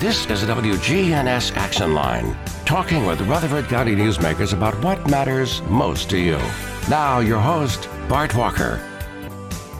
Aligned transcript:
This 0.00 0.24
is 0.30 0.40
the 0.40 0.54
WGNS 0.54 1.54
Action 1.58 1.92
Line, 1.92 2.34
talking 2.64 3.04
with 3.04 3.20
Rutherford 3.20 3.66
County 3.66 3.94
newsmakers 3.94 4.54
about 4.54 4.82
what 4.82 5.10
matters 5.10 5.60
most 5.64 6.08
to 6.08 6.16
you. 6.18 6.38
Now, 6.88 7.18
your 7.18 7.38
host, 7.38 7.86
Bart 8.08 8.34
Walker. 8.34 8.80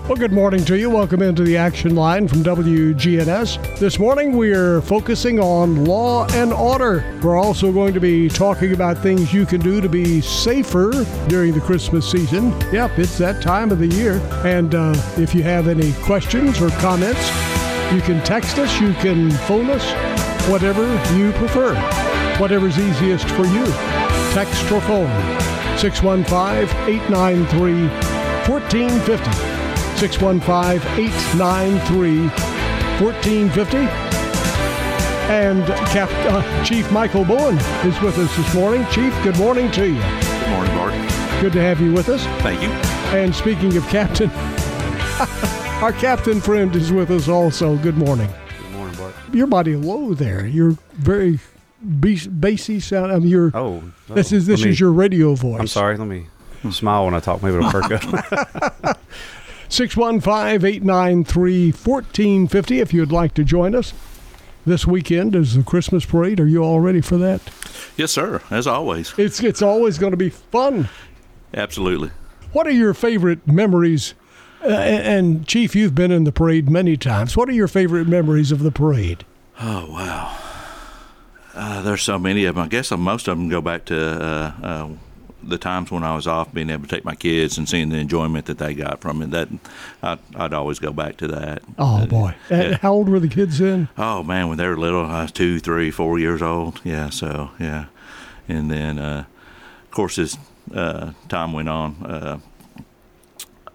Well, 0.06 0.16
good 0.16 0.32
morning 0.32 0.62
to 0.66 0.78
you. 0.78 0.90
Welcome 0.90 1.22
into 1.22 1.42
the 1.42 1.56
action 1.56 1.94
line 1.94 2.28
from 2.28 2.42
WGNS. 2.42 3.78
This 3.78 3.98
morning 3.98 4.36
we're 4.36 4.82
focusing 4.82 5.40
on 5.40 5.86
law 5.86 6.26
and 6.32 6.52
order. 6.52 7.02
We're 7.22 7.38
also 7.38 7.72
going 7.72 7.94
to 7.94 8.00
be 8.00 8.28
talking 8.28 8.74
about 8.74 8.98
things 8.98 9.32
you 9.32 9.46
can 9.46 9.62
do 9.62 9.80
to 9.80 9.88
be 9.88 10.20
safer 10.20 10.90
during 11.28 11.54
the 11.54 11.62
Christmas 11.62 12.10
season. 12.10 12.50
Yep, 12.72 12.98
it's 12.98 13.16
that 13.16 13.40
time 13.40 13.70
of 13.70 13.78
the 13.78 13.86
year. 13.86 14.20
And 14.44 14.74
uh, 14.74 14.92
if 15.16 15.34
you 15.34 15.42
have 15.44 15.66
any 15.66 15.94
questions 16.02 16.60
or 16.60 16.68
comments, 16.72 17.49
you 17.92 18.00
can 18.00 18.22
text 18.24 18.58
us, 18.58 18.80
you 18.80 18.92
can 18.94 19.30
phone 19.30 19.68
us, 19.70 19.84
whatever 20.48 20.84
you 21.16 21.32
prefer, 21.32 21.74
whatever's 22.38 22.78
easiest 22.78 23.28
for 23.30 23.46
you. 23.46 23.64
Text 24.32 24.70
or 24.70 24.80
phone 24.82 25.10
615 25.78 26.68
893 26.88 27.88
1450. 28.48 29.32
615 29.98 30.80
893 30.98 32.28
1450. 33.04 33.76
And 35.30 35.64
Cap, 35.92 36.10
uh, 36.26 36.64
Chief 36.64 36.90
Michael 36.92 37.24
Bowen 37.24 37.58
is 37.84 38.00
with 38.00 38.18
us 38.18 38.36
this 38.36 38.54
morning. 38.54 38.86
Chief, 38.90 39.12
good 39.22 39.36
morning 39.36 39.70
to 39.72 39.88
you. 39.88 40.00
Good 40.00 40.50
morning, 40.50 40.74
Bart. 40.74 40.92
Good 41.40 41.52
to 41.54 41.60
have 41.60 41.80
you 41.80 41.92
with 41.92 42.08
us. 42.08 42.24
Thank 42.42 42.62
you. 42.62 42.68
And 43.16 43.34
speaking 43.34 43.76
of 43.76 43.86
Captain, 43.88 44.30
our 45.82 45.92
Captain 45.94 46.42
friend 46.42 46.76
is 46.76 46.92
with 46.92 47.10
us 47.10 47.26
also. 47.26 47.76
Good 47.78 47.96
morning. 47.96 48.28
Good 48.58 48.70
morning, 48.72 48.96
Bart. 48.98 49.14
Your 49.32 49.46
body 49.46 49.76
low 49.76 50.12
there. 50.12 50.46
You're 50.46 50.76
very 50.92 51.38
bassy 51.80 52.80
sound. 52.80 53.10
I 53.10 53.18
mean, 53.18 53.28
you're. 53.28 53.50
Oh, 53.54 53.82
oh 54.10 54.14
this 54.14 54.30
is 54.30 54.46
this 54.46 54.62
me, 54.62 54.70
is 54.70 54.80
your 54.80 54.92
radio 54.92 55.34
voice. 55.34 55.58
I'm 55.58 55.66
sorry. 55.66 55.96
Let 55.96 56.06
me 56.06 56.26
smile 56.70 57.06
when 57.06 57.14
I 57.14 57.20
talk. 57.20 57.42
Maybe 57.42 57.56
it'll 57.56 57.70
perk 57.70 57.90
up. 57.92 59.00
615 59.70 60.66
893 60.66 61.70
1450 61.70 62.80
if 62.80 62.92
you'd 62.92 63.10
like 63.10 63.32
to 63.34 63.44
join 63.44 63.74
us. 63.74 63.94
This 64.66 64.86
weekend 64.86 65.34
is 65.34 65.54
the 65.54 65.62
Christmas 65.62 66.04
parade. 66.04 66.40
Are 66.40 66.46
you 66.46 66.62
all 66.62 66.80
ready 66.80 67.00
for 67.00 67.16
that? 67.16 67.40
Yes, 67.96 68.12
sir. 68.12 68.42
As 68.50 68.66
always. 68.66 69.14
It's 69.16 69.42
it's 69.42 69.62
always 69.62 69.96
going 69.96 70.10
to 70.10 70.18
be 70.18 70.28
fun. 70.28 70.90
Absolutely. 71.54 72.10
What 72.52 72.66
are 72.66 72.72
your 72.72 72.92
favorite 72.92 73.46
memories? 73.46 74.14
Uh, 74.62 74.68
and 74.68 75.46
Chief, 75.46 75.74
you've 75.74 75.94
been 75.94 76.10
in 76.10 76.24
the 76.24 76.32
parade 76.32 76.68
many 76.68 76.96
times. 76.96 77.36
What 77.36 77.48
are 77.48 77.52
your 77.52 77.68
favorite 77.68 78.06
memories 78.06 78.52
of 78.52 78.60
the 78.62 78.70
parade? 78.70 79.24
Oh 79.60 79.90
wow, 79.90 80.36
uh, 81.54 81.82
there's 81.82 82.02
so 82.02 82.18
many 82.18 82.44
of 82.44 82.54
them. 82.54 82.64
I 82.64 82.68
guess 82.68 82.90
most 82.90 83.28
of 83.28 83.38
them 83.38 83.48
go 83.48 83.60
back 83.60 83.84
to 83.86 83.96
uh, 83.98 84.52
uh 84.62 84.88
the 85.42 85.58
times 85.58 85.90
when 85.90 86.04
I 86.04 86.14
was 86.14 86.26
off, 86.26 86.52
being 86.52 86.70
able 86.70 86.84
to 86.84 86.88
take 86.88 87.04
my 87.04 87.14
kids 87.14 87.58
and 87.58 87.68
seeing 87.68 87.88
the 87.88 87.96
enjoyment 87.96 88.46
that 88.46 88.58
they 88.58 88.74
got 88.74 89.00
from 89.00 89.22
it, 89.22 89.30
that 89.30 89.48
I'd, 90.02 90.18
I'd 90.36 90.52
always 90.52 90.78
go 90.78 90.92
back 90.92 91.16
to 91.18 91.28
that. 91.28 91.62
Oh 91.78 92.06
boy! 92.06 92.34
Yeah. 92.50 92.76
How 92.78 92.92
old 92.92 93.08
were 93.08 93.20
the 93.20 93.28
kids 93.28 93.58
then? 93.58 93.88
Oh 93.96 94.22
man, 94.22 94.48
when 94.48 94.58
they 94.58 94.66
were 94.66 94.76
little, 94.76 95.04
I 95.04 95.22
was 95.22 95.32
two, 95.32 95.58
three, 95.58 95.90
four 95.90 96.18
years 96.18 96.42
old. 96.42 96.80
Yeah, 96.84 97.10
so 97.10 97.50
yeah, 97.58 97.86
and 98.48 98.70
then 98.70 98.98
uh, 98.98 99.24
of 99.84 99.90
course 99.90 100.18
as 100.18 100.38
uh, 100.74 101.12
time 101.28 101.52
went 101.52 101.68
on, 101.68 101.96
uh, 102.04 102.38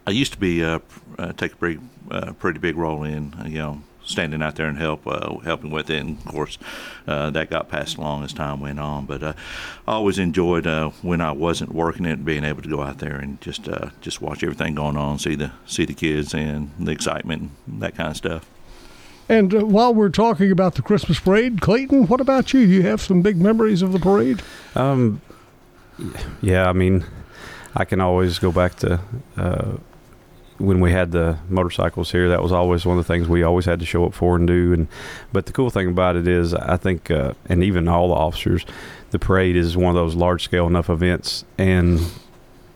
I 0.08 0.12
used 0.12 0.34
to 0.34 0.40
be 0.40 0.64
uh, 0.64 0.80
uh, 1.18 1.34
take 1.34 1.54
a 1.54 1.56
pretty 1.56 1.80
uh, 2.12 2.34
pretty 2.34 2.60
big 2.60 2.76
role 2.76 3.04
in 3.04 3.34
you 3.46 3.58
know 3.58 3.82
standing 4.06 4.42
out 4.42 4.56
there 4.56 4.68
and 4.68 4.78
help 4.78 5.06
uh, 5.06 5.38
helping 5.40 5.72
with 5.72 5.90
it. 5.90 6.00
And 6.00 6.18
of 6.20 6.26
course, 6.26 6.58
uh, 7.08 7.30
that 7.32 7.50
got 7.50 7.70
passed 7.70 7.98
along 7.98 8.24
as 8.24 8.34
time 8.34 8.62
went 8.62 8.80
on. 8.80 9.06
But 9.06 9.24
uh, 9.24 9.34
I 9.88 9.94
always 9.94 10.20
enjoyed 10.20 10.68
uh, 10.68 10.90
when 11.02 11.22
I 11.22 11.32
wasn't 11.32 11.74
working 11.74 12.06
it, 12.06 12.24
being 12.24 12.44
able 12.44 12.62
to 12.62 12.70
go 12.70 12.82
out 12.82 13.00
there 13.00 13.16
and 13.16 13.42
just 13.42 13.68
uh, 13.68 13.90
just 14.02 14.22
watch 14.22 14.44
everything 14.44 14.76
going 14.76 14.98
on, 14.98 15.20
see 15.20 15.36
the 15.36 15.52
see 15.66 15.86
the 15.86 15.94
kids 15.94 16.34
and 16.34 16.72
the 16.80 16.92
excitement, 16.92 17.52
and 17.68 17.82
that 17.82 17.96
kind 17.96 18.10
of 18.10 18.18
stuff. 18.18 18.50
And 19.28 19.56
uh, 19.56 19.66
while 19.66 19.94
we're 19.94 20.10
talking 20.10 20.52
about 20.52 20.76
the 20.76 20.84
Christmas 20.84 21.20
parade, 21.20 21.60
Clayton, 21.60 22.08
what 22.08 22.22
about 22.22 22.54
you? 22.54 22.60
You 22.60 22.84
have 22.84 23.02
some 23.02 23.22
big 23.22 23.38
memories 23.38 23.82
of 23.82 23.92
the 23.92 24.00
parade? 24.00 24.44
Um, 24.76 25.22
yeah, 26.42 26.70
I 26.70 26.74
mean, 26.74 27.06
I 27.76 27.86
can 27.86 28.02
always 28.02 28.38
go 28.38 28.52
back 28.52 28.76
to 28.78 29.00
when 30.58 30.80
we 30.80 30.92
had 30.92 31.12
the 31.12 31.38
motorcycles 31.50 32.12
here, 32.12 32.30
that 32.30 32.42
was 32.42 32.52
always 32.52 32.86
one 32.86 32.98
of 32.98 33.06
the 33.06 33.14
things 33.14 33.28
we 33.28 33.44
always 33.44 33.66
had 33.66 33.80
to 33.80 33.86
show 33.86 34.06
up 34.06 34.14
for 34.14 34.38
and 34.38 34.48
do. 34.48 34.74
And 34.74 34.88
but 35.34 35.46
the 35.46 35.52
cool 35.52 35.70
thing 35.70 35.88
about 35.88 36.16
it 36.16 36.28
is, 36.28 36.54
I 36.54 36.78
think, 36.78 37.12
uh, 37.12 37.34
and 37.48 37.64
even 37.64 37.88
all 37.88 38.08
the 38.08 38.14
officers, 38.14 38.66
the 39.12 39.20
parade 39.20 39.56
is 39.56 39.76
one 39.76 39.90
of 39.90 39.96
those 39.96 40.16
large 40.16 40.44
scale 40.44 40.68
enough 40.68 40.90
events, 40.90 41.44
and 41.58 42.00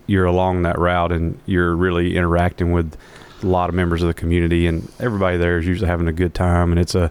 you're 0.07 0.25
along 0.25 0.63
that 0.63 0.77
route, 0.77 1.11
and 1.11 1.39
you're 1.45 1.75
really 1.75 2.17
interacting 2.17 2.71
with 2.71 2.97
a 3.41 3.45
lot 3.45 3.69
of 3.69 3.75
members 3.75 4.01
of 4.01 4.07
the 4.07 4.13
community, 4.13 4.67
and 4.67 4.91
everybody 4.99 5.37
there 5.37 5.57
is 5.57 5.65
usually 5.65 5.87
having 5.87 6.07
a 6.07 6.13
good 6.13 6.33
time, 6.33 6.71
and 6.71 6.79
it's 6.79 6.95
a, 6.95 7.09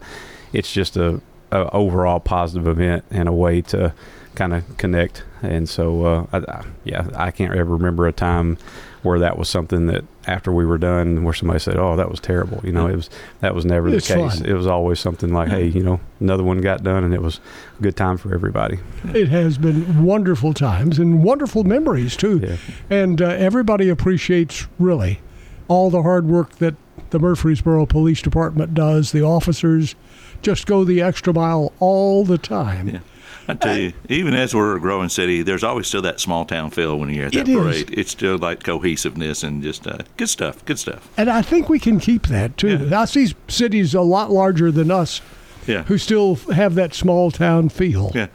it's 0.52 0.70
just 0.70 0.96
a, 0.96 1.20
a 1.50 1.70
overall 1.70 2.20
positive 2.20 2.68
event 2.68 3.04
and 3.10 3.28
a 3.28 3.32
way 3.32 3.62
to 3.62 3.94
kind 4.34 4.52
of 4.52 4.76
connect. 4.76 5.24
And 5.40 5.68
so, 5.68 6.04
uh, 6.04 6.26
I, 6.32 6.38
I, 6.38 6.64
yeah, 6.84 7.08
I 7.14 7.30
can't 7.30 7.54
ever 7.54 7.72
remember 7.72 8.06
a 8.06 8.12
time 8.12 8.58
where 9.02 9.18
that 9.18 9.38
was 9.38 9.48
something 9.48 9.86
that 9.86 10.04
after 10.26 10.52
we 10.52 10.66
were 10.66 10.78
done, 10.78 11.24
where 11.24 11.34
somebody 11.34 11.60
said, 11.60 11.76
"Oh, 11.76 11.96
that 11.96 12.10
was 12.10 12.20
terrible," 12.20 12.60
you 12.64 12.72
know, 12.72 12.86
it 12.86 12.96
was 12.96 13.10
that 13.40 13.54
was 13.54 13.64
never 13.64 13.88
it's 13.88 14.08
the 14.08 14.14
case. 14.14 14.38
Fun. 14.38 14.46
It 14.46 14.54
was 14.54 14.66
always 14.66 15.00
something 15.00 15.32
like, 15.32 15.48
"Hey, 15.48 15.66
you 15.66 15.82
know, 15.82 16.00
another 16.20 16.42
one 16.42 16.60
got 16.60 16.82
done, 16.82 17.04
and 17.04 17.14
it 17.14 17.22
was 17.22 17.40
a 17.78 17.82
good 17.82 17.96
time 17.96 18.16
for 18.16 18.34
everybody." 18.34 18.78
It 19.14 19.28
has 19.28 19.58
been 19.58 20.02
wonderful 20.02 20.54
times 20.54 20.98
and 20.98 21.22
wonderful 21.22 21.64
memories 21.64 22.16
too, 22.16 22.40
yeah. 22.42 22.56
and 22.90 23.20
uh, 23.22 23.26
everybody 23.26 23.88
appreciates 23.88 24.66
really 24.78 25.20
all 25.68 25.90
the 25.90 26.02
hard 26.02 26.26
work 26.26 26.56
that 26.56 26.74
the 27.10 27.18
Murfreesboro 27.18 27.86
Police 27.86 28.22
Department 28.22 28.74
does. 28.74 29.12
The 29.12 29.22
officers 29.22 29.94
just 30.42 30.66
go 30.66 30.84
the 30.84 31.00
extra 31.00 31.32
mile 31.32 31.72
all 31.78 32.24
the 32.24 32.38
time. 32.38 32.88
Yeah. 32.88 33.00
I 33.48 33.54
tell 33.54 33.78
you, 33.78 33.94
even 34.10 34.34
as 34.34 34.54
we're 34.54 34.76
a 34.76 34.80
growing 34.80 35.08
city, 35.08 35.42
there's 35.42 35.64
always 35.64 35.86
still 35.86 36.02
that 36.02 36.20
small 36.20 36.44
town 36.44 36.70
feel 36.70 36.98
when 36.98 37.08
you're 37.08 37.26
at 37.26 37.32
that 37.32 37.48
it 37.48 37.56
parade. 37.56 37.90
Is. 37.90 37.98
It's 37.98 38.10
still 38.10 38.36
like 38.36 38.62
cohesiveness 38.62 39.42
and 39.42 39.62
just 39.62 39.86
uh, 39.86 39.98
good 40.18 40.28
stuff. 40.28 40.62
Good 40.66 40.78
stuff. 40.78 41.08
And 41.16 41.30
I 41.30 41.40
think 41.40 41.70
we 41.70 41.78
can 41.78 41.98
keep 41.98 42.26
that 42.26 42.58
too. 42.58 42.76
Yeah. 42.76 43.00
I 43.00 43.06
see 43.06 43.34
cities 43.48 43.94
a 43.94 44.02
lot 44.02 44.30
larger 44.30 44.70
than 44.70 44.90
us, 44.90 45.22
yeah. 45.66 45.84
who 45.84 45.96
still 45.96 46.34
have 46.52 46.74
that 46.74 46.92
small 46.92 47.30
town 47.30 47.70
feel. 47.70 48.12
Yeah, 48.14 48.26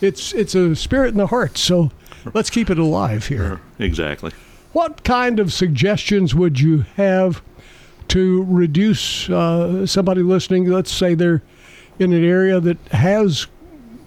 it's 0.00 0.32
it's 0.34 0.56
a 0.56 0.74
spirit 0.74 1.10
in 1.10 1.18
the 1.18 1.28
heart. 1.28 1.56
So 1.56 1.92
let's 2.34 2.50
keep 2.50 2.68
it 2.68 2.78
alive 2.78 3.28
here. 3.28 3.60
Exactly. 3.78 4.32
What 4.72 5.04
kind 5.04 5.38
of 5.38 5.52
suggestions 5.52 6.34
would 6.34 6.58
you 6.58 6.84
have 6.96 7.42
to 8.08 8.44
reduce 8.44 9.30
uh, 9.30 9.86
somebody 9.86 10.22
listening? 10.22 10.66
Let's 10.66 10.92
say 10.92 11.14
they're 11.14 11.42
in 11.98 12.12
an 12.12 12.24
area 12.24 12.60
that 12.60 12.78
has 12.88 13.46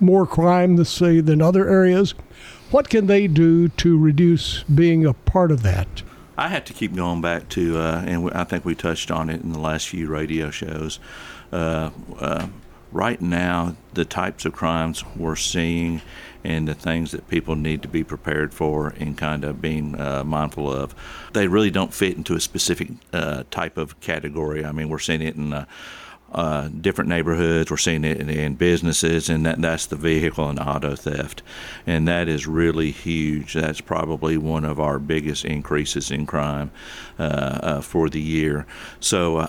more 0.01 0.25
crime, 0.25 0.75
let's 0.75 0.89
say, 0.89 1.21
than 1.21 1.41
other 1.41 1.69
areas. 1.69 2.13
What 2.71 2.89
can 2.89 3.07
they 3.07 3.27
do 3.27 3.67
to 3.67 3.97
reduce 3.97 4.63
being 4.63 5.05
a 5.05 5.13
part 5.13 5.51
of 5.51 5.61
that? 5.63 6.03
I 6.37 6.47
have 6.47 6.65
to 6.65 6.73
keep 6.73 6.95
going 6.95 7.21
back 7.21 7.49
to, 7.49 7.77
uh, 7.77 8.03
and 8.07 8.31
I 8.31 8.45
think 8.45 8.65
we 8.65 8.75
touched 8.75 9.11
on 9.11 9.29
it 9.29 9.41
in 9.41 9.51
the 9.51 9.59
last 9.59 9.89
few 9.89 10.07
radio 10.07 10.49
shows. 10.49 10.99
Uh, 11.51 11.91
uh, 12.19 12.47
right 12.91 13.21
now, 13.21 13.75
the 13.93 14.05
types 14.05 14.45
of 14.45 14.53
crimes 14.53 15.03
we're 15.15 15.35
seeing 15.35 16.01
and 16.43 16.67
the 16.67 16.73
things 16.73 17.11
that 17.11 17.27
people 17.27 17.55
need 17.55 17.81
to 17.81 17.87
be 17.87 18.03
prepared 18.03 18.53
for 18.53 18.87
and 18.97 19.17
kind 19.17 19.43
of 19.43 19.61
being 19.61 19.99
uh, 19.99 20.23
mindful 20.23 20.71
of, 20.71 20.95
they 21.33 21.47
really 21.47 21.69
don't 21.69 21.93
fit 21.93 22.17
into 22.17 22.35
a 22.35 22.39
specific 22.39 22.89
uh, 23.13 23.43
type 23.51 23.77
of 23.77 23.99
category. 23.99 24.65
I 24.65 24.71
mean, 24.71 24.89
we're 24.89 24.99
seeing 24.99 25.21
it 25.21 25.35
in 25.35 25.53
uh, 25.53 25.65
uh, 26.31 26.69
different 26.69 27.09
neighborhoods. 27.09 27.69
We're 27.69 27.77
seeing 27.77 28.05
it 28.05 28.19
in, 28.19 28.29
in, 28.29 28.55
businesses, 28.55 29.29
and 29.29 29.45
that, 29.45 29.61
that's 29.61 29.85
the 29.85 29.95
vehicle 29.97 30.47
and 30.47 30.59
auto 30.59 30.95
theft. 30.95 31.41
And 31.85 32.07
that 32.07 32.27
is 32.29 32.47
really 32.47 32.91
huge. 32.91 33.53
That's 33.53 33.81
probably 33.81 34.37
one 34.37 34.63
of 34.63 34.79
our 34.79 34.97
biggest 34.97 35.43
increases 35.43 36.09
in 36.09 36.25
crime 36.25 36.71
uh, 37.19 37.23
uh, 37.23 37.81
for 37.81 38.09
the 38.09 38.21
year. 38.21 38.65
So 38.99 39.37
uh, 39.37 39.47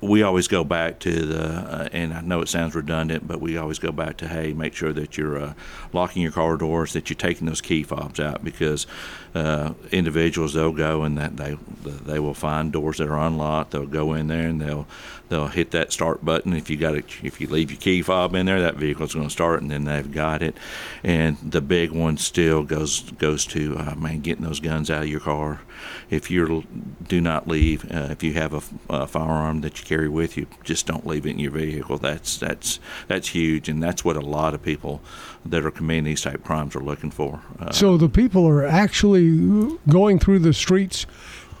we 0.00 0.22
always 0.22 0.48
go 0.48 0.64
back 0.64 0.98
to 1.00 1.26
the, 1.26 1.44
uh, 1.44 1.88
and 1.92 2.12
I 2.12 2.20
know 2.22 2.40
it 2.40 2.48
sounds 2.48 2.74
redundant, 2.74 3.28
but 3.28 3.40
we 3.40 3.56
always 3.56 3.78
go 3.78 3.92
back 3.92 4.16
to 4.18 4.28
hey, 4.28 4.52
make 4.52 4.74
sure 4.74 4.92
that 4.92 5.16
you're 5.16 5.38
uh, 5.38 5.54
locking 5.92 6.22
your 6.22 6.32
car 6.32 6.56
doors, 6.56 6.92
that 6.94 7.08
you're 7.08 7.16
taking 7.16 7.46
those 7.46 7.60
key 7.60 7.84
fobs 7.84 8.18
out 8.18 8.44
because 8.44 8.86
individuals 9.34 10.54
they'll 10.54 10.72
go 10.72 11.02
and 11.02 11.16
that 11.18 11.36
they 11.36 11.56
they 11.82 12.18
will 12.18 12.34
find 12.34 12.72
doors 12.72 12.98
that 12.98 13.08
are 13.08 13.18
unlocked. 13.18 13.70
They'll 13.70 13.86
go 13.86 14.14
in 14.14 14.26
there 14.26 14.48
and 14.48 14.60
they'll 14.60 14.86
they'll 15.30 15.48
hit 15.48 15.70
that 15.70 15.92
start 15.92 16.24
button. 16.24 16.52
If 16.52 16.68
you 16.68 16.76
got 16.76 16.96
if 16.96 17.40
you 17.40 17.46
leave 17.46 17.70
your 17.70 17.80
key 17.80 18.02
fob 18.02 18.34
in 18.34 18.46
there, 18.46 18.60
that 18.60 18.76
vehicle's 18.76 19.14
going 19.14 19.26
to 19.26 19.32
start, 19.32 19.62
and 19.62 19.70
then 19.70 19.84
they've 19.84 20.10
got 20.10 20.42
it. 20.42 20.56
And 21.02 21.38
the 21.38 21.60
big 21.60 21.92
one 21.92 22.18
still 22.18 22.62
goes 22.62 23.10
goes 23.12 23.46
to 23.46 23.76
uh, 23.78 23.94
man 23.94 24.20
getting 24.20 24.44
those 24.44 24.60
guns 24.60 24.90
out 24.90 25.02
of 25.02 25.08
your 25.08 25.20
car. 25.20 25.62
If 26.10 26.30
you 26.30 26.64
do 27.06 27.20
not 27.20 27.48
leave, 27.48 27.90
uh, 27.90 28.08
if 28.10 28.22
you 28.22 28.34
have 28.34 28.52
a, 28.52 28.62
a, 28.94 29.06
firearm 29.06 29.62
that 29.62 29.78
you 29.78 29.86
carry 29.86 30.08
with 30.08 30.36
you, 30.36 30.46
just 30.62 30.86
don't 30.86 31.06
leave 31.06 31.24
it 31.24 31.30
in 31.30 31.38
your 31.38 31.52
vehicle. 31.52 31.96
That's 31.96 32.36
that's 32.36 32.80
that's 33.06 33.28
huge, 33.28 33.68
and 33.68 33.82
that's 33.82 34.04
what 34.04 34.16
a 34.16 34.20
lot 34.20 34.52
of 34.52 34.62
people 34.62 35.00
that 35.44 35.64
are 35.64 35.70
committing 35.70 36.04
these 36.04 36.22
type 36.22 36.44
crimes 36.44 36.76
are 36.76 36.80
looking 36.80 37.10
for. 37.10 37.40
Uh, 37.58 37.70
so 37.70 37.96
the 37.96 38.08
people 38.08 38.46
are 38.46 38.64
actually 38.64 39.76
going 39.88 40.18
through 40.18 40.38
the 40.38 40.52
streets 40.52 41.06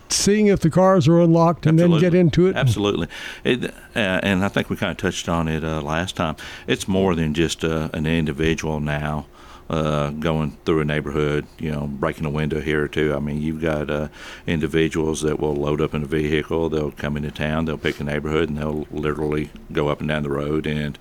seeing 0.08 0.48
if 0.48 0.60
the 0.60 0.70
cars 0.70 1.06
are 1.06 1.20
unlocked 1.20 1.66
and 1.66 1.78
Absolutely. 1.78 2.00
then 2.00 2.10
get 2.10 2.18
into 2.18 2.46
it. 2.46 2.56
Absolutely, 2.56 3.08
it, 3.44 3.64
uh, 3.64 3.72
and 3.94 4.44
I 4.44 4.48
think 4.48 4.68
we 4.68 4.76
kind 4.76 4.90
of 4.90 4.96
touched 4.96 5.28
on 5.28 5.48
it 5.48 5.64
uh, 5.64 5.80
last 5.82 6.16
time. 6.16 6.36
It's 6.66 6.88
more 6.88 7.14
than 7.14 7.34
just 7.34 7.64
uh, 7.64 7.90
an 7.92 8.06
individual 8.06 8.80
now 8.80 9.26
uh, 9.70 10.10
going 10.10 10.50
through 10.64 10.80
a 10.80 10.84
neighborhood, 10.84 11.46
you 11.56 11.70
know, 11.70 11.86
breaking 11.86 12.26
a 12.26 12.30
window 12.30 12.60
here 12.60 12.82
or 12.82 12.88
two. 12.88 13.14
I 13.14 13.20
mean, 13.20 13.40
you've 13.40 13.60
got 13.60 13.88
uh, 13.88 14.08
individuals 14.44 15.22
that 15.22 15.38
will 15.38 15.54
load 15.54 15.80
up 15.80 15.94
in 15.94 16.02
a 16.02 16.06
vehicle. 16.06 16.68
They'll 16.68 16.90
come 16.90 17.16
into 17.16 17.30
town. 17.30 17.66
They'll 17.66 17.78
pick 17.78 18.00
a 18.00 18.04
neighborhood 18.04 18.48
and 18.48 18.58
they'll 18.58 18.88
literally 18.90 19.50
go 19.72 19.88
up 19.88 20.00
and 20.00 20.08
down 20.08 20.24
the 20.24 20.30
road 20.30 20.66
and 20.66 20.98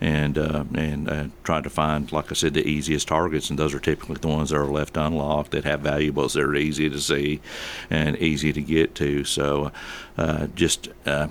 and 0.00 0.38
uh, 0.38 0.64
and 0.74 1.10
uh, 1.10 1.24
try 1.44 1.60
to 1.60 1.68
find, 1.68 2.10
like 2.10 2.32
I 2.32 2.34
said, 2.34 2.54
the 2.54 2.66
easiest 2.66 3.06
targets. 3.06 3.50
And 3.50 3.58
those 3.58 3.74
are 3.74 3.80
typically 3.80 4.16
the 4.16 4.28
ones 4.28 4.48
that 4.48 4.56
are 4.56 4.64
left 4.64 4.96
unlocked 4.96 5.50
that 5.50 5.64
have 5.64 5.80
valuables 5.80 6.32
that 6.32 6.44
are 6.44 6.54
easy 6.54 6.88
to 6.88 6.98
see 6.98 7.42
and 7.90 8.16
easy 8.16 8.50
to 8.50 8.62
get 8.62 8.94
to. 8.94 9.24
So, 9.24 9.72
uh, 10.16 10.46
just 10.54 10.88
uh, 11.04 11.28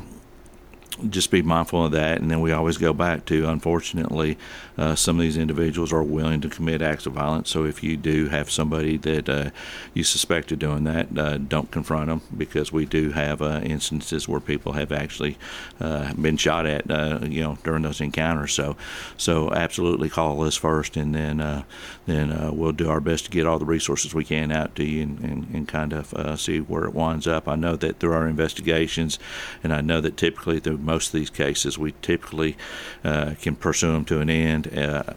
just 1.09 1.31
be 1.31 1.41
mindful 1.41 1.85
of 1.85 1.91
that. 1.91 2.21
And 2.21 2.29
then 2.31 2.41
we 2.41 2.51
always 2.51 2.77
go 2.77 2.93
back 2.93 3.25
to, 3.25 3.49
unfortunately, 3.49 4.37
uh, 4.77 4.95
some 4.95 5.17
of 5.17 5.21
these 5.21 5.37
individuals 5.37 5.93
are 5.93 6.03
willing 6.03 6.41
to 6.41 6.49
commit 6.49 6.81
acts 6.81 7.05
of 7.05 7.13
violence. 7.13 7.49
So 7.49 7.65
if 7.65 7.83
you 7.83 7.95
do 7.95 8.27
have 8.29 8.51
somebody 8.51 8.97
that 8.97 9.29
uh, 9.29 9.49
you 9.93 10.03
suspect 10.03 10.51
of 10.51 10.59
doing 10.59 10.83
that, 10.83 11.17
uh, 11.17 11.37
don't 11.37 11.71
confront 11.71 12.07
them 12.07 12.21
because 12.35 12.71
we 12.71 12.85
do 12.85 13.11
have 13.11 13.41
uh, 13.41 13.61
instances 13.63 14.27
where 14.27 14.39
people 14.39 14.73
have 14.73 14.91
actually 14.91 15.37
uh, 15.79 16.13
been 16.13 16.37
shot 16.37 16.65
at, 16.65 16.89
you 17.31 17.41
know, 17.41 17.57
during 17.63 17.83
those 17.83 18.01
encounters. 18.01 18.53
So, 18.53 18.75
so 19.17 19.51
absolutely 19.53 20.09
call 20.09 20.41
us 20.43 20.55
first, 20.55 20.97
and 20.97 21.15
then 21.15 21.63
then 22.05 22.55
we'll 22.55 22.71
do 22.71 22.89
our 22.89 22.99
best 22.99 23.25
to 23.25 23.31
get 23.31 23.47
all 23.47 23.59
the 23.59 23.65
resources 23.65 24.13
we 24.13 24.23
can 24.23 24.51
out 24.51 24.75
to 24.75 24.83
you 24.83 25.03
and, 25.03 25.19
and, 25.19 25.47
and 25.53 25.67
kind 25.67 25.93
of 25.93 26.39
see 26.39 26.59
where 26.59 26.85
it 26.85 26.93
winds 26.93 27.27
up. 27.27 27.47
I 27.47 27.55
know 27.55 27.75
that 27.77 27.99
through 27.99 28.13
our 28.13 28.27
investigations, 28.27 29.19
and 29.63 29.73
I 29.73 29.81
know 29.81 30.01
that 30.01 30.17
typically 30.17 30.59
through 30.59 30.77
most 30.77 31.07
of 31.07 31.13
these 31.13 31.29
cases, 31.29 31.77
we 31.77 31.93
typically 32.01 32.57
can 33.03 33.55
pursue 33.55 33.91
them 33.91 34.05
to 34.05 34.19
an 34.19 34.29
end 34.29 34.64
uh, 34.67 35.13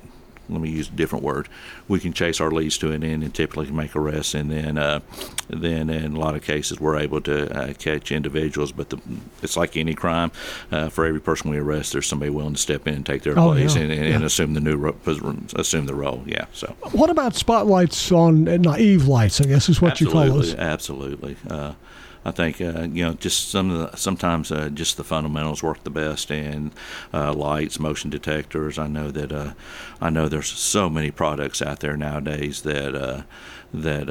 let 0.49 0.61
me 0.61 0.71
use 0.71 0.89
a 0.89 0.93
different 0.93 1.25
word. 1.25 1.49
We 1.89 2.01
can 2.01 2.13
chase 2.13 2.41
our 2.41 2.51
leads 2.51 2.79
to 2.79 2.91
an 2.93 3.05
end 3.05 3.23
and 3.23 3.35
typically 3.35 3.71
make 3.71 3.95
arrests, 3.95 4.35
and 4.35 4.51
then 4.51 4.79
uh, 4.79 5.01
then 5.49 5.91
in 5.91 6.17
a 6.17 6.21
lot 6.21 6.35
of 6.35 6.43
cases 6.43 6.81
we're 6.81 6.97
able 6.99 7.21
to 7.23 7.55
uh, 7.55 7.73
catch 7.75 8.11
individuals. 8.11 8.73
But 8.73 8.91
the, 8.91 8.99
it's 9.43 9.57
like 9.57 9.77
any 9.77 9.95
crime. 9.95 10.33
Uh, 10.71 10.89
for 10.89 11.05
every 11.05 11.21
person 11.21 11.51
we 11.51 11.59
arrest, 11.59 11.93
there's 11.93 12.07
somebody 12.07 12.31
willing 12.31 12.55
to 12.55 12.61
step 12.61 12.87
in 12.87 12.95
and 12.95 13.07
take 13.07 13.23
their 13.23 13.39
oh, 13.39 13.53
place 13.53 13.77
yeah. 13.77 13.83
and, 13.83 13.93
and, 13.93 14.07
yeah. 14.07 14.15
and, 14.15 14.25
assume 14.25 14.55
the 14.55 14.61
new 14.61 14.77
ro- 14.77 14.97
assume 15.55 15.87
the 15.87 15.95
role. 15.95 16.23
Yeah. 16.27 16.47
So 16.53 16.75
what 16.93 17.11
about 17.11 17.35
spotlights 17.35 18.11
on 18.13 18.49
uh, 18.49 18.57
naive 18.57 19.07
lights? 19.07 19.41
I 19.41 19.45
guess 19.45 19.69
is 19.69 19.81
what 19.81 19.93
absolutely, 19.93 20.25
you 20.25 20.29
call 20.31 20.39
those. 20.39 20.55
Absolutely. 20.55 21.37
Uh, 22.29 22.31
I 22.31 22.33
think 22.33 22.61
uh, 22.61 22.83
you 22.93 23.05
know 23.05 23.15
just 23.15 23.49
some 23.49 23.71
of 23.71 23.91
the 23.91 23.97
sometimes 23.97 24.53
uh, 24.53 24.69
just 24.69 24.97
the 24.97 25.05
fundamentals 25.05 25.63
work 25.63 25.83
the 25.85 25.91
best 25.91 26.31
and 26.31 26.73
uh, 27.13 27.33
lights, 27.33 27.79
motion 27.79 28.11
detectors. 28.11 28.79
I 28.79 28.87
know 28.87 29.11
that 29.11 29.33
uh, 29.33 29.53
I 30.01 30.11
know 30.11 30.29
there's 30.29 30.49
so 30.49 30.89
many 30.91 31.11
products 31.11 31.63
out 31.63 31.81
there 31.81 31.97
nowadays 31.97 32.63
that 32.63 32.95
uh, 32.95 33.23
that 33.73 34.09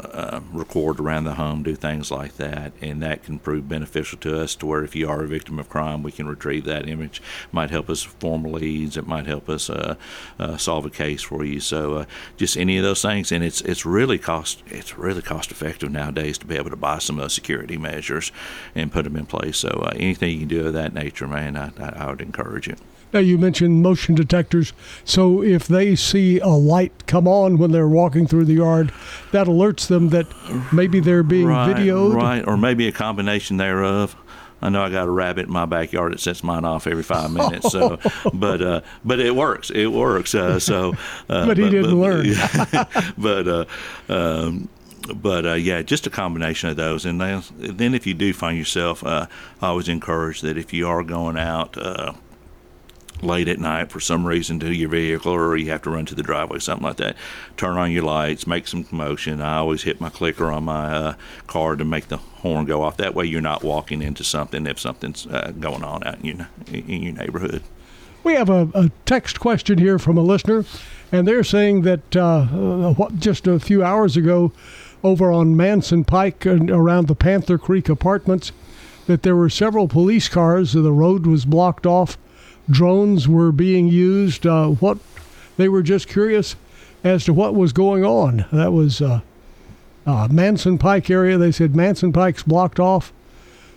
uh, 0.00 0.08
uh, 0.08 0.40
record 0.52 1.00
around 1.00 1.24
the 1.24 1.34
home, 1.34 1.62
do 1.62 1.74
things 1.74 2.10
like 2.10 2.36
that, 2.36 2.72
and 2.80 3.02
that 3.02 3.22
can 3.22 3.38
prove 3.38 3.68
beneficial 3.68 4.18
to 4.18 4.40
us. 4.40 4.54
To 4.56 4.66
where 4.66 4.84
if 4.84 4.94
you 4.94 5.08
are 5.08 5.22
a 5.22 5.26
victim 5.26 5.58
of 5.58 5.68
crime, 5.68 6.02
we 6.02 6.12
can 6.12 6.26
retrieve 6.26 6.64
that 6.64 6.88
image. 6.88 7.22
Might 7.52 7.70
help 7.70 7.88
us 7.90 8.02
form 8.02 8.44
leads. 8.44 8.96
It 8.96 9.06
might 9.06 9.26
help 9.26 9.48
us 9.48 9.68
uh, 9.70 9.96
uh, 10.38 10.56
solve 10.56 10.86
a 10.86 10.90
case 10.90 11.22
for 11.22 11.44
you. 11.44 11.60
So 11.60 11.94
uh, 11.94 12.04
just 12.36 12.56
any 12.56 12.78
of 12.78 12.84
those 12.84 13.02
things, 13.02 13.32
and 13.32 13.42
it's 13.42 13.60
it's 13.62 13.84
really 13.84 14.18
cost 14.18 14.62
it's 14.66 14.96
really 14.98 15.22
cost 15.22 15.50
effective 15.50 15.90
nowadays 15.90 16.38
to 16.38 16.46
be 16.46 16.56
able 16.56 16.70
to 16.70 16.76
buy 16.76 16.98
some 16.98 17.16
of 17.16 17.22
those 17.22 17.34
security 17.34 17.76
measures 17.76 18.32
and 18.74 18.92
put 18.92 19.04
them 19.04 19.16
in 19.16 19.26
place. 19.26 19.58
So 19.58 19.68
uh, 19.68 19.92
anything 19.96 20.32
you 20.32 20.38
can 20.40 20.48
do 20.48 20.66
of 20.66 20.72
that 20.74 20.94
nature, 20.94 21.26
man, 21.26 21.56
I, 21.56 21.70
I 21.78 22.10
would 22.10 22.20
encourage 22.20 22.68
it. 22.68 22.78
Now, 23.12 23.20
you 23.20 23.38
mentioned 23.38 23.82
motion 23.82 24.14
detectors. 24.14 24.72
So 25.04 25.42
if 25.42 25.66
they 25.66 25.96
see 25.96 26.38
a 26.40 26.48
light 26.48 27.06
come 27.06 27.26
on 27.26 27.58
when 27.58 27.72
they're 27.72 27.88
walking 27.88 28.26
through 28.26 28.44
the 28.44 28.54
yard, 28.54 28.92
that 29.32 29.46
alerts 29.46 29.86
them 29.86 30.10
that 30.10 30.26
maybe 30.72 31.00
they're 31.00 31.22
being 31.22 31.46
right, 31.46 31.74
videoed. 31.74 32.14
Right, 32.14 32.46
or 32.46 32.56
maybe 32.56 32.86
a 32.88 32.92
combination 32.92 33.56
thereof. 33.56 34.16
I 34.60 34.70
know 34.70 34.82
I 34.82 34.90
got 34.90 35.06
a 35.06 35.10
rabbit 35.10 35.46
in 35.46 35.52
my 35.52 35.66
backyard 35.66 36.12
that 36.12 36.20
sets 36.20 36.42
mine 36.42 36.64
off 36.64 36.86
every 36.86 37.04
five 37.04 37.30
minutes. 37.30 37.70
So, 37.70 37.98
but 38.34 38.60
uh, 38.60 38.80
but 39.04 39.20
it 39.20 39.36
works. 39.36 39.70
It 39.70 39.86
works. 39.86 40.34
Uh, 40.34 40.58
so, 40.58 40.94
uh, 41.28 41.46
but 41.46 41.56
he 41.56 41.64
but, 41.64 41.70
didn't 41.70 41.90
but, 41.90 41.96
learn. 41.96 43.14
but 43.18 43.48
uh, 43.48 43.64
um, 44.08 44.68
but 45.14 45.46
uh, 45.46 45.54
yeah, 45.54 45.82
just 45.82 46.06
a 46.06 46.10
combination 46.10 46.68
of 46.68 46.76
those. 46.76 47.06
And 47.06 47.20
then, 47.20 47.42
then 47.56 47.94
if 47.94 48.06
you 48.06 48.14
do 48.14 48.32
find 48.32 48.58
yourself, 48.58 49.04
uh, 49.04 49.26
I 49.62 49.68
always 49.68 49.88
encourage 49.88 50.40
that 50.42 50.58
if 50.58 50.72
you 50.72 50.88
are 50.88 51.02
going 51.02 51.38
out 51.38 51.78
uh, 51.78 52.12
late 53.22 53.48
at 53.48 53.58
night 53.58 53.90
for 53.90 54.00
some 54.00 54.26
reason 54.26 54.60
to 54.60 54.72
your 54.72 54.88
vehicle 54.88 55.32
or 55.32 55.56
you 55.56 55.70
have 55.70 55.82
to 55.82 55.90
run 55.90 56.06
to 56.06 56.14
the 56.14 56.22
driveway, 56.22 56.58
something 56.58 56.86
like 56.86 56.96
that, 56.96 57.16
turn 57.56 57.76
on 57.76 57.90
your 57.90 58.04
lights, 58.04 58.46
make 58.46 58.66
some 58.66 58.84
commotion. 58.84 59.40
I 59.40 59.58
always 59.58 59.82
hit 59.82 60.00
my 60.00 60.08
clicker 60.08 60.50
on 60.50 60.64
my 60.64 60.94
uh, 60.94 61.14
car 61.46 61.76
to 61.76 61.84
make 61.84 62.08
the 62.08 62.18
horn 62.18 62.66
go 62.66 62.82
off. 62.82 62.96
That 62.96 63.14
way 63.14 63.26
you're 63.26 63.40
not 63.40 63.62
walking 63.62 64.02
into 64.02 64.24
something 64.24 64.66
if 64.66 64.78
something's 64.78 65.26
uh, 65.26 65.52
going 65.58 65.84
on 65.84 66.06
out 66.06 66.20
in 66.20 66.24
your, 66.24 66.48
in 66.72 67.02
your 67.02 67.14
neighborhood. 67.14 67.62
We 68.24 68.34
have 68.34 68.50
a, 68.50 68.68
a, 68.74 68.90
text 69.06 69.40
question 69.40 69.78
here 69.78 69.98
from 69.98 70.18
a 70.18 70.22
listener, 70.22 70.64
and 71.12 71.26
they're 71.26 71.44
saying 71.44 71.82
that 71.82 72.16
uh, 72.16 72.46
uh 73.00 73.10
just 73.16 73.46
a 73.46 73.58
few 73.58 73.82
hours 73.82 74.16
ago 74.16 74.52
over 75.04 75.30
on 75.30 75.56
Manson 75.56 76.04
Pike 76.04 76.44
and 76.44 76.70
around 76.70 77.06
the 77.06 77.14
Panther 77.14 77.58
Creek 77.58 77.88
apartments, 77.88 78.52
that 79.06 79.22
there 79.22 79.36
were 79.36 79.48
several 79.48 79.88
police 79.88 80.28
cars. 80.28 80.72
The 80.72 80.92
road 80.92 81.26
was 81.26 81.44
blocked 81.44 81.86
off 81.86 82.18
drones 82.70 83.28
were 83.28 83.52
being 83.52 83.88
used. 83.88 84.46
Uh, 84.46 84.68
what 84.68 84.98
they 85.56 85.68
were 85.68 85.82
just 85.82 86.08
curious 86.08 86.56
as 87.04 87.24
to 87.24 87.32
what 87.32 87.54
was 87.54 87.72
going 87.72 88.04
on. 88.04 88.46
That 88.52 88.72
was 88.72 89.00
uh, 89.00 89.20
uh, 90.06 90.28
Manson 90.30 90.78
Pike 90.78 91.10
area. 91.10 91.36
They 91.38 91.52
said 91.52 91.76
Manson 91.76 92.12
Pike's 92.12 92.42
blocked 92.42 92.80
off. 92.80 93.12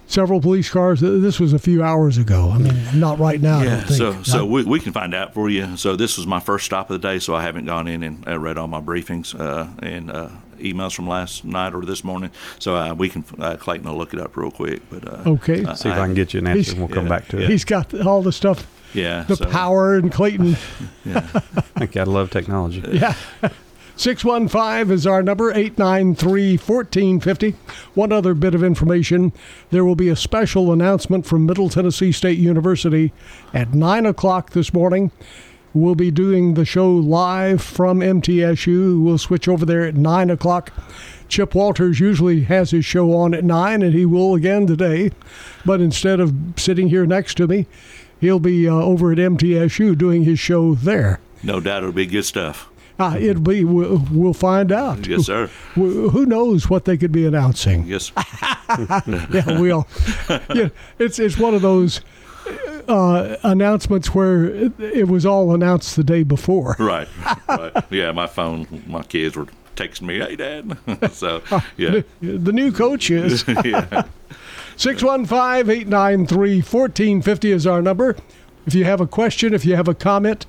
Several 0.08 0.42
police 0.42 0.70
cars. 0.70 1.00
This 1.00 1.40
was 1.40 1.54
a 1.54 1.60
few 1.60 1.82
hours 1.82 2.18
ago. 2.18 2.52
I 2.54 2.58
mean, 2.58 3.00
not 3.00 3.18
right 3.18 3.40
now. 3.40 3.62
Yeah. 3.62 3.86
So, 3.86 4.22
so 4.24 4.46
we, 4.46 4.66
we 4.66 4.82
can 4.82 4.92
find 4.92 5.14
out 5.14 5.34
for 5.34 5.50
you. 5.50 5.78
So 5.78 5.96
this 5.96 6.18
was 6.18 6.28
my 6.28 6.42
first 6.42 6.66
stop 6.66 6.90
of 6.90 7.02
the 7.02 7.08
day. 7.08 7.18
So 7.18 7.34
I 7.34 7.44
haven't 7.44 7.66
gone 7.66 7.88
in 7.88 8.04
and 8.04 8.28
uh, 8.28 8.38
read 8.38 8.58
all 8.58 8.68
my 8.68 8.82
briefings 8.82 9.40
uh, 9.40 9.68
and 9.82 10.12
uh, 10.12 10.28
emails 10.58 10.94
from 10.94 11.08
last 11.08 11.46
night 11.46 11.74
or 11.74 11.86
this 11.86 12.04
morning. 12.04 12.30
So 12.60 12.76
uh, 12.76 12.94
we 12.94 13.08
can 13.08 13.24
uh, 13.40 13.56
Clayton 13.56 13.88
will 13.88 13.98
look 13.98 14.14
it 14.14 14.20
up 14.20 14.36
real 14.36 14.52
quick. 14.52 14.82
But 14.90 15.08
uh, 15.08 15.30
okay, 15.30 15.64
see 15.76 15.88
if 15.88 15.96
I, 15.96 16.02
I, 16.02 16.06
can 16.08 16.14
get 16.14 16.34
you 16.34 16.42
an 16.42 16.48
answer, 16.48 16.72
and 16.72 16.82
we'll 16.82 16.90
come 16.90 17.08
back 17.08 17.30
to 17.30 17.42
it. 17.42 17.50
He's 17.50 17.64
got 17.64 17.94
all 18.06 18.22
the 18.22 18.34
stuff 18.34 18.68
yeah, 18.94 19.24
the 19.24 19.36
so. 19.36 19.46
power 19.46 19.98
in 19.98 20.10
Clayton. 20.10 20.58
yeah, 21.06 21.28
I 21.76 21.86
gotta 21.86 22.12
love 22.12 22.30
technology. 22.30 22.82
Yeah. 22.92 23.16
615 23.98 24.92
is 24.92 25.06
our 25.06 25.22
number, 25.22 25.52
893 25.52 26.58
1450. 26.58 27.56
One 27.94 28.12
other 28.12 28.34
bit 28.34 28.56
of 28.56 28.64
information 28.64 29.32
there 29.70 29.86
will 29.86 29.96
be 29.96 30.10
a 30.10 30.16
special 30.16 30.72
announcement 30.72 31.28
from 31.28 31.46
Middle 31.46 31.70
Tennessee 31.70 32.12
State 32.12 32.40
University 32.40 33.14
at 33.54 33.76
9 33.76 34.08
o'clock 34.08 34.52
this 34.52 34.74
morning. 34.74 35.12
We'll 35.74 35.96
be 35.96 36.12
doing 36.12 36.56
the 36.56 36.66
show 36.66 36.92
live 36.92 37.62
from 37.62 38.00
MTSU. 38.00 39.02
We'll 39.04 39.18
switch 39.18 39.48
over 39.48 39.66
there 39.66 39.84
at 39.84 39.96
9 39.96 40.30
o'clock. 40.30 40.74
Chip 41.30 41.56
Walters 41.56 42.00
usually 42.00 42.42
has 42.42 42.72
his 42.72 42.84
show 42.84 43.14
on 43.14 43.34
at 43.34 43.46
9, 43.46 43.82
and 43.82 43.94
he 43.94 44.06
will 44.06 44.36
again 44.36 44.68
today. 44.68 45.12
But 45.66 45.80
instead 45.80 46.20
of 46.20 46.34
sitting 46.58 46.90
here 46.90 47.06
next 47.06 47.36
to 47.36 47.48
me, 47.48 47.68
he'll 48.22 48.40
be 48.40 48.70
uh, 48.70 48.74
over 48.74 49.12
at 49.12 49.18
MTSU 49.18 49.98
doing 49.98 50.24
his 50.24 50.40
show 50.40 50.76
there. 50.76 51.20
No 51.44 51.60
doubt 51.60 51.84
it'll 51.84 51.92
be 51.92 52.06
good 52.06 52.24
stuff. 52.24 52.70
Uh, 53.00 53.18
it'll 53.20 53.42
be. 53.42 53.64
We'll, 53.64 54.06
we'll, 54.12 54.34
find 54.34 54.72
out. 54.72 55.08
Yes, 55.08 55.26
sir. 55.26 55.48
Who, 55.74 56.10
who 56.10 56.26
knows 56.26 56.70
what 56.70 56.86
they 56.86 56.98
could 56.98 57.12
be 57.12 57.26
announcing? 57.26 57.86
Yes. 57.86 58.12
yeah, 58.70 59.60
we'll. 59.60 59.88
Yeah, 60.54 60.70
it's 61.00 61.18
it's 61.18 61.38
one 61.38 61.56
of 61.56 61.64
those 61.64 62.02
uh, 62.88 63.38
announcements 63.44 64.14
where 64.14 64.46
it 64.80 65.08
was 65.08 65.26
all 65.26 65.54
announced 65.54 65.96
the 65.96 66.04
day 66.04 66.24
before. 66.24 66.76
Right. 66.78 67.08
Right. 67.48 67.74
yeah, 67.90 68.12
my 68.12 68.28
phone. 68.28 68.84
My 68.88 69.04
kids 69.04 69.36
were 69.36 69.48
texting 69.76 70.04
me, 70.04 70.20
"Hey, 70.20 70.36
Dad." 70.36 70.78
so 71.12 71.42
yeah, 71.78 72.02
the, 72.22 72.38
the 72.38 72.52
new 72.52 72.72
coach 72.72 73.10
is. 73.10 73.46
yeah. 73.66 74.04
615 74.76 75.70
893 75.70 76.56
1450 76.58 77.52
is 77.52 77.68
our 77.68 77.82
number. 77.82 78.16
If 78.66 78.76
you 78.76 78.86
have 78.86 79.02
a 79.02 79.08
question, 79.08 79.54
if 79.54 79.66
you 79.66 79.76
have 79.76 79.88
a 79.88 79.94
comment, 79.94 80.46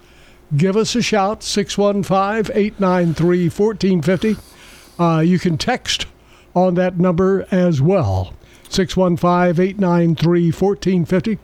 give 0.56 0.76
us 0.76 0.94
a 0.94 1.02
shout 1.02 1.42
615 1.42 2.54
893 2.54 3.48
1450. 3.48 4.36
Uh, 4.98 5.20
you 5.20 5.38
can 5.38 5.56
text 5.56 6.06
on 6.54 6.74
that 6.74 6.98
number 6.98 7.46
as 7.50 7.80
well 7.80 8.34
615 8.68 9.62
893 9.62 10.52
1450. 10.52 11.38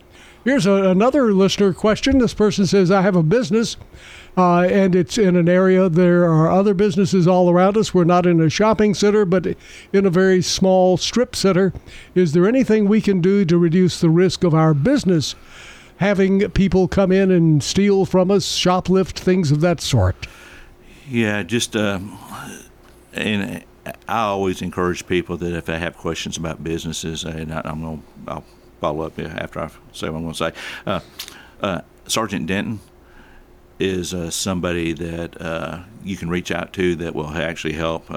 Here's 0.44 0.66
a, 0.66 0.90
another 0.90 1.32
listener 1.32 1.72
question. 1.72 2.18
This 2.18 2.34
person 2.34 2.66
says, 2.66 2.90
I 2.90 3.02
have 3.02 3.16
a 3.16 3.22
business 3.22 3.76
uh, 4.36 4.60
and 4.60 4.94
it's 4.94 5.18
in 5.18 5.34
an 5.34 5.48
area. 5.48 5.88
There 5.88 6.24
are 6.24 6.50
other 6.50 6.72
businesses 6.72 7.26
all 7.26 7.50
around 7.50 7.76
us. 7.76 7.92
We're 7.92 8.04
not 8.04 8.24
in 8.24 8.40
a 8.40 8.48
shopping 8.48 8.94
center, 8.94 9.24
but 9.24 9.46
in 9.92 10.06
a 10.06 10.10
very 10.10 10.42
small 10.42 10.96
strip 10.96 11.34
center. 11.34 11.72
Is 12.14 12.32
there 12.32 12.46
anything 12.46 12.88
we 12.88 13.00
can 13.00 13.20
do 13.20 13.44
to 13.44 13.58
reduce 13.58 14.00
the 14.00 14.10
risk 14.10 14.44
of 14.44 14.54
our 14.54 14.74
business 14.74 15.34
having 15.96 16.48
people 16.50 16.86
come 16.86 17.10
in 17.10 17.32
and 17.32 17.62
steal 17.62 18.04
from 18.04 18.30
us, 18.30 18.46
shoplift, 18.46 19.18
things 19.18 19.50
of 19.50 19.60
that 19.60 19.80
sort? 19.80 20.28
Yeah, 21.08 21.42
just 21.42 21.74
um, 21.74 22.16
and 23.12 23.64
I 24.06 24.20
always 24.20 24.62
encourage 24.62 25.06
people 25.06 25.36
that 25.38 25.56
if 25.56 25.64
they 25.64 25.78
have 25.78 25.96
questions 25.96 26.36
about 26.36 26.62
businesses, 26.62 27.24
and 27.24 27.52
I, 27.52 27.62
am 27.64 27.80
going, 27.80 28.02
to, 28.26 28.32
I'll 28.32 28.44
follow 28.80 29.06
up 29.06 29.18
after 29.18 29.60
I 29.60 29.68
say 29.92 30.08
what 30.08 30.18
I'm 30.18 30.22
going 30.22 30.34
to 30.34 30.38
say. 30.38 30.52
Uh, 30.86 31.00
uh, 31.60 31.80
Sergeant 32.06 32.46
Denton 32.46 32.80
is 33.78 34.12
uh, 34.12 34.30
somebody 34.30 34.92
that 34.92 35.40
uh, 35.40 35.82
you 36.02 36.16
can 36.16 36.28
reach 36.28 36.50
out 36.50 36.72
to 36.74 36.96
that 36.96 37.14
will 37.14 37.28
actually 37.28 37.74
help. 37.74 38.10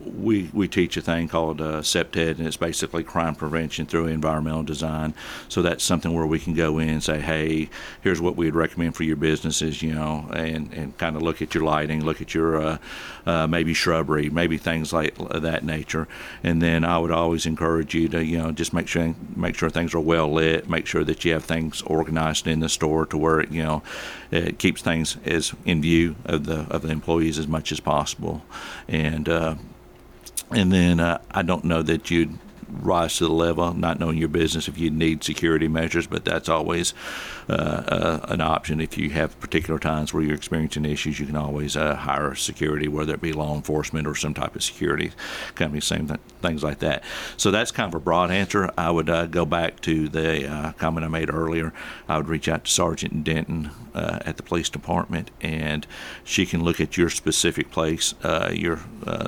Uh, 0.00 0.04
uh, 0.04 0.06
uh 0.06 0.10
we, 0.20 0.50
we 0.52 0.68
teach 0.68 0.96
a 0.96 1.00
thing 1.00 1.28
called 1.28 1.60
uh, 1.60 1.80
CPTED, 1.80 2.38
and 2.38 2.46
it's 2.46 2.56
basically 2.56 3.02
crime 3.02 3.34
prevention 3.34 3.86
through 3.86 4.06
environmental 4.06 4.62
design. 4.62 5.14
So 5.48 5.62
that's 5.62 5.82
something 5.82 6.12
where 6.12 6.26
we 6.26 6.38
can 6.38 6.54
go 6.54 6.78
in 6.78 6.88
and 6.88 7.02
say, 7.02 7.20
hey, 7.20 7.70
here's 8.02 8.20
what 8.20 8.36
we'd 8.36 8.54
recommend 8.54 8.96
for 8.96 9.04
your 9.04 9.16
businesses, 9.16 9.82
you 9.82 9.94
know, 9.94 10.28
and, 10.32 10.72
and 10.72 10.96
kind 10.98 11.16
of 11.16 11.22
look 11.22 11.42
at 11.42 11.54
your 11.54 11.64
lighting, 11.64 12.04
look 12.04 12.20
at 12.20 12.34
your 12.34 12.60
uh, 12.60 12.78
uh, 13.26 13.46
maybe 13.46 13.74
shrubbery, 13.74 14.30
maybe 14.30 14.58
things 14.58 14.92
like 14.92 15.16
that 15.28 15.64
nature. 15.64 16.06
And 16.42 16.60
then 16.60 16.84
I 16.84 16.98
would 16.98 17.10
always 17.10 17.46
encourage 17.46 17.94
you 17.94 18.08
to, 18.08 18.24
you 18.24 18.38
know, 18.38 18.52
just 18.52 18.72
make 18.72 18.88
sure 18.88 19.14
make 19.34 19.54
sure 19.54 19.70
things 19.70 19.94
are 19.94 20.00
well 20.00 20.32
lit, 20.32 20.68
make 20.68 20.86
sure 20.86 21.04
that 21.04 21.24
you 21.24 21.32
have 21.32 21.44
things 21.44 21.82
organized 21.82 22.46
in 22.46 22.60
the 22.60 22.68
store 22.68 23.06
to 23.06 23.18
where 23.18 23.40
it, 23.40 23.50
you 23.50 23.62
know, 23.62 23.82
it 24.30 24.58
keeps 24.58 24.82
things 24.82 25.16
as 25.24 25.52
in 25.64 25.82
view 25.82 26.16
of 26.24 26.44
the 26.44 26.60
of 26.70 26.82
the 26.82 26.90
employees 26.90 27.38
as 27.38 27.48
much 27.48 27.72
as 27.72 27.80
possible. 27.80 28.42
And 28.88 29.28
uh, 29.28 29.54
and 30.50 30.72
then 30.72 31.00
uh, 31.00 31.20
I 31.30 31.42
don't 31.42 31.64
know 31.64 31.82
that 31.82 32.10
you'd 32.10 32.38
rise 32.68 33.16
to 33.18 33.24
the 33.24 33.32
level, 33.32 33.74
not 33.74 33.98
knowing 33.98 34.18
your 34.18 34.28
business 34.28 34.68
if 34.68 34.78
you 34.78 34.90
need 34.90 35.24
security 35.24 35.68
measures, 35.68 36.06
but 36.06 36.24
that's 36.24 36.48
always 36.48 36.94
uh, 37.50 37.52
uh, 37.52 38.20
an 38.28 38.40
option. 38.40 38.80
If 38.80 38.96
you 38.96 39.10
have 39.10 39.38
particular 39.40 39.80
times 39.80 40.14
where 40.14 40.22
you're 40.22 40.36
experiencing 40.36 40.84
issues, 40.84 41.18
you 41.18 41.26
can 41.26 41.34
always 41.34 41.76
uh, 41.76 41.96
hire 41.96 42.36
security, 42.36 42.86
whether 42.86 43.14
it 43.14 43.20
be 43.20 43.32
law 43.32 43.56
enforcement 43.56 44.06
or 44.06 44.14
some 44.14 44.34
type 44.34 44.54
of 44.54 44.62
security 44.62 45.10
company, 45.56 45.80
same 45.80 46.06
th- 46.06 46.20
things 46.40 46.62
like 46.62 46.78
that. 46.78 47.02
So 47.36 47.50
that's 47.50 47.72
kind 47.72 47.92
of 47.92 48.00
a 48.00 48.04
broad 48.04 48.30
answer. 48.30 48.70
I 48.78 48.92
would 48.92 49.10
uh, 49.10 49.26
go 49.26 49.44
back 49.44 49.80
to 49.80 50.08
the 50.08 50.74
comment 50.78 51.04
I 51.04 51.08
made 51.08 51.28
earlier. 51.28 51.72
I 52.08 52.18
would 52.18 52.28
reach 52.28 52.48
out 52.48 52.66
to 52.66 52.70
Sergeant 52.70 53.24
Denton 53.24 53.70
at 53.94 54.36
the 54.36 54.44
police 54.44 54.70
department, 54.70 55.32
and 55.40 55.86
she 56.22 56.46
can 56.46 56.62
look 56.62 56.80
at 56.80 56.96
your 56.96 57.10
specific 57.10 57.72
place, 57.72 58.14
your 58.52 58.78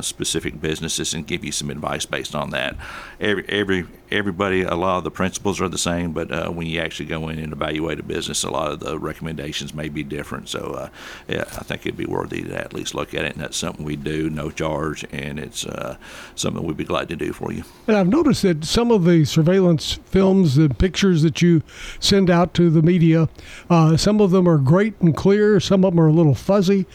specific 0.00 0.60
businesses, 0.60 1.12
and 1.12 1.26
give 1.26 1.44
you 1.44 1.50
some 1.50 1.70
advice 1.70 2.06
based 2.06 2.36
on 2.36 2.50
that. 2.50 2.76
Every, 3.20 3.44
every 3.48 3.86
everybody, 4.12 4.62
a 4.62 4.74
lot 4.74 4.98
of 4.98 5.04
the 5.04 5.10
principles 5.10 5.60
are 5.60 5.68
the 5.68 5.78
same, 5.78 6.12
but 6.12 6.30
uh, 6.30 6.50
when 6.50 6.66
you 6.66 6.80
actually 6.80 7.06
go 7.06 7.28
in 7.28 7.38
and 7.38 7.52
evaluate 7.52 7.98
a 7.98 8.02
business, 8.02 8.44
a 8.44 8.50
lot 8.50 8.70
of 8.70 8.80
the 8.80 8.98
recommendations 8.98 9.74
may 9.74 9.88
be 9.88 10.02
different. 10.02 10.48
So, 10.48 10.58
uh, 10.58 10.88
yeah, 11.28 11.40
I 11.42 11.64
think 11.64 11.86
it'd 11.86 11.96
be 11.96 12.06
worthy 12.06 12.42
to 12.42 12.58
at 12.58 12.72
least 12.72 12.94
look 12.94 13.14
at 13.14 13.24
it, 13.24 13.32
and 13.32 13.42
that's 13.42 13.56
something 13.56 13.84
we 13.84 13.96
do, 13.96 14.28
no 14.30 14.50
charge, 14.50 15.04
and 15.10 15.38
it's 15.38 15.66
uh, 15.66 15.96
something 16.34 16.62
we'd 16.62 16.76
be 16.76 16.84
glad 16.84 17.08
to 17.08 17.16
do 17.16 17.32
for 17.32 17.52
you. 17.52 17.64
And 17.86 17.96
I've 17.96 18.08
noticed 18.08 18.42
that 18.42 18.64
some 18.64 18.90
of 18.90 19.04
the 19.04 19.24
surveillance 19.24 19.98
films 20.04 20.58
and 20.58 20.78
pictures 20.78 21.22
that 21.22 21.40
you 21.40 21.62
send 21.98 22.30
out 22.30 22.54
to 22.54 22.70
the 22.70 22.82
media, 22.82 23.28
uh, 23.70 23.96
some 23.96 24.20
of 24.20 24.30
them 24.30 24.48
are 24.48 24.58
great 24.58 25.00
and 25.00 25.16
clear, 25.16 25.58
some 25.58 25.84
of 25.84 25.92
them 25.92 26.00
are 26.00 26.08
a 26.08 26.12
little 26.12 26.34
fuzzy, 26.34 26.86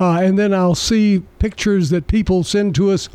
uh, 0.00 0.18
and 0.20 0.38
then 0.38 0.52
I'll 0.52 0.74
see 0.74 1.22
pictures 1.38 1.90
that 1.90 2.06
people 2.06 2.42
send 2.42 2.74
to 2.74 2.90
us 2.90 3.08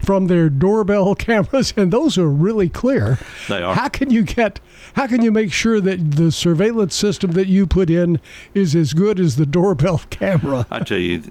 from 0.00 0.26
their 0.26 0.48
doorbell 0.48 1.14
cameras, 1.26 1.72
and 1.76 1.92
those 1.92 2.18
are 2.18 2.28
really 2.28 2.68
clear. 2.68 3.05
They 3.48 3.62
are. 3.62 3.74
How 3.74 3.88
can 3.88 4.10
you 4.10 4.22
get? 4.22 4.60
How 4.94 5.06
can 5.06 5.22
you 5.22 5.30
make 5.30 5.52
sure 5.52 5.80
that 5.80 6.12
the 6.12 6.32
surveillance 6.32 6.94
system 6.94 7.32
that 7.32 7.46
you 7.46 7.66
put 7.66 7.90
in 7.90 8.20
is 8.54 8.74
as 8.74 8.92
good 8.94 9.20
as 9.20 9.36
the 9.36 9.46
doorbell 9.46 9.98
camera? 10.10 10.66
I 10.70 10.80
tell 10.80 10.98
you, 10.98 11.22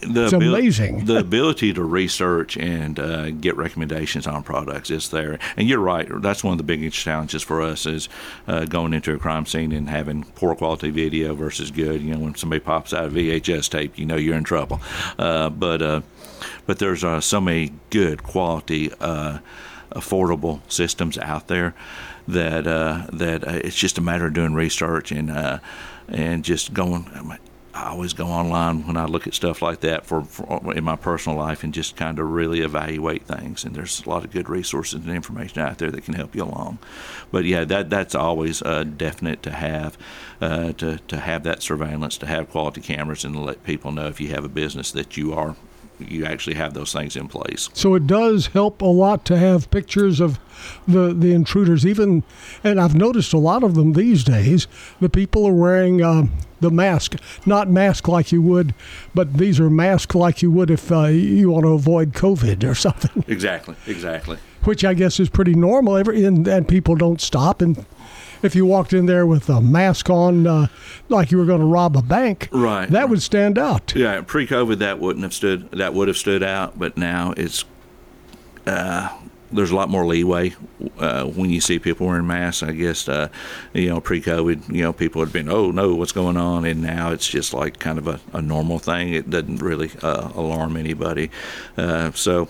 the 0.00 0.24
it's 0.24 0.32
abil- 0.32 0.54
amazing. 0.56 1.04
the 1.04 1.18
ability 1.18 1.72
to 1.74 1.84
research 1.84 2.56
and 2.56 2.98
uh, 2.98 3.30
get 3.30 3.56
recommendations 3.56 4.26
on 4.26 4.42
products 4.42 4.90
is 4.90 5.10
there. 5.10 5.38
And 5.56 5.68
you're 5.68 5.78
right. 5.78 6.08
That's 6.20 6.42
one 6.42 6.52
of 6.52 6.58
the 6.58 6.64
biggest 6.64 6.96
challenges 6.96 7.42
for 7.42 7.62
us 7.62 7.86
is 7.86 8.08
uh, 8.48 8.64
going 8.64 8.92
into 8.94 9.14
a 9.14 9.18
crime 9.18 9.46
scene 9.46 9.70
and 9.70 9.88
having 9.88 10.24
poor 10.34 10.56
quality 10.56 10.90
video 10.90 11.34
versus 11.34 11.70
good. 11.70 12.02
You 12.02 12.14
know, 12.14 12.18
when 12.20 12.34
somebody 12.34 12.58
pops 12.60 12.92
out 12.92 13.04
a 13.06 13.10
VHS 13.10 13.70
tape, 13.70 13.96
you 13.98 14.04
know 14.06 14.16
you're 14.16 14.36
in 14.36 14.44
trouble. 14.44 14.80
Uh, 15.18 15.50
but 15.50 15.80
uh, 15.82 16.00
but 16.66 16.80
there's 16.80 17.04
uh, 17.04 17.20
so 17.20 17.40
many 17.40 17.72
good 17.90 18.24
quality, 18.24 18.90
uh, 19.00 19.38
affordable 19.94 20.60
systems 20.70 21.18
out 21.18 21.48
there 21.48 21.74
that 22.28 22.64
that 22.64 23.42
it's 23.64 23.76
just 23.76 23.98
a 23.98 24.00
matter 24.00 24.26
of 24.26 24.34
doing 24.34 24.54
research 24.54 25.10
and 25.12 25.60
and 26.08 26.44
just 26.44 26.72
going 26.72 27.38
I 27.74 27.88
always 27.88 28.12
go 28.12 28.26
online 28.26 28.86
when 28.86 28.98
I 28.98 29.06
look 29.06 29.26
at 29.26 29.32
stuff 29.32 29.62
like 29.62 29.80
that 29.80 30.04
for, 30.04 30.22
for, 30.22 30.74
in 30.74 30.84
my 30.84 30.96
personal 30.96 31.38
life 31.38 31.64
and 31.64 31.72
just 31.72 31.96
kind 31.96 32.18
of 32.18 32.28
really 32.28 32.60
evaluate 32.60 33.22
things. 33.22 33.64
And 33.64 33.74
there's 33.74 34.04
a 34.04 34.10
lot 34.10 34.24
of 34.24 34.30
good 34.30 34.48
resources 34.48 35.04
and 35.04 35.10
information 35.10 35.62
out 35.62 35.78
there 35.78 35.90
that 35.90 36.04
can 36.04 36.14
help 36.14 36.34
you 36.34 36.44
along. 36.44 36.78
But 37.30 37.44
yeah, 37.44 37.64
that 37.64 37.88
that's 37.88 38.14
always 38.14 38.60
uh, 38.60 38.84
definite 38.84 39.42
to 39.44 39.52
have 39.52 39.96
uh, 40.40 40.72
to 40.74 40.98
to 40.98 41.16
have 41.16 41.44
that 41.44 41.62
surveillance, 41.62 42.18
to 42.18 42.26
have 42.26 42.50
quality 42.50 42.82
cameras, 42.82 43.24
and 43.24 43.34
to 43.34 43.40
let 43.40 43.64
people 43.64 43.90
know 43.90 44.06
if 44.06 44.20
you 44.20 44.28
have 44.28 44.44
a 44.44 44.50
business 44.50 44.92
that 44.92 45.16
you 45.16 45.32
are 45.32 45.56
you 45.98 46.24
actually 46.24 46.54
have 46.56 46.74
those 46.74 46.92
things 46.92 47.16
in 47.16 47.28
place. 47.28 47.68
So 47.74 47.94
it 47.94 48.06
does 48.06 48.48
help 48.48 48.82
a 48.82 48.86
lot 48.86 49.24
to 49.26 49.36
have 49.36 49.70
pictures 49.70 50.20
of 50.20 50.38
the 50.86 51.12
the 51.12 51.32
intruders. 51.32 51.86
Even, 51.86 52.22
and 52.62 52.80
I've 52.80 52.94
noticed 52.94 53.32
a 53.32 53.38
lot 53.38 53.62
of 53.62 53.74
them 53.74 53.92
these 53.92 54.24
days. 54.24 54.66
The 55.00 55.08
people 55.08 55.46
are 55.46 55.52
wearing 55.52 56.02
uh, 56.02 56.26
the 56.60 56.70
mask, 56.70 57.16
not 57.46 57.68
mask 57.68 58.08
like 58.08 58.32
you 58.32 58.42
would, 58.42 58.74
but 59.14 59.34
these 59.34 59.60
are 59.60 59.70
masks 59.70 60.14
like 60.14 60.42
you 60.42 60.50
would 60.50 60.70
if 60.70 60.90
uh, 60.90 61.06
you 61.06 61.50
want 61.50 61.64
to 61.64 61.72
avoid 61.72 62.12
COVID 62.12 62.68
or 62.68 62.74
something. 62.74 63.24
Exactly, 63.28 63.76
exactly. 63.86 64.38
Which 64.64 64.84
I 64.84 64.94
guess 64.94 65.18
is 65.18 65.28
pretty 65.28 65.54
normal. 65.54 65.96
Every 65.96 66.24
and, 66.24 66.46
and 66.46 66.68
people 66.68 66.94
don't 66.94 67.20
stop 67.20 67.60
and 67.60 67.84
if 68.42 68.54
you 68.54 68.66
walked 68.66 68.92
in 68.92 69.06
there 69.06 69.26
with 69.26 69.48
a 69.48 69.60
mask 69.60 70.10
on, 70.10 70.46
uh, 70.46 70.66
like 71.08 71.30
you 71.30 71.38
were 71.38 71.44
going 71.44 71.60
to 71.60 71.66
rob 71.66 71.96
a 71.96 72.02
bank, 72.02 72.48
right? 72.52 72.88
That 72.90 73.08
would 73.08 73.22
stand 73.22 73.58
out. 73.58 73.94
Yeah, 73.94 74.20
pre-COVID, 74.22 74.78
that 74.78 74.98
wouldn't 74.98 75.22
have 75.22 75.34
stood. 75.34 75.70
That 75.72 75.94
would 75.94 76.08
have 76.08 76.16
stood 76.16 76.42
out, 76.42 76.78
but 76.78 76.96
now 76.96 77.34
it's. 77.36 77.64
Uh, 78.66 79.08
there's 79.52 79.70
a 79.70 79.76
lot 79.76 79.88
more 79.90 80.06
leeway 80.06 80.54
uh, 80.98 81.24
when 81.26 81.50
you 81.50 81.60
see 81.60 81.78
people 81.78 82.06
wearing 82.06 82.26
masks. 82.26 82.62
I 82.62 82.72
guess 82.72 83.08
uh, 83.08 83.28
you 83.74 83.88
know 83.88 84.00
pre-COVID, 84.00 84.74
you 84.74 84.82
know 84.82 84.92
people 84.92 85.22
had 85.22 85.32
been, 85.32 85.48
oh 85.48 85.70
no, 85.70 85.94
what's 85.94 86.12
going 86.12 86.36
on, 86.36 86.64
and 86.64 86.82
now 86.82 87.12
it's 87.12 87.28
just 87.28 87.52
like 87.52 87.78
kind 87.78 87.98
of 87.98 88.08
a, 88.08 88.20
a 88.32 88.40
normal 88.40 88.78
thing. 88.78 89.12
It 89.12 89.30
doesn't 89.30 89.58
really 89.58 89.90
uh, 90.02 90.30
alarm 90.34 90.76
anybody. 90.76 91.30
Uh, 91.76 92.12
so 92.12 92.48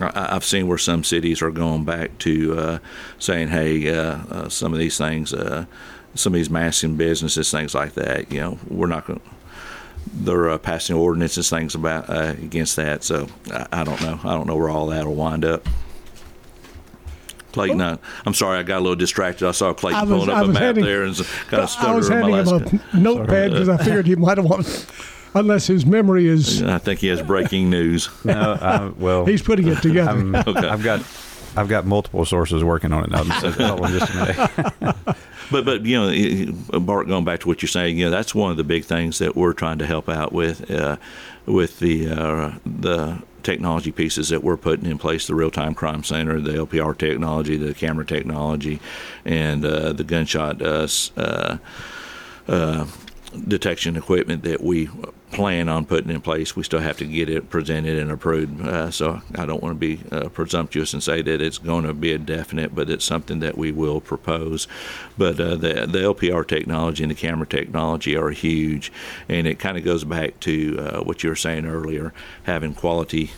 I've 0.00 0.44
seen 0.44 0.66
where 0.66 0.78
some 0.78 1.04
cities 1.04 1.40
are 1.40 1.50
going 1.50 1.84
back 1.84 2.18
to 2.18 2.58
uh, 2.58 2.78
saying, 3.18 3.48
"Hey, 3.48 3.88
uh, 3.94 4.18
uh, 4.30 4.48
some 4.48 4.72
of 4.72 4.78
these 4.78 4.98
things, 4.98 5.32
uh, 5.32 5.66
some 6.14 6.34
of 6.34 6.38
these 6.38 6.50
masking 6.50 6.96
businesses, 6.96 7.50
things 7.50 7.74
like 7.74 7.94
that. 7.94 8.32
You 8.32 8.40
know, 8.40 8.58
we're 8.68 8.88
not 8.88 9.06
going." 9.06 9.20
They're 10.12 10.48
uh, 10.50 10.58
passing 10.58 10.96
ordinances, 10.96 11.50
things 11.50 11.74
about 11.74 12.08
uh, 12.08 12.34
against 12.42 12.76
that. 12.76 13.04
So 13.04 13.28
I, 13.52 13.66
I, 13.72 13.84
don't 13.84 14.00
know. 14.00 14.18
I 14.24 14.34
don't 14.34 14.46
know 14.46 14.56
where 14.56 14.70
all 14.70 14.86
that 14.86 15.06
will 15.06 15.14
wind 15.14 15.44
up. 15.44 15.68
Clayton, 17.52 17.80
I, 17.80 17.98
am 18.26 18.34
sorry, 18.34 18.58
I 18.58 18.62
got 18.62 18.78
a 18.78 18.80
little 18.80 18.96
distracted. 18.96 19.46
I 19.46 19.52
saw 19.52 19.72
Clayton 19.74 20.08
was, 20.08 20.24
pulling 20.24 20.30
up 20.30 20.44
a 20.44 20.48
map 20.48 20.62
handing, 20.62 20.84
there 20.84 21.04
and 21.04 21.16
kind 21.48 21.62
of 21.62 21.76
I 21.78 21.94
was 21.94 22.08
handing 22.08 22.34
him 22.34 22.80
a 22.92 22.96
notepad 22.96 23.52
because 23.52 23.68
I 23.68 23.76
figured 23.78 24.06
he 24.06 24.16
might 24.16 24.38
have 24.38 24.46
wanted 24.46 24.66
unless 25.34 25.66
his 25.66 25.86
memory 25.86 26.26
is. 26.26 26.62
I 26.62 26.78
think 26.78 27.00
he 27.00 27.08
has 27.08 27.22
breaking 27.22 27.70
news. 27.70 28.08
no, 28.24 28.58
I, 28.60 28.88
well, 28.98 29.26
he's 29.26 29.42
putting 29.42 29.68
it 29.68 29.82
together. 29.82 30.08
Okay. 30.48 30.68
I've 30.68 30.82
got, 30.82 31.00
I've 31.56 31.68
got 31.68 31.84
multiple 31.84 32.24
sources 32.24 32.64
working 32.64 32.92
on 32.92 33.04
it 33.04 33.10
now. 33.10 33.24
just 33.24 33.58
a 33.58 34.16
minute. 34.80 34.96
but 35.50 35.64
but 35.64 35.84
you 35.84 35.98
know, 35.98 36.80
Bart, 36.80 37.08
going 37.08 37.24
back 37.24 37.40
to 37.40 37.48
what 37.48 37.62
you're 37.62 37.68
saying, 37.68 37.98
you 37.98 38.06
know, 38.06 38.10
that's 38.10 38.34
one 38.34 38.50
of 38.50 38.56
the 38.56 38.64
big 38.64 38.84
things 38.84 39.18
that 39.18 39.36
we're 39.36 39.52
trying 39.52 39.78
to 39.78 39.86
help 39.86 40.08
out 40.08 40.32
with, 40.32 40.70
uh, 40.70 40.96
with 41.46 41.78
the 41.80 42.08
uh, 42.08 42.52
the 42.64 43.22
technology 43.42 43.90
pieces 43.90 44.28
that 44.28 44.44
we're 44.44 44.58
putting 44.58 44.84
in 44.84 44.98
place 44.98 45.26
the 45.26 45.34
real 45.34 45.50
time 45.50 45.74
crime 45.74 46.04
center, 46.04 46.38
the 46.38 46.52
LPR 46.52 46.96
technology, 46.96 47.56
the 47.56 47.72
camera 47.72 48.04
technology, 48.04 48.78
and 49.24 49.64
uh, 49.64 49.92
the 49.92 50.04
gunshot 50.04 50.60
uh, 50.60 50.86
uh, 51.16 51.56
uh, 52.46 52.86
detection 53.46 53.96
equipment 53.96 54.42
that 54.42 54.62
we 54.62 54.88
plan 55.32 55.68
on 55.68 55.84
putting 55.84 56.10
in 56.10 56.20
place. 56.20 56.56
We 56.56 56.62
still 56.62 56.80
have 56.80 56.96
to 56.98 57.04
get 57.04 57.28
it 57.28 57.50
presented 57.50 57.98
and 57.98 58.10
approved. 58.10 58.60
Uh, 58.60 58.90
so 58.90 59.20
I 59.34 59.44
don't 59.44 59.62
want 59.62 59.78
to 59.78 59.78
be 59.78 60.00
uh, 60.10 60.28
presumptuous 60.30 60.94
and 60.94 61.02
say 61.02 61.20
that 61.22 61.40
it's 61.40 61.58
going 61.58 61.84
to 61.84 61.92
be 61.92 62.12
a 62.12 62.18
definite, 62.18 62.74
but 62.74 62.88
it's 62.88 63.04
something 63.04 63.40
that 63.40 63.58
we 63.58 63.70
will 63.70 64.00
propose. 64.00 64.66
But 65.16 65.38
uh, 65.38 65.56
the 65.56 65.86
the 65.86 65.98
LPR 65.98 66.46
technology 66.46 67.04
and 67.04 67.10
the 67.10 67.16
camera 67.16 67.46
technology 67.46 68.16
are 68.16 68.30
huge, 68.30 68.90
and 69.28 69.46
it 69.46 69.58
kind 69.58 69.76
of 69.76 69.84
goes 69.84 70.04
back 70.04 70.40
to 70.40 70.78
uh, 70.78 71.00
what 71.02 71.22
you 71.22 71.28
were 71.28 71.36
saying 71.36 71.66
earlier, 71.66 72.12
having 72.44 72.74
quality 72.74 73.30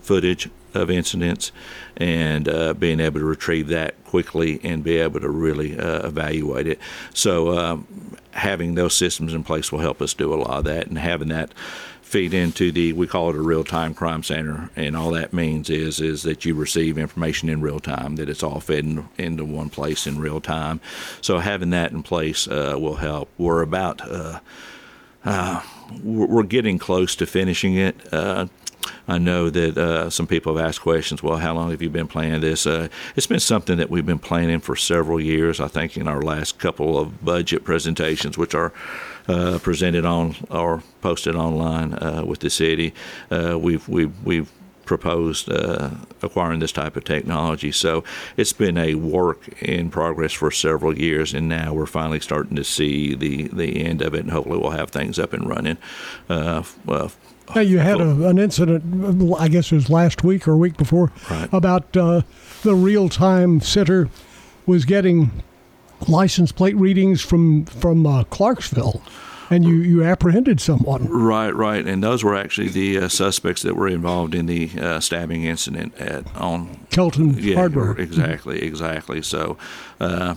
footage 0.00 0.48
of 0.74 0.90
incidents 0.90 1.52
and 1.96 2.48
uh, 2.48 2.74
being 2.74 3.00
able 3.00 3.20
to 3.20 3.26
retrieve 3.26 3.68
that 3.68 4.02
quickly 4.04 4.60
and 4.62 4.84
be 4.84 4.96
able 4.96 5.20
to 5.20 5.28
really 5.28 5.78
uh, 5.78 6.06
evaluate 6.06 6.66
it. 6.66 6.78
So, 7.14 7.58
um, 7.58 7.86
having 8.38 8.74
those 8.74 8.94
systems 8.96 9.34
in 9.34 9.44
place 9.44 9.70
will 9.70 9.80
help 9.80 10.00
us 10.00 10.14
do 10.14 10.32
a 10.32 10.36
lot 10.36 10.58
of 10.58 10.64
that, 10.64 10.86
and 10.86 10.98
having 10.98 11.28
that 11.28 11.52
feed 12.08 12.32
into 12.32 12.72
the 12.72 12.94
we 12.94 13.06
call 13.06 13.28
it 13.28 13.36
a 13.36 13.40
real 13.40 13.62
time 13.62 13.92
crime 13.92 14.22
center 14.22 14.70
and 14.76 14.96
all 14.96 15.10
that 15.10 15.34
means 15.34 15.68
is 15.68 16.00
is 16.00 16.22
that 16.22 16.42
you 16.42 16.54
receive 16.54 16.96
information 16.96 17.50
in 17.50 17.60
real 17.60 17.78
time 17.78 18.16
that 18.16 18.30
it's 18.30 18.42
all 18.42 18.60
fed 18.60 18.82
in, 18.82 19.06
into 19.18 19.44
one 19.44 19.68
place 19.68 20.06
in 20.06 20.18
real 20.18 20.40
time. 20.40 20.80
So 21.20 21.38
having 21.38 21.68
that 21.70 21.92
in 21.92 22.02
place 22.02 22.48
uh, 22.48 22.76
will 22.80 22.94
help. 22.94 23.28
We're 23.36 23.60
about 23.60 24.00
uh, 24.00 24.40
uh, 25.22 25.62
we're 26.02 26.44
getting 26.44 26.78
close 26.78 27.14
to 27.16 27.26
finishing 27.26 27.74
it 27.74 27.96
uh, 28.10 28.46
I 29.06 29.18
know 29.18 29.50
that 29.50 29.78
uh, 29.78 30.10
some 30.10 30.26
people 30.26 30.56
have 30.56 30.66
asked 30.66 30.80
questions. 30.80 31.22
Well, 31.22 31.38
how 31.38 31.54
long 31.54 31.70
have 31.70 31.82
you 31.82 31.90
been 31.90 32.08
planning 32.08 32.40
this? 32.40 32.66
Uh, 32.66 32.88
it's 33.16 33.26
been 33.26 33.40
something 33.40 33.78
that 33.78 33.90
we've 33.90 34.06
been 34.06 34.18
planning 34.18 34.60
for 34.60 34.76
several 34.76 35.20
years. 35.20 35.60
I 35.60 35.68
think 35.68 35.96
in 35.96 36.08
our 36.08 36.22
last 36.22 36.58
couple 36.58 36.98
of 36.98 37.24
budget 37.24 37.64
presentations, 37.64 38.36
which 38.36 38.54
are 38.54 38.72
uh, 39.28 39.58
presented 39.58 40.04
on 40.04 40.34
or 40.50 40.82
posted 41.00 41.36
online 41.36 41.94
uh, 41.94 42.22
with 42.26 42.40
the 42.40 42.50
city, 42.50 42.94
uh, 43.30 43.58
we've 43.58 43.86
we've 43.88 44.12
we've 44.24 44.50
proposed 44.88 45.48
uh, 45.50 45.90
acquiring 46.22 46.58
this 46.60 46.72
type 46.72 46.96
of 46.96 47.04
technology. 47.04 47.70
So 47.70 48.02
it's 48.36 48.52
been 48.52 48.76
a 48.76 48.94
work 48.96 49.48
in 49.62 49.90
progress 49.90 50.32
for 50.32 50.50
several 50.50 50.98
years, 50.98 51.32
and 51.34 51.48
now 51.48 51.72
we're 51.74 51.86
finally 51.86 52.20
starting 52.20 52.56
to 52.56 52.64
see 52.64 53.14
the, 53.14 53.44
the 53.48 53.84
end 53.84 54.02
of 54.02 54.14
it, 54.14 54.20
and 54.20 54.30
hopefully 54.32 54.58
we'll 54.58 54.70
have 54.70 54.90
things 54.90 55.18
up 55.18 55.32
and 55.32 55.48
running. 55.48 55.78
Uh, 56.28 56.62
well, 56.84 57.12
now 57.54 57.60
you 57.60 57.78
had 57.78 58.00
a, 58.00 58.26
an 58.28 58.38
incident, 58.38 58.82
I 59.38 59.48
guess 59.48 59.70
it 59.72 59.76
was 59.76 59.88
last 59.88 60.24
week 60.24 60.48
or 60.48 60.52
a 60.52 60.56
week 60.56 60.76
before, 60.76 61.12
Right. 61.30 61.48
about 61.52 61.96
uh, 61.96 62.22
the 62.62 62.74
real 62.74 63.08
time 63.08 63.60
center 63.60 64.08
was 64.66 64.84
getting 64.84 65.30
license 66.06 66.52
plate 66.52 66.76
readings 66.76 67.22
from 67.22 67.64
from 67.64 68.06
uh, 68.06 68.24
Clarksville, 68.24 69.02
and 69.50 69.64
you 69.64 69.74
you 69.76 70.04
apprehended 70.04 70.60
someone. 70.60 71.08
Right, 71.08 71.54
right, 71.54 71.86
and 71.86 72.02
those 72.02 72.24
were 72.24 72.36
actually 72.36 72.68
the 72.68 72.98
uh, 72.98 73.08
suspects 73.08 73.62
that 73.62 73.74
were 73.76 73.88
involved 73.88 74.34
in 74.34 74.46
the 74.46 74.70
uh, 74.78 75.00
stabbing 75.00 75.44
incident 75.44 75.94
at 75.98 76.34
on 76.36 76.86
Kelton 76.90 77.38
yeah, 77.38 77.56
Hardware. 77.56 77.98
exactly, 77.98 78.62
exactly. 78.62 79.22
So 79.22 79.56
uh, 80.00 80.34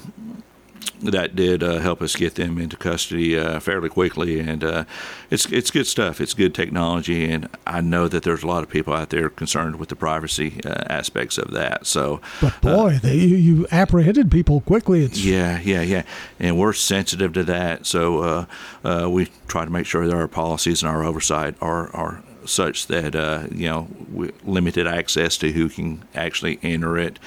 that 1.01 1.35
did 1.35 1.63
uh, 1.63 1.79
help 1.79 2.01
us 2.01 2.15
get 2.15 2.35
them 2.35 2.57
into 2.57 2.77
custody 2.77 3.37
uh, 3.37 3.59
fairly 3.59 3.89
quickly, 3.89 4.39
and 4.39 4.63
uh, 4.63 4.85
it's 5.29 5.45
it's 5.51 5.71
good 5.71 5.87
stuff. 5.87 6.21
It's 6.21 6.33
good 6.33 6.53
technology, 6.53 7.29
and 7.29 7.49
I 7.65 7.81
know 7.81 8.07
that 8.07 8.23
there's 8.23 8.43
a 8.43 8.47
lot 8.47 8.63
of 8.63 8.69
people 8.69 8.93
out 8.93 9.09
there 9.09 9.29
concerned 9.29 9.77
with 9.77 9.89
the 9.89 9.95
privacy 9.95 10.59
uh, 10.63 10.83
aspects 10.89 11.37
of 11.37 11.51
that. 11.51 11.85
So, 11.85 12.21
But 12.39 12.61
boy, 12.61 12.99
they, 13.01 13.15
you, 13.15 13.35
you 13.35 13.67
apprehended 13.71 14.31
people 14.31 14.61
quickly. 14.61 15.03
It's 15.03 15.23
yeah, 15.23 15.59
yeah, 15.61 15.81
yeah, 15.81 16.03
and 16.39 16.57
we're 16.57 16.73
sensitive 16.73 17.33
to 17.33 17.43
that. 17.45 17.85
So 17.85 18.19
uh, 18.19 18.45
uh, 18.83 19.09
we 19.09 19.29
try 19.47 19.65
to 19.65 19.71
make 19.71 19.85
sure 19.85 20.05
that 20.07 20.15
our 20.15 20.27
policies 20.27 20.83
and 20.83 20.89
our 20.89 21.03
oversight 21.03 21.55
are 21.61 21.89
are 21.95 22.23
such 22.45 22.87
that 22.87 23.15
uh, 23.15 23.47
you 23.51 23.67
know 23.67 23.87
we, 24.11 24.31
limited 24.43 24.87
access 24.87 25.37
to 25.37 25.51
who 25.51 25.69
can 25.69 26.03
actually 26.15 26.59
enter 26.63 26.97
it. 26.97 27.19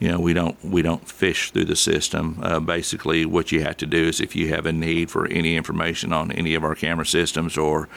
You 0.00 0.08
know, 0.08 0.18
we 0.18 0.32
don't 0.32 0.62
we 0.64 0.80
don't 0.80 1.06
fish 1.06 1.50
through 1.50 1.66
the 1.66 1.76
system. 1.76 2.38
Uh, 2.42 2.58
basically, 2.58 3.26
what 3.26 3.52
you 3.52 3.62
have 3.62 3.76
to 3.76 3.86
do 3.86 4.08
is 4.08 4.20
if 4.20 4.34
you 4.34 4.48
have 4.48 4.64
a 4.64 4.72
need 4.72 5.10
for 5.10 5.26
any 5.26 5.56
information 5.56 6.12
on 6.12 6.32
any 6.32 6.54
of 6.54 6.64
our 6.64 6.74
camera 6.74 7.06
systems 7.06 7.58
or 7.58 7.88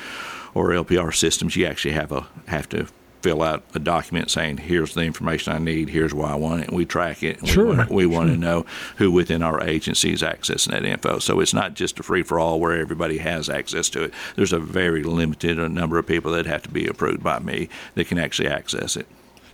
or 0.54 0.70
LPR 0.70 1.16
systems, 1.16 1.56
you 1.56 1.66
actually 1.66 1.94
have 1.94 2.12
a 2.12 2.28
have 2.48 2.68
to 2.70 2.88
fill 3.22 3.42
out 3.42 3.64
a 3.74 3.80
document 3.80 4.30
saying 4.30 4.58
here's 4.58 4.94
the 4.96 5.02
information 5.02 5.54
I 5.54 5.58
need, 5.58 5.90
here's 5.90 6.14
why 6.14 6.32
I 6.32 6.36
want 6.36 6.64
it, 6.64 6.68
and 6.68 6.76
we 6.76 6.86
track 6.86 7.24
it. 7.24 7.48
Sure. 7.48 7.68
We 7.68 7.78
want, 7.78 7.90
we 7.90 8.06
want 8.06 8.30
to 8.32 8.38
know 8.38 8.66
who 8.98 9.10
within 9.10 9.42
our 9.42 9.64
agency 9.64 10.12
is 10.12 10.22
accessing 10.22 10.72
that 10.72 10.84
info. 10.84 11.20
So 11.20 11.40
it's 11.40 11.54
not 11.54 11.74
just 11.74 11.98
a 12.02 12.04
free 12.04 12.24
for 12.24 12.38
all 12.38 12.60
where 12.60 12.78
everybody 12.78 13.20
has 13.20 13.50
access 13.50 13.90
to 13.92 14.04
it. 14.04 14.14
There's 14.36 14.52
a 14.52 14.60
very 14.60 15.04
limited 15.04 15.58
number 15.72 15.98
of 15.98 16.06
people 16.06 16.34
that 16.34 16.46
have 16.48 16.64
to 16.64 16.70
be 16.70 16.86
approved 16.86 17.24
by 17.24 17.40
me 17.40 17.70
that 17.96 18.08
can 18.08 18.18
actually 18.18 18.50
access 18.50 18.98
it. 18.98 19.08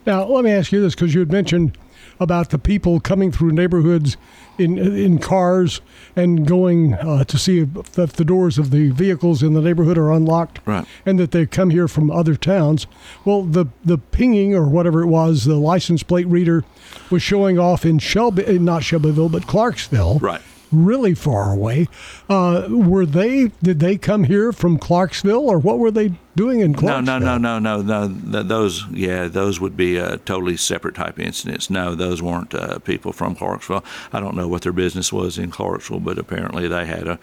Now, 0.07 0.25
let 0.25 0.43
me 0.43 0.51
ask 0.51 0.71
you 0.71 0.81
this 0.81 0.95
because 0.95 1.13
you 1.13 1.19
had 1.19 1.31
mentioned 1.31 1.77
about 2.19 2.49
the 2.49 2.57
people 2.59 2.99
coming 2.99 3.31
through 3.31 3.51
neighborhoods 3.51 4.17
in 4.57 4.77
in 4.77 5.19
cars 5.19 5.79
and 6.15 6.45
going 6.45 6.93
uh, 6.95 7.23
to 7.23 7.37
see 7.37 7.59
if 7.59 7.91
the, 7.93 8.05
the 8.07 8.25
doors 8.25 8.57
of 8.57 8.71
the 8.71 8.89
vehicles 8.89 9.41
in 9.41 9.53
the 9.53 9.61
neighborhood 9.61 9.97
are 9.97 10.11
unlocked, 10.11 10.59
Right. 10.65 10.85
and 11.05 11.17
that 11.17 11.31
they 11.31 11.45
come 11.45 11.69
here 11.69 11.87
from 11.87 12.11
other 12.11 12.35
towns. 12.35 12.85
Well, 13.23 13.43
the 13.43 13.67
the 13.85 13.97
pinging 13.97 14.53
or 14.55 14.67
whatever 14.67 15.01
it 15.01 15.07
was, 15.07 15.45
the 15.45 15.55
license 15.55 16.03
plate 16.03 16.27
reader 16.27 16.65
was 17.09 17.21
showing 17.23 17.57
off 17.57 17.85
in 17.85 17.99
Shelby, 17.99 18.59
not 18.59 18.83
Shelbyville, 18.83 19.29
but 19.29 19.47
Clarksville, 19.47 20.19
Right. 20.19 20.41
Really 20.71 21.13
far 21.15 21.53
away. 21.53 21.87
Uh, 22.29 22.67
were 22.69 23.05
they? 23.05 23.51
Did 23.63 23.79
they 23.79 23.97
come 23.97 24.23
here 24.25 24.51
from 24.51 24.77
Clarksville, 24.77 25.49
or 25.49 25.59
what 25.59 25.79
were 25.79 25.91
they 25.91 26.13
doing 26.35 26.59
in 26.61 26.73
Clarksville? 26.73 27.19
no, 27.19 27.37
no, 27.37 27.37
no, 27.37 27.59
no, 27.59 27.81
no. 27.81 28.07
Th- 28.31 28.45
Those, 28.45 28.85
yeah, 28.91 29.27
those 29.27 29.59
would 29.59 29.75
be 29.75 29.99
uh, 29.99 30.17
totally 30.25 30.57
separate 30.57 30.95
type 30.95 31.19
incidents. 31.19 31.69
No, 31.69 31.95
those 31.95 32.21
weren't 32.21 32.53
uh, 32.53 32.79
people 32.79 33.11
from 33.13 33.35
Clarksville. 33.35 33.83
I 34.13 34.19
don't 34.19 34.35
know 34.35 34.47
what 34.47 34.61
their 34.61 34.71
business 34.73 35.11
was 35.11 35.37
in 35.37 35.51
Clarksville, 35.51 35.99
but 36.01 36.17
apparently 36.17 36.67
they 36.67 36.85
had 36.85 37.07
a, 37.07 37.19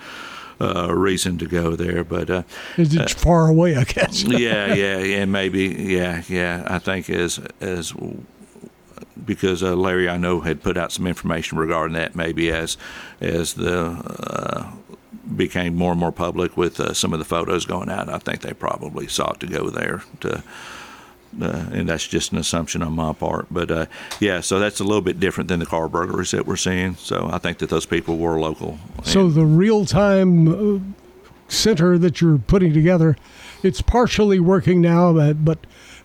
a 0.60 0.94
reason 0.94 1.38
to 1.38 1.46
go 1.46 1.76
there. 1.76 2.02
But 2.04 2.30
uh, 2.30 2.42
Is 2.76 2.94
it 2.94 3.10
far 3.10 3.48
away? 3.48 3.76
I 3.76 3.84
guess. 3.84 4.22
yeah, 4.24 4.74
yeah, 4.74 4.98
yeah, 4.98 5.24
maybe, 5.24 5.64
yeah, 5.66 6.22
yeah. 6.28 6.64
I 6.66 6.78
think 6.78 7.08
as 7.10 7.40
as 7.60 7.94
because 9.26 9.62
uh, 9.62 9.74
Larry, 9.74 10.08
I 10.08 10.16
know, 10.16 10.40
had 10.40 10.62
put 10.62 10.76
out 10.76 10.92
some 10.92 11.06
information 11.06 11.58
regarding 11.58 11.94
that. 11.94 12.14
Maybe 12.14 12.50
as 12.50 12.76
as 13.20 13.54
the 13.54 13.78
uh, 13.78 14.70
became 15.36 15.74
more 15.74 15.90
and 15.90 16.00
more 16.00 16.12
public 16.12 16.56
with 16.56 16.78
uh, 16.80 16.94
some 16.94 17.12
of 17.12 17.18
the 17.18 17.24
photos 17.24 17.66
going 17.66 17.90
out, 17.90 18.08
I 18.08 18.18
think 18.18 18.40
they 18.40 18.52
probably 18.52 19.08
sought 19.08 19.40
to 19.40 19.46
go 19.46 19.70
there 19.70 20.02
to. 20.20 20.42
Uh, 21.38 21.66
and 21.70 21.86
that's 21.86 22.06
just 22.06 22.32
an 22.32 22.38
assumption 22.38 22.82
on 22.82 22.94
my 22.94 23.12
part, 23.12 23.46
but 23.50 23.70
uh, 23.70 23.84
yeah, 24.20 24.40
so 24.40 24.58
that's 24.58 24.80
a 24.80 24.84
little 24.84 25.02
bit 25.02 25.20
different 25.20 25.48
than 25.48 25.60
the 25.60 25.66
car 25.66 25.86
burglaries 25.86 26.30
that 26.30 26.46
we're 26.46 26.56
seeing. 26.56 26.94
So 26.94 27.28
I 27.30 27.36
think 27.36 27.58
that 27.58 27.68
those 27.68 27.84
people 27.84 28.16
were 28.16 28.40
local. 28.40 28.78
So 29.04 29.28
the 29.28 29.44
real-time 29.44 30.76
uh, 30.76 30.80
center 31.48 31.98
that 31.98 32.22
you're 32.22 32.38
putting 32.38 32.72
together, 32.72 33.18
it's 33.62 33.82
partially 33.82 34.40
working 34.40 34.80
now, 34.80 35.12
but, 35.12 35.44
but 35.44 35.58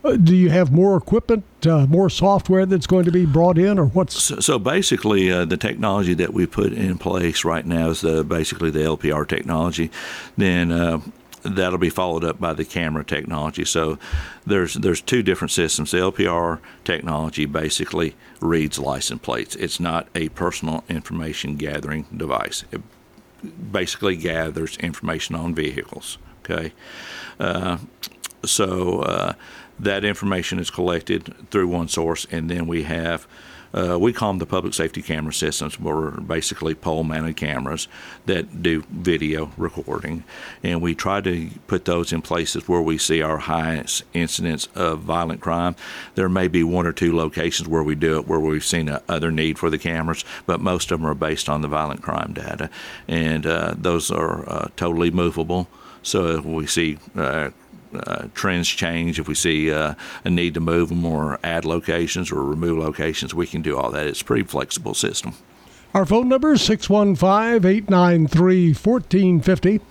do 0.03 0.35
you 0.35 0.49
have 0.49 0.71
more 0.71 0.97
equipment, 0.97 1.43
uh, 1.65 1.85
more 1.85 2.09
software 2.09 2.65
that's 2.65 2.87
going 2.87 3.05
to 3.05 3.11
be 3.11 3.25
brought 3.25 3.57
in, 3.57 3.77
or 3.77 3.85
what's? 3.85 4.21
So, 4.21 4.39
so 4.39 4.59
basically, 4.59 5.31
uh, 5.31 5.45
the 5.45 5.57
technology 5.57 6.13
that 6.15 6.33
we 6.33 6.45
put 6.45 6.73
in 6.73 6.97
place 6.97 7.45
right 7.45 7.65
now 7.65 7.89
is 7.89 8.01
the 8.01 8.23
basically 8.23 8.71
the 8.71 8.79
LPR 8.79 9.27
technology. 9.27 9.91
Then 10.37 10.71
uh, 10.71 11.01
that'll 11.43 11.77
be 11.77 11.89
followed 11.89 12.23
up 12.23 12.39
by 12.39 12.53
the 12.53 12.65
camera 12.65 13.03
technology. 13.03 13.65
So 13.65 13.97
there's 14.45 14.73
there's 14.75 15.01
two 15.01 15.23
different 15.23 15.51
systems. 15.51 15.91
The 15.91 15.97
LPR 15.97 16.59
technology 16.83 17.45
basically 17.45 18.15
reads 18.39 18.79
license 18.79 19.21
plates. 19.21 19.55
It's 19.55 19.79
not 19.79 20.07
a 20.15 20.29
personal 20.29 20.83
information 20.89 21.57
gathering 21.57 22.05
device. 22.15 22.65
It 22.71 22.81
basically 23.71 24.15
gathers 24.15 24.77
information 24.77 25.35
on 25.35 25.53
vehicles. 25.53 26.17
Okay. 26.43 26.73
Uh, 27.39 27.77
so 28.43 29.01
uh, 29.01 29.33
that 29.83 30.05
information 30.05 30.59
is 30.59 30.69
collected 30.69 31.33
through 31.49 31.67
one 31.67 31.87
source, 31.87 32.25
and 32.31 32.49
then 32.49 32.67
we 32.67 32.83
have. 32.83 33.27
Uh, 33.73 33.97
we 33.97 34.11
call 34.11 34.31
them 34.31 34.39
the 34.39 34.45
public 34.45 34.73
safety 34.73 35.01
camera 35.01 35.31
systems, 35.31 35.79
were 35.79 36.11
basically 36.19 36.75
pole-mounted 36.75 37.37
cameras 37.37 37.87
that 38.25 38.61
do 38.61 38.83
video 38.91 39.49
recording, 39.55 40.25
and 40.61 40.81
we 40.81 40.93
try 40.93 41.21
to 41.21 41.49
put 41.67 41.85
those 41.85 42.11
in 42.11 42.21
places 42.21 42.67
where 42.67 42.81
we 42.81 42.97
see 42.97 43.21
our 43.21 43.37
highest 43.37 44.03
incidents 44.13 44.67
of 44.75 44.99
violent 44.99 45.39
crime. 45.39 45.73
There 46.15 46.27
may 46.27 46.49
be 46.49 46.65
one 46.65 46.85
or 46.85 46.91
two 46.91 47.15
locations 47.15 47.69
where 47.69 47.81
we 47.81 47.95
do 47.95 48.17
it 48.19 48.27
where 48.27 48.41
we've 48.41 48.65
seen 48.65 48.89
a 48.89 49.01
other 49.07 49.31
need 49.31 49.57
for 49.57 49.69
the 49.69 49.79
cameras, 49.79 50.25
but 50.45 50.59
most 50.59 50.91
of 50.91 50.99
them 50.99 51.07
are 51.07 51.15
based 51.15 51.47
on 51.47 51.61
the 51.61 51.69
violent 51.69 52.01
crime 52.01 52.33
data, 52.33 52.69
and 53.07 53.45
uh, 53.45 53.73
those 53.77 54.11
are 54.11 54.49
uh, 54.49 54.67
totally 54.75 55.11
movable. 55.11 55.69
So 56.03 56.39
if 56.39 56.43
we 56.43 56.67
see 56.67 56.97
uh, 57.15 57.51
uh, 57.93 58.27
trends 58.33 58.67
change, 58.67 59.19
if 59.19 59.27
we 59.27 59.35
see 59.35 59.71
uh, 59.71 59.95
a 60.23 60.29
need 60.29 60.53
to 60.53 60.59
move 60.59 60.89
them 60.89 61.05
or 61.05 61.39
add 61.43 61.65
locations 61.65 62.31
or 62.31 62.43
remove 62.43 62.77
locations, 62.77 63.33
we 63.33 63.47
can 63.47 63.61
do 63.61 63.77
all 63.77 63.91
that. 63.91 64.07
It's 64.07 64.21
a 64.21 64.25
pretty 64.25 64.43
flexible 64.43 64.93
system. 64.93 65.33
Our 65.93 66.05
phone 66.05 66.29
number 66.29 66.53
is 66.53 66.61
615 66.61 67.69
893 67.69 68.73
1450. 68.73 69.81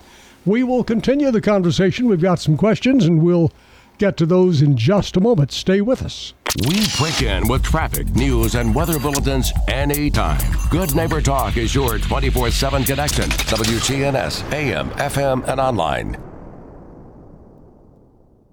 We 0.46 0.62
will 0.62 0.82
continue 0.82 1.30
the 1.30 1.42
conversation. 1.42 2.08
We've 2.08 2.20
got 2.20 2.40
some 2.40 2.56
questions 2.56 3.04
and 3.04 3.22
we'll 3.22 3.52
get 3.98 4.16
to 4.16 4.26
those 4.26 4.62
in 4.62 4.76
just 4.76 5.16
a 5.16 5.20
moment. 5.20 5.52
Stay 5.52 5.82
with 5.82 6.02
us. 6.02 6.32
We 6.66 6.80
break 6.98 7.22
in 7.22 7.46
with 7.46 7.62
traffic, 7.62 8.08
news, 8.16 8.56
and 8.56 8.74
weather 8.74 8.98
bulletins 8.98 9.52
anytime. 9.68 10.40
Good 10.70 10.96
Neighbor 10.96 11.20
Talk 11.20 11.56
is 11.56 11.74
your 11.74 11.98
24 11.98 12.50
7 12.50 12.82
connection. 12.82 13.28
WGNS, 13.30 14.52
AM, 14.52 14.90
FM, 14.90 15.46
and 15.46 15.60
online. 15.60 16.29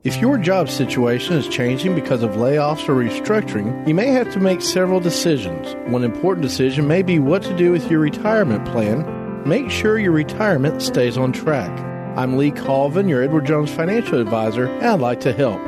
If 0.08 0.22
your 0.22 0.38
job 0.38 0.70
situation 0.70 1.36
is 1.36 1.50
changing 1.50 1.93
because 1.93 2.24
of 2.24 2.36
layoffs 2.36 2.88
or 2.88 2.96
restructuring, 2.96 3.86
you 3.86 3.93
may 3.93 4.08
have 4.08 4.32
to 4.32 4.39
make 4.39 4.62
several 4.62 5.02
decisions. 5.02 5.76
One 5.91 6.06
important 6.06 6.43
decision 6.43 6.88
may 6.88 7.02
be 7.02 7.20
what 7.20 7.43
to 7.43 7.54
do 7.58 7.74
with 7.74 7.91
your 7.91 8.00
retirement 8.00 8.65
plan. 8.65 9.04
Make 9.46 9.70
sure 9.70 10.00
your 10.00 10.13
retirement 10.13 10.82
stays 10.82 11.17
on 11.17 11.34
track. 11.34 11.78
I'm 12.17 12.38
Lee 12.38 12.52
Colvin, 12.52 13.10
your 13.10 13.22
Edward 13.22 13.48
Jones 13.48 13.70
financial 13.70 14.22
advisor, 14.22 14.67
and 14.67 14.86
I'd 14.86 15.02
like 15.02 15.20
to 15.20 15.34
help. 15.34 15.60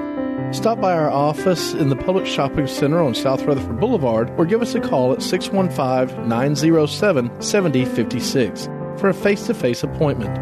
Stop 0.56 0.80
by 0.80 0.94
our 0.94 1.10
office 1.10 1.74
in 1.74 1.90
the 1.90 1.98
Public 1.98 2.26
Shopping 2.26 2.68
Center 2.68 3.02
on 3.02 3.16
South 3.16 3.44
Rutherford 3.44 3.82
Boulevard 3.82 4.30
or 4.38 4.46
give 4.46 4.62
us 4.62 4.74
a 4.74 4.80
call 4.80 5.12
at 5.12 5.22
615 5.22 6.30
907 6.30 7.42
7056 7.42 8.70
for 9.02 9.10
a 9.10 9.14
face 9.14 9.46
to 9.48 9.54
face 9.54 9.84
appointment. 9.84 10.34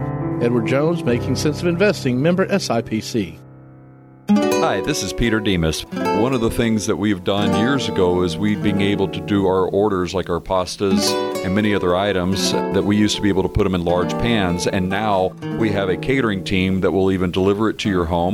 Edward 0.43 0.67
Jones, 0.67 1.03
Making 1.03 1.35
Sense 1.35 1.61
of 1.61 1.67
Investing, 1.67 2.21
member 2.21 2.45
SIPC. 2.45 3.39
Hi, 4.67 4.81
this 4.81 5.01
is 5.01 5.13
Peter 5.13 5.39
Demos. 5.39 5.85
One 5.93 6.33
of 6.33 6.41
the 6.41 6.51
things 6.51 6.87
that 6.87 6.97
we've 6.97 7.23
done 7.23 7.57
years 7.57 7.87
ago 7.87 8.23
is 8.23 8.37
we've 8.37 8.61
been 8.61 8.81
able 8.81 9.07
to 9.07 9.21
do 9.21 9.47
our 9.47 9.69
orders 9.69 10.13
like 10.13 10.29
our 10.29 10.41
pastas 10.41 11.13
and 11.45 11.55
many 11.55 11.73
other 11.73 11.95
items 11.95 12.51
that 12.51 12.83
we 12.83 12.97
used 12.97 13.15
to 13.15 13.21
be 13.21 13.29
able 13.29 13.43
to 13.43 13.49
put 13.49 13.63
them 13.63 13.75
in 13.75 13.85
large 13.85 14.11
pans 14.15 14.67
and 14.67 14.89
now 14.89 15.27
we 15.57 15.69
have 15.69 15.87
a 15.87 15.95
catering 15.95 16.43
team 16.43 16.81
that 16.81 16.91
will 16.91 17.13
even 17.13 17.31
deliver 17.31 17.69
it 17.69 17.77
to 17.77 17.89
your 17.89 18.03
home. 18.03 18.33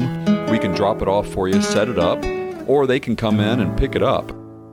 We 0.50 0.58
can 0.58 0.74
drop 0.74 1.04
it 1.04 1.08
off 1.08 1.28
for 1.28 1.48
you, 1.48 1.62
set 1.62 1.88
it 1.88 2.00
up, 2.00 2.26
or 2.68 2.88
they 2.88 3.00
can 3.00 3.16
come 3.16 3.40
in 3.40 3.60
and 3.60 3.78
pick 3.78 3.96
it 3.96 4.02
up. 4.02 4.32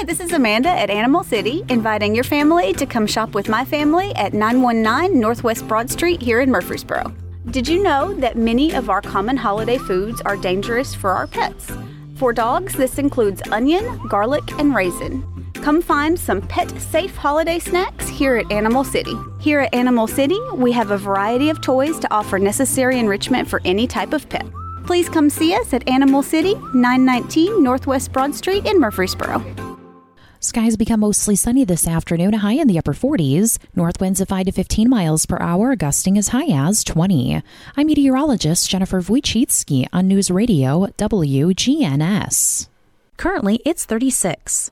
Hi, 0.00 0.04
this 0.04 0.20
is 0.20 0.32
Amanda 0.32 0.70
at 0.70 0.88
Animal 0.88 1.22
City, 1.22 1.62
inviting 1.68 2.14
your 2.14 2.24
family 2.24 2.72
to 2.72 2.86
come 2.86 3.06
shop 3.06 3.34
with 3.34 3.50
my 3.50 3.66
family 3.66 4.14
at 4.14 4.32
919 4.32 5.20
Northwest 5.20 5.68
Broad 5.68 5.90
Street 5.90 6.22
here 6.22 6.40
in 6.40 6.50
Murfreesboro. 6.50 7.14
Did 7.50 7.68
you 7.68 7.82
know 7.82 8.14
that 8.14 8.34
many 8.34 8.72
of 8.72 8.88
our 8.88 9.02
common 9.02 9.36
holiday 9.36 9.76
foods 9.76 10.22
are 10.22 10.38
dangerous 10.38 10.94
for 10.94 11.10
our 11.10 11.26
pets? 11.26 11.70
For 12.14 12.32
dogs, 12.32 12.72
this 12.72 12.96
includes 12.96 13.42
onion, 13.50 14.00
garlic, 14.08 14.58
and 14.58 14.74
raisin. 14.74 15.22
Come 15.56 15.82
find 15.82 16.18
some 16.18 16.40
pet 16.40 16.70
safe 16.80 17.14
holiday 17.14 17.58
snacks 17.58 18.08
here 18.08 18.36
at 18.36 18.50
Animal 18.50 18.84
City. 18.84 19.14
Here 19.38 19.60
at 19.60 19.74
Animal 19.74 20.06
City, 20.06 20.40
we 20.54 20.72
have 20.72 20.92
a 20.92 20.96
variety 20.96 21.50
of 21.50 21.60
toys 21.60 21.98
to 21.98 22.10
offer 22.10 22.38
necessary 22.38 22.98
enrichment 22.98 23.46
for 23.46 23.60
any 23.66 23.86
type 23.86 24.14
of 24.14 24.26
pet. 24.30 24.46
Please 24.86 25.10
come 25.10 25.28
see 25.28 25.54
us 25.54 25.74
at 25.74 25.86
Animal 25.86 26.22
City, 26.22 26.54
919 26.72 27.62
Northwest 27.62 28.14
Broad 28.14 28.34
Street 28.34 28.64
in 28.64 28.80
Murfreesboro. 28.80 29.69
Skies 30.42 30.78
become 30.78 31.00
mostly 31.00 31.36
sunny 31.36 31.66
this 31.66 31.86
afternoon, 31.86 32.32
a 32.32 32.38
high 32.38 32.54
in 32.54 32.66
the 32.66 32.78
upper 32.78 32.94
40s. 32.94 33.58
North 33.76 34.00
winds 34.00 34.22
of 34.22 34.28
5 34.28 34.46
to 34.46 34.52
15 34.52 34.88
miles 34.88 35.26
per 35.26 35.36
hour, 35.38 35.76
gusting 35.76 36.16
as 36.16 36.28
high 36.28 36.46
as 36.48 36.82
20. 36.82 37.42
I'm 37.76 37.86
meteorologist 37.86 38.70
Jennifer 38.70 39.02
Wojcicki 39.02 39.86
on 39.92 40.08
News 40.08 40.30
Radio 40.30 40.86
WGNS. 40.96 42.68
Currently, 43.18 43.60
it's 43.66 43.84
36. 43.84 44.70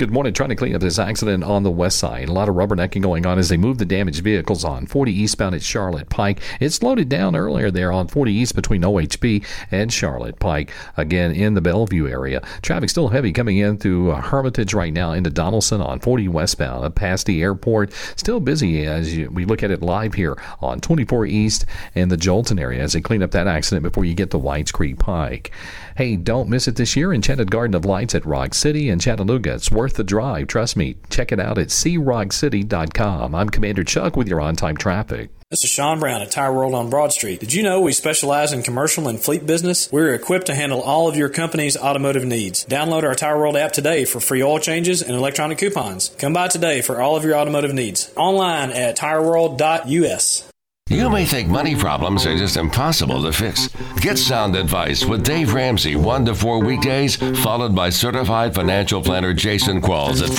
Good 0.00 0.10
morning. 0.10 0.32
Trying 0.32 0.48
to 0.48 0.56
clean 0.56 0.74
up 0.74 0.80
this 0.80 0.98
accident 0.98 1.44
on 1.44 1.62
the 1.62 1.70
west 1.70 1.98
side. 1.98 2.30
A 2.30 2.32
lot 2.32 2.48
of 2.48 2.54
rubbernecking 2.54 3.02
going 3.02 3.26
on 3.26 3.38
as 3.38 3.50
they 3.50 3.58
move 3.58 3.76
the 3.76 3.84
damaged 3.84 4.24
vehicles 4.24 4.64
on 4.64 4.86
40 4.86 5.12
eastbound 5.12 5.54
at 5.54 5.62
Charlotte 5.62 6.08
Pike. 6.08 6.40
It 6.58 6.70
slowed 6.70 6.98
it 6.98 7.10
down 7.10 7.36
earlier 7.36 7.70
there 7.70 7.92
on 7.92 8.08
40 8.08 8.32
east 8.32 8.56
between 8.56 8.80
OHB 8.80 9.44
and 9.70 9.92
Charlotte 9.92 10.38
Pike. 10.38 10.72
Again, 10.96 11.32
in 11.32 11.52
the 11.52 11.60
Bellevue 11.60 12.08
area. 12.08 12.40
Traffic 12.62 12.88
still 12.88 13.08
heavy 13.08 13.30
coming 13.30 13.58
in 13.58 13.76
through 13.76 14.12
uh, 14.12 14.22
Hermitage 14.22 14.72
right 14.72 14.90
now 14.90 15.12
into 15.12 15.30
Donelson 15.30 15.84
on 15.84 16.00
40 16.00 16.28
westbound 16.28 16.96
past 16.96 17.26
the 17.26 17.42
airport. 17.42 17.92
Still 18.16 18.40
busy 18.40 18.86
as 18.86 19.14
you, 19.14 19.30
we 19.30 19.44
look 19.44 19.62
at 19.62 19.70
it 19.70 19.82
live 19.82 20.14
here 20.14 20.34
on 20.62 20.80
24 20.80 21.26
east 21.26 21.66
and 21.94 22.10
the 22.10 22.16
Joelton 22.16 22.58
area 22.58 22.82
as 22.82 22.94
they 22.94 23.02
clean 23.02 23.22
up 23.22 23.32
that 23.32 23.46
accident 23.46 23.82
before 23.82 24.06
you 24.06 24.14
get 24.14 24.30
to 24.30 24.38
Whites 24.38 24.72
Creek 24.72 24.98
Pike. 24.98 25.52
Hey, 26.00 26.16
don't 26.16 26.48
miss 26.48 26.66
it 26.66 26.76
this 26.76 26.96
year. 26.96 27.12
Enchanted 27.12 27.50
Garden 27.50 27.74
of 27.74 27.84
Lights 27.84 28.14
at 28.14 28.24
Rock 28.24 28.54
City 28.54 28.88
in 28.88 28.98
Chattanooga. 28.98 29.52
It's 29.52 29.70
worth 29.70 29.96
the 29.96 30.02
drive. 30.02 30.46
Trust 30.46 30.74
me. 30.74 30.96
Check 31.10 31.30
it 31.30 31.38
out 31.38 31.58
at 31.58 31.66
seerockcity.com. 31.66 33.34
I'm 33.34 33.50
Commander 33.50 33.84
Chuck 33.84 34.16
with 34.16 34.26
your 34.26 34.40
on 34.40 34.56
time 34.56 34.78
traffic. 34.78 35.28
This 35.50 35.62
is 35.62 35.68
Sean 35.68 36.00
Brown 36.00 36.22
at 36.22 36.30
Tire 36.30 36.54
World 36.54 36.72
on 36.72 36.88
Broad 36.88 37.12
Street. 37.12 37.40
Did 37.40 37.52
you 37.52 37.62
know 37.62 37.82
we 37.82 37.92
specialize 37.92 38.54
in 38.54 38.62
commercial 38.62 39.08
and 39.08 39.20
fleet 39.20 39.44
business? 39.44 39.92
We're 39.92 40.14
equipped 40.14 40.46
to 40.46 40.54
handle 40.54 40.80
all 40.80 41.06
of 41.06 41.18
your 41.18 41.28
company's 41.28 41.76
automotive 41.76 42.24
needs. 42.24 42.64
Download 42.64 43.02
our 43.02 43.14
Tire 43.14 43.36
World 43.36 43.58
app 43.58 43.72
today 43.72 44.06
for 44.06 44.20
free 44.20 44.42
oil 44.42 44.58
changes 44.58 45.02
and 45.02 45.14
electronic 45.14 45.58
coupons. 45.58 46.16
Come 46.18 46.32
by 46.32 46.48
today 46.48 46.80
for 46.80 47.02
all 47.02 47.14
of 47.14 47.24
your 47.24 47.36
automotive 47.36 47.74
needs. 47.74 48.10
Online 48.16 48.70
at 48.70 48.96
tireworld.us. 48.96 50.50
You 50.90 51.08
may 51.08 51.24
think 51.24 51.48
money 51.48 51.76
problems 51.76 52.26
are 52.26 52.36
just 52.36 52.56
impossible 52.56 53.22
to 53.22 53.32
fix. 53.32 53.68
Get 54.00 54.18
sound 54.18 54.56
advice 54.56 55.04
with 55.04 55.22
Dave 55.22 55.54
Ramsey, 55.54 55.94
1 55.94 56.24
to 56.24 56.34
4 56.34 56.64
weekdays, 56.64 57.14
followed 57.44 57.76
by 57.76 57.90
certified 57.90 58.56
financial 58.56 59.00
planner 59.00 59.32
Jason 59.32 59.80
Qualls 59.80 60.20
at 60.20 60.30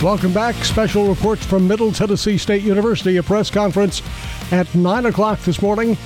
4. 0.00 0.04
Welcome 0.04 0.32
back. 0.32 0.56
Special 0.64 1.06
reports 1.06 1.46
from 1.46 1.68
Middle 1.68 1.92
Tennessee 1.92 2.36
State 2.36 2.64
University, 2.64 3.16
a 3.18 3.22
press 3.22 3.48
conference 3.48 4.02
at 4.50 4.74
9 4.74 5.06
o'clock 5.06 5.38
this 5.42 5.62
morning. 5.62 5.96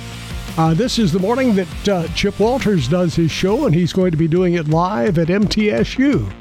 Uh, 0.59 0.75
this 0.75 0.99
is 0.99 1.11
the 1.11 1.17
morning 1.17 1.55
that 1.55 1.89
uh, 1.89 2.07
Chip 2.09 2.39
Walters 2.39 2.87
does 2.87 3.15
his 3.15 3.31
show, 3.31 3.65
and 3.65 3.73
he's 3.73 3.93
going 3.93 4.11
to 4.11 4.17
be 4.17 4.27
doing 4.27 4.53
it 4.53 4.67
live 4.67 5.17
at 5.17 5.29
MTSU 5.29 6.31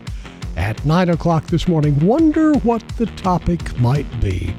at 0.56 0.84
9 0.84 1.08
o'clock 1.08 1.46
this 1.46 1.66
morning. 1.66 1.98
Wonder 2.00 2.52
what 2.58 2.86
the 2.98 3.06
topic 3.06 3.78
might 3.78 4.20
be. 4.20 4.54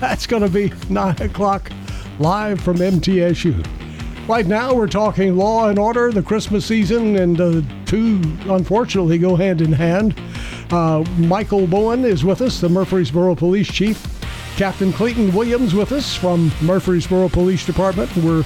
That's 0.00 0.26
going 0.26 0.42
to 0.42 0.48
be 0.48 0.72
9 0.88 1.20
o'clock 1.20 1.70
live 2.18 2.58
from 2.62 2.78
MTSU. 2.78 3.66
Right 4.26 4.46
now, 4.46 4.72
we're 4.72 4.86
talking 4.86 5.36
law 5.36 5.68
and 5.68 5.78
order, 5.78 6.10
the 6.10 6.22
Christmas 6.22 6.64
season, 6.64 7.16
and 7.16 7.36
the 7.36 7.62
two, 7.84 8.18
unfortunately, 8.44 9.18
go 9.18 9.36
hand 9.36 9.60
in 9.60 9.72
hand. 9.72 10.18
Uh, 10.70 11.04
Michael 11.18 11.66
Bowen 11.66 12.06
is 12.06 12.24
with 12.24 12.40
us, 12.40 12.62
the 12.62 12.68
Murfreesboro 12.70 13.34
Police 13.34 13.68
Chief. 13.68 14.02
Captain 14.56 14.90
Clayton 14.90 15.34
Williams 15.34 15.74
with 15.74 15.92
us 15.92 16.14
from 16.14 16.50
Murfreesboro 16.62 17.28
Police 17.28 17.66
Department. 17.66 18.14
We're 18.16 18.44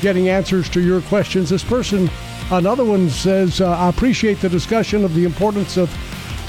getting 0.00 0.30
answers 0.30 0.70
to 0.70 0.80
your 0.80 1.02
questions. 1.02 1.50
This 1.50 1.64
person, 1.64 2.08
another 2.50 2.84
one 2.86 3.10
says, 3.10 3.60
uh, 3.60 3.70
I 3.70 3.90
appreciate 3.90 4.40
the 4.40 4.48
discussion 4.48 5.04
of 5.04 5.14
the 5.14 5.24
importance 5.24 5.76
of 5.76 5.90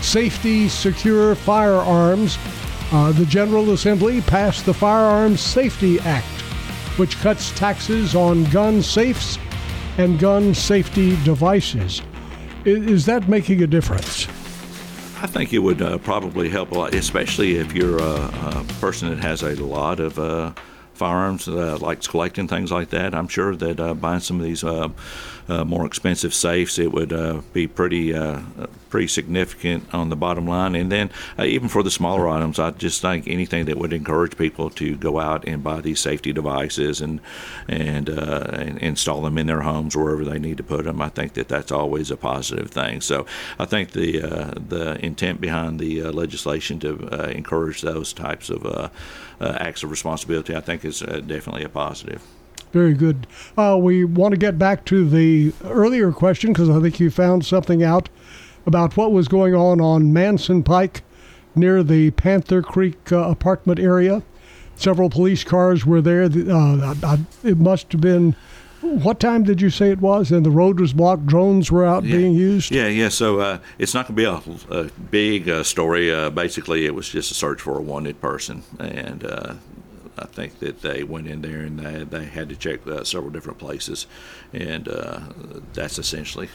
safety, 0.02 0.70
secure 0.70 1.36
firearms 1.36 2.38
uh, 2.92 3.12
the 3.12 3.26
General 3.26 3.72
Assembly 3.72 4.22
passed 4.22 4.66
the 4.66 4.74
Firearms 4.74 5.42
Safety 5.42 6.00
Act, 6.02 6.26
which 6.98 7.18
cuts 7.18 7.52
taxes 7.52 8.16
on 8.16 8.44
gun 8.46 8.82
safes 8.82 9.38
and 9.98 10.20
gun 10.20 10.54
safety 10.54 11.22
devices. 11.24 12.02
Is, 12.66 12.86
is 12.86 13.06
that 13.06 13.28
making 13.28 13.64
a 13.64 13.68
difference? 13.68 14.28
I 15.20 15.26
think 15.28 15.52
it 15.52 15.60
would 15.60 15.82
uh, 15.82 15.98
probably 15.98 16.48
help 16.48 16.72
a 16.72 16.76
lot, 16.76 16.94
especially 16.94 17.56
if 17.56 17.74
you're 17.74 17.98
a, 17.98 18.04
a 18.04 18.66
person 18.80 19.10
that 19.10 19.20
has 19.20 19.42
a 19.42 19.56
lot 19.56 20.00
of 20.00 20.20
uh, 20.20 20.54
firearms, 20.98 21.48
uh, 21.48 21.78
likes 21.78 22.08
collecting 22.08 22.48
things 22.48 22.72
like 22.72 22.90
that. 22.90 23.14
I'm 23.14 23.28
sure 23.28 23.56
that 23.56 23.80
uh, 23.80 23.94
buying 23.94 24.20
some 24.20 24.40
of 24.40 24.46
these 24.46 24.64
uh, 24.64 24.90
uh, 25.48 25.64
more 25.64 25.86
expensive 25.86 26.34
safes, 26.34 26.78
it 26.78 26.92
would 26.92 27.14
uh, 27.14 27.42
be 27.54 27.68
pretty 27.68 28.14
uh, 28.14 28.42
pretty 28.90 29.08
significant 29.08 29.94
on 29.94 30.10
the 30.10 30.16
bottom 30.16 30.48
line. 30.48 30.76
And 30.76 30.92
then 30.92 31.10
even 31.40 31.70
for 31.70 31.84
the 31.84 31.92
smaller 31.92 32.28
items, 32.28 32.58
I 32.60 32.72
just 32.72 33.02
think 33.02 33.28
anything 33.28 33.66
that 33.66 33.78
would 33.78 33.94
encourage 33.94 34.38
people 34.38 34.70
to 34.72 34.96
go 34.96 35.20
out 35.20 35.48
and 35.48 35.64
buy 35.64 35.82
these 35.82 36.00
safety 36.00 36.34
devices 36.34 37.00
and 37.02 37.22
and, 37.68 38.10
and 38.10 38.78
install 38.80 39.22
them 39.22 39.38
in 39.38 39.48
their 39.48 39.62
homes 39.62 39.96
wherever 39.96 40.26
they 40.26 40.40
need 40.40 40.58
to 40.58 40.64
put 40.64 40.86
them. 40.86 41.02
I 41.02 41.10
think 41.10 41.34
that 41.34 41.48
that's 41.48 41.72
always 41.72 42.12
a 42.12 42.18
positive 42.18 42.72
thing. 42.72 43.02
So 43.02 43.26
I 43.60 43.66
think 43.66 43.92
the 43.92 44.20
the 44.68 44.98
intent 45.06 45.40
behind 45.40 45.80
the 45.80 46.04
legislation 46.12 46.80
to 46.80 47.30
encourage 47.30 47.82
those 47.82 48.14
types 48.14 48.50
of 48.50 48.92
acts 49.40 49.84
of 49.84 49.92
responsibility, 49.92 50.56
I 50.56 50.62
think, 50.62 50.84
is 50.86 51.00
definitely 51.00 51.64
a 51.64 51.70
positive. 51.70 52.22
Very 52.72 52.94
good. 52.94 53.28
Uh, 53.58 53.78
we 53.80 54.04
want 54.04 54.34
to 54.34 54.38
get 54.38 54.60
back 54.60 54.86
to 54.86 55.08
the 55.08 55.54
earlier 55.64 56.12
question 56.12 56.52
because 56.54 56.70
I 56.70 56.80
think 56.82 57.00
you 57.00 57.10
found 57.10 57.46
something 57.46 57.82
out 57.84 58.10
about 58.66 58.98
what 58.98 59.12
was 59.12 59.28
going 59.28 59.56
on 59.56 59.80
on 59.80 60.12
Manson 60.12 60.64
Pike 60.64 61.02
near 61.56 61.82
the 61.82 62.12
Panther 62.12 62.62
Creek 62.62 63.12
uh, 63.12 63.20
apartment 63.30 63.80
area. 63.80 64.22
Several 64.76 65.10
police 65.10 65.44
cars 65.44 65.86
were 65.86 66.02
there. 66.02 66.24
Uh, 66.24 67.18
it 67.44 67.58
must 67.58 67.92
have 67.94 68.02
been. 68.02 68.36
What 68.82 69.20
time 69.20 69.44
did 69.44 69.60
you 69.62 69.70
say 69.70 69.90
it 69.92 70.00
was? 70.02 70.32
And 70.32 70.46
the 70.46 70.52
road 70.52 70.80
was 70.80 70.94
blocked. 70.94 71.26
Drones 71.26 71.72
were 71.72 71.86
out 71.86 72.04
Yeah. 72.04 72.18
being 72.18 72.34
used. 72.34 72.72
Yeah, 72.72 72.88
yeah. 72.88 73.10
So 73.10 73.40
uh, 73.40 73.58
it's 73.80 73.94
not 73.94 74.08
going 74.08 74.16
to 74.16 74.52
be 74.68 74.74
a, 74.74 74.80
a 74.80 74.84
big 75.12 75.50
uh, 75.50 75.64
story. 75.64 76.14
Uh, 76.14 76.30
basically, 76.30 76.86
it 76.86 76.94
was 76.94 77.10
just 77.10 77.32
a 77.32 77.34
search 77.34 77.62
for 77.62 77.78
a 77.78 77.82
wanted 77.82 78.22
person, 78.22 78.64
and 78.80 79.24
uh, 79.26 79.54
I 80.20 80.26
think 80.26 80.60
that 80.60 80.82
they 80.82 81.04
went 81.04 81.28
in 81.28 81.42
there 81.42 81.62
and 81.62 81.80
they, 81.80 82.04
they 82.04 82.26
had 82.26 82.50
to 82.50 82.56
check 82.56 82.86
uh, 82.88 83.04
several 83.04 83.32
different 83.32 83.58
places, 83.60 84.06
and 84.54 84.88
uh, 84.88 85.20
that's 85.74 85.98
essentially 86.00 86.50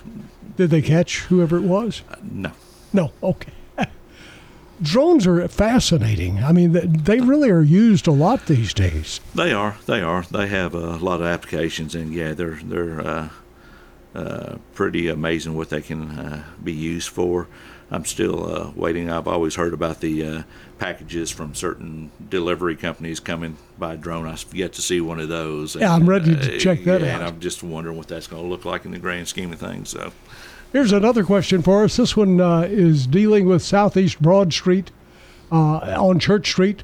Did 0.56 0.70
they 0.70 0.82
catch 0.82 1.20
whoever 1.22 1.56
it 1.56 1.62
was? 1.64 2.02
no. 2.22 2.52
No. 2.92 3.12
Okay. 3.22 3.52
Drones 4.82 5.26
are 5.26 5.46
fascinating. 5.48 6.42
I 6.42 6.52
mean, 6.52 6.72
they 6.72 7.20
really 7.20 7.50
are 7.50 7.62
used 7.62 8.06
a 8.06 8.12
lot 8.12 8.46
these 8.46 8.74
days. 8.74 9.20
They 9.34 9.52
are. 9.52 9.76
They 9.86 10.00
are. 10.00 10.22
They 10.22 10.48
have 10.48 10.74
a 10.74 10.96
lot 10.96 11.20
of 11.20 11.26
applications, 11.26 11.94
and 11.94 12.12
yeah, 12.12 12.32
they're 12.32 12.58
they're 12.62 13.00
uh, 13.00 13.28
uh, 14.14 14.56
pretty 14.74 15.08
amazing 15.08 15.54
what 15.54 15.70
they 15.70 15.82
can 15.82 16.10
uh, 16.10 16.44
be 16.62 16.72
used 16.72 17.08
for. 17.08 17.48
I'm 17.90 18.06
still 18.06 18.50
uh, 18.50 18.70
waiting. 18.74 19.10
I've 19.10 19.28
always 19.28 19.54
heard 19.54 19.74
about 19.74 20.00
the 20.00 20.24
uh, 20.26 20.42
packages 20.78 21.30
from 21.30 21.54
certain 21.54 22.10
delivery 22.30 22.74
companies 22.74 23.20
coming 23.20 23.58
by 23.78 23.96
drone. 23.96 24.26
I've 24.26 24.46
yet 24.54 24.72
to 24.74 24.82
see 24.82 25.00
one 25.00 25.20
of 25.20 25.28
those. 25.28 25.76
Yeah, 25.76 25.94
I'm 25.94 26.08
ready 26.08 26.34
to 26.34 26.56
uh, 26.56 26.58
check 26.58 26.84
that 26.84 27.02
yeah, 27.02 27.14
And 27.14 27.22
out. 27.22 27.28
I'm 27.34 27.40
just 27.40 27.62
wondering 27.62 27.98
what 27.98 28.08
that's 28.08 28.26
going 28.26 28.42
to 28.42 28.48
look 28.48 28.64
like 28.64 28.86
in 28.86 28.92
the 28.92 28.98
grand 28.98 29.28
scheme 29.28 29.52
of 29.52 29.60
things. 29.60 29.90
So. 29.90 30.12
Here's 30.72 30.92
another 30.92 31.22
question 31.22 31.60
for 31.60 31.84
us. 31.84 31.98
This 31.98 32.16
one 32.16 32.40
uh, 32.40 32.62
is 32.62 33.06
dealing 33.06 33.44
with 33.44 33.60
Southeast 33.62 34.22
Broad 34.22 34.54
Street 34.54 34.90
uh, 35.50 35.76
on 36.00 36.18
Church 36.18 36.48
Street. 36.48 36.82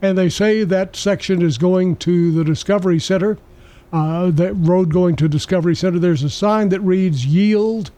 And 0.00 0.16
they 0.16 0.30
say 0.30 0.64
that 0.64 0.96
section 0.96 1.42
is 1.42 1.58
going 1.58 1.96
to 1.96 2.32
the 2.32 2.42
Discovery 2.42 2.98
Center. 2.98 3.36
Uh, 3.92 4.30
that 4.30 4.54
road 4.54 4.94
going 4.94 5.14
to 5.16 5.28
Discovery 5.28 5.76
Center, 5.76 5.98
there's 5.98 6.22
a 6.22 6.30
sign 6.30 6.70
that 6.70 6.80
reads 6.80 7.26
yield 7.26 7.90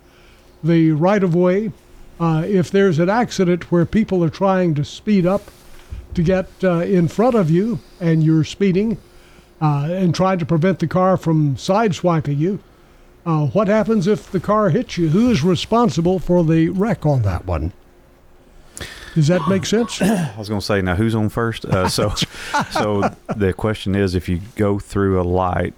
the 0.65 0.91
right 0.91 1.23
of 1.23 1.33
way. 1.33 1.71
Uh, 2.19 2.43
if 2.45 2.69
there's 2.69 2.99
an 2.99 3.09
accident 3.09 3.71
where 3.71 3.87
people 3.87 4.25
are 4.25 4.31
trying 4.31 4.75
to 4.75 4.85
speed 4.85 5.25
up 5.25 5.43
to 6.15 6.25
get 6.25 6.49
uh, 6.65 6.81
in 6.81 7.07
front 7.07 7.37
of 7.37 7.51
you 7.51 7.79
and 8.01 8.25
you're 8.25 8.43
speeding 8.43 8.99
uh, 9.61 9.87
and 9.93 10.13
trying 10.13 10.41
to 10.41 10.47
prevent 10.47 10.81
the 10.81 10.89
car 10.89 11.17
from 11.17 11.55
sideswiping 11.55 12.37
you, 12.37 12.59
uh, 13.25 13.47
what 13.47 13.69
happens 13.69 14.07
if 14.07 14.31
the 14.31 14.41
car 14.41 14.71
hits 14.71 14.99
you? 14.99 15.09
Who 15.11 15.31
is 15.31 15.43
responsible 15.43 16.19
for 16.19 16.45
the 16.45 16.69
wreck 16.71 17.05
on 17.07 17.23
that 17.23 17.47
one? 17.47 17.73
Does 19.15 19.29
that 19.29 19.47
make 19.49 19.67
sense? 19.67 20.01
I 20.03 20.35
was 20.39 20.49
going 20.49 20.61
to 20.61 20.67
say 20.67 20.81
now 20.81 20.95
who's 20.97 21.15
on 21.15 21.29
first. 21.29 21.65
Uh, 21.65 21.89
so, 21.89 22.11
so 22.71 23.15
the 23.37 23.53
question 23.53 23.95
is, 23.95 24.15
if 24.15 24.29
you 24.29 24.41
go 24.57 24.79
through 24.79 25.21
a 25.21 25.23
light, 25.25 25.75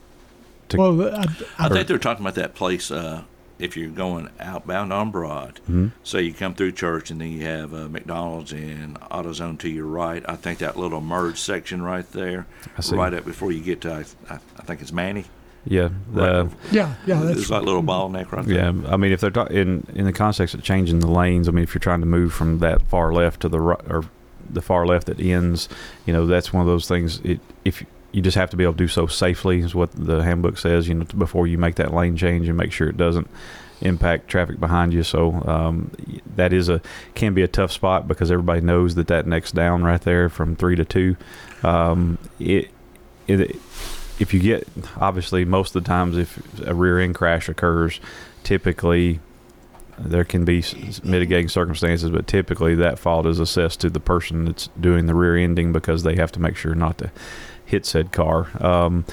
to, 0.69 0.77
well, 0.79 1.15
I, 1.15 1.25
I 1.59 1.69
think 1.69 1.89
they're 1.89 1.99
talking 1.99 2.25
about 2.25 2.37
that 2.37 2.55
place. 2.55 2.91
Uh, 2.91 3.25
if 3.59 3.77
you're 3.77 3.89
going 3.91 4.29
outbound 4.41 4.93
on 4.93 5.11
Broad, 5.13 5.61
Mhm. 5.71 5.93
so 6.03 6.19
you 6.19 6.33
come 6.35 6.55
through 6.55 6.73
church 6.73 7.11
and 7.13 7.21
then 7.21 7.31
you 7.31 7.45
have 7.45 7.73
uh, 7.73 7.89
McDonald's 7.89 8.53
and 8.53 8.99
AutoZone 9.01 9.59
to 9.61 9.69
your 9.69 9.87
right. 9.87 10.25
I 10.29 10.35
think 10.35 10.59
that 10.59 10.77
little 10.77 11.01
merge 11.01 11.39
section 11.39 11.81
right 11.81 12.11
there, 12.13 12.47
I 12.77 12.81
see. 12.81 12.97
right 12.97 13.15
up 13.15 13.25
before 13.25 13.53
you 13.53 13.61
get 13.61 13.81
to, 13.83 13.93
I, 14.29 14.35
I, 14.35 14.39
I 14.59 14.63
think 14.63 14.81
it's 14.81 14.93
Manny. 14.93 15.27
Yeah, 15.67 15.89
the, 16.13 16.51
yeah, 16.71 16.95
yeah, 17.07 17.21
that's 17.21 17.37
There's 17.37 17.51
like 17.51 17.63
little 17.63 17.83
bottleneck 17.83 18.31
right 18.33 18.45
there. 18.45 18.57
yeah. 18.57 18.93
I 18.93 18.97
mean, 18.97 19.13
if 19.13 19.21
they're 19.21 19.31
ta- 19.31 19.45
in 19.47 19.87
in 19.95 20.05
the 20.05 20.13
context 20.13 20.55
of 20.55 20.63
changing 20.63 21.01
the 21.01 21.11
lanes, 21.11 21.49
I 21.49 21.53
mean, 21.53 21.65
if 21.65 21.75
you're 21.75 21.81
trying 21.81 22.01
to 22.01 22.07
move 22.07 22.33
from 22.33 22.59
that 22.59 22.83
far 22.83 23.13
left 23.13 23.41
to 23.41 23.49
the 23.49 23.61
right 23.61 23.81
or 23.89 24.05
the 24.49 24.61
far 24.63 24.87
left 24.87 25.07
that 25.07 25.21
ends, 25.21 25.69
you 26.07 26.13
know, 26.13 26.27
that's 26.27 26.53
one 26.53 26.61
of 26.61 26.67
those 26.67 26.87
things. 26.87 27.21
It, 27.21 27.41
if 27.65 27.85
you 28.13 28.23
just 28.23 28.37
have 28.37 28.51
to 28.51 28.57
be 28.57 28.63
able 28.63 28.75
to 28.75 28.79
do 28.79 28.89
so 28.89 29.07
safely, 29.07 29.61
is 29.61 29.75
what 29.75 29.91
the 29.93 30.23
handbook 30.23 30.59
says. 30.59 30.87
You 30.87 30.95
know, 30.95 31.05
before 31.17 31.47
you 31.47 31.59
make 31.59 31.77
that 31.77 31.93
lane 31.95 32.17
change 32.17 32.49
and 32.49 32.57
make 32.57 32.71
sure 32.73 32.89
it 32.89 32.97
doesn't 32.97 33.29
impact 33.81 34.29
traffic 34.29 34.61
behind 34.61 34.93
you. 34.93 35.03
So 35.03 35.43
um, 35.47 35.91
that 36.37 36.53
is 36.53 36.69
a 36.69 36.81
can 37.15 37.35
be 37.35 37.43
a 37.43 37.49
tough 37.49 37.73
spot 37.73 38.07
because 38.07 38.31
everybody 38.31 38.61
knows 38.61 38.95
that 38.95 39.09
that 39.09 39.27
next 39.27 39.53
down 39.53 39.83
right 39.83 40.01
there 40.01 40.29
from 40.29 40.57
three 40.57 40.77
to 40.77 40.85
two, 40.85 41.17
um, 41.63 42.19
it 42.39 42.71
it 43.27 43.57
if 44.19 44.33
you 44.33 44.41
get 44.41 44.67
obviously 45.01 45.45
most 45.45 45.75
of 45.75 45.83
the 45.83 45.89
times 45.89 46.17
if 46.17 46.61
a 46.67 46.75
rear 46.75 46.99
end 46.99 47.15
crash 47.15 47.49
occurs, 47.49 48.01
typically 48.43 49.21
there 49.99 50.25
can 50.25 50.45
be 50.45 50.63
mitigating 51.03 51.49
circumstances, 51.49 52.11
but 52.11 52.27
typically 52.27 52.75
that 52.75 52.99
fault 52.99 53.27
is 53.27 53.39
assessed 53.39 53.81
to 53.81 53.91
the 53.91 54.01
person 54.01 54.45
that's 54.45 54.69
doing 54.81 55.07
the 55.07 55.15
rear 55.15 55.37
ending 55.37 55.73
because 55.73 56.03
they 56.03 56.17
have 56.17 56.33
to 56.33 56.41
make 56.41 56.57
sure 56.57 56.75
not 56.75 56.99
to 56.99 57.11
hit 57.65 57.87
said 57.87 58.13
car. 58.13 58.51
Um, 58.63 59.05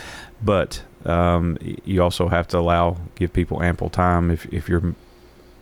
but 0.43 0.83
um, 1.05 1.57
you 1.61 2.01
also 2.01 2.27
have 2.29 2.47
to 2.49 2.57
allow 2.57 2.97
give 3.15 3.33
people 3.33 3.61
ample 3.61 3.89
time 3.89 4.31
if 4.31 4.51
if 4.53 4.67
you're 4.69 4.95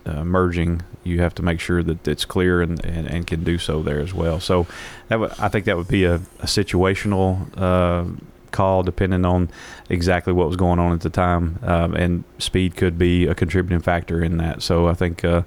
uh, 0.06 0.24
merging, 0.24 0.82
you 1.04 1.20
have 1.20 1.34
to 1.34 1.42
make 1.42 1.60
sure 1.60 1.82
that 1.82 2.06
it's 2.08 2.24
clear 2.24 2.62
and, 2.62 2.84
and, 2.84 3.06
and 3.06 3.26
can 3.26 3.44
do 3.44 3.58
so 3.58 3.82
there 3.82 4.00
as 4.00 4.14
well. 4.14 4.40
So 4.40 4.66
that 5.08 5.20
would, 5.20 5.32
I 5.38 5.48
think 5.48 5.66
that 5.66 5.76
would 5.76 5.88
be 5.88 6.04
a, 6.04 6.14
a 6.14 6.46
situational 6.46 7.46
uh, 7.56 8.04
call 8.52 8.82
depending 8.82 9.24
on 9.24 9.50
exactly 9.88 10.32
what 10.32 10.46
was 10.46 10.56
going 10.56 10.78
on 10.78 10.92
at 10.92 11.00
the 11.00 11.10
time, 11.10 11.58
um, 11.62 11.94
and 11.94 12.24
speed 12.38 12.76
could 12.76 12.98
be 12.98 13.26
a 13.26 13.34
contributing 13.34 13.80
factor 13.80 14.22
in 14.22 14.36
that. 14.38 14.62
So 14.62 14.88
I 14.88 14.94
think 14.94 15.24
uh, 15.24 15.42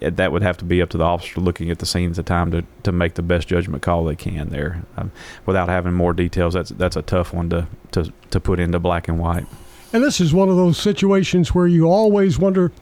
that 0.00 0.32
would 0.32 0.42
have 0.42 0.56
to 0.58 0.64
be 0.64 0.80
up 0.82 0.90
to 0.90 0.98
the 0.98 1.04
officer 1.04 1.40
looking 1.40 1.70
at 1.70 1.78
the 1.78 1.86
scene 1.86 2.10
at 2.10 2.16
the 2.16 2.22
time 2.22 2.50
to, 2.50 2.64
to 2.84 2.92
make 2.92 3.14
the 3.14 3.22
best 3.22 3.48
judgment 3.48 3.82
call 3.82 4.04
they 4.04 4.16
can 4.16 4.48
there. 4.50 4.82
Um, 4.96 5.10
without 5.46 5.68
having 5.68 5.94
more 5.94 6.12
details, 6.12 6.54
that's 6.54 6.70
that's 6.70 6.96
a 6.96 7.02
tough 7.02 7.32
one 7.32 7.50
to, 7.50 7.66
to, 7.92 8.12
to 8.30 8.40
put 8.40 8.60
into 8.60 8.78
black 8.78 9.08
and 9.08 9.18
white. 9.18 9.46
And 9.92 10.04
this 10.04 10.20
is 10.20 10.34
one 10.34 10.48
of 10.48 10.56
those 10.56 10.78
situations 10.78 11.54
where 11.54 11.66
you 11.66 11.88
always 11.88 12.38
wonder 12.38 12.72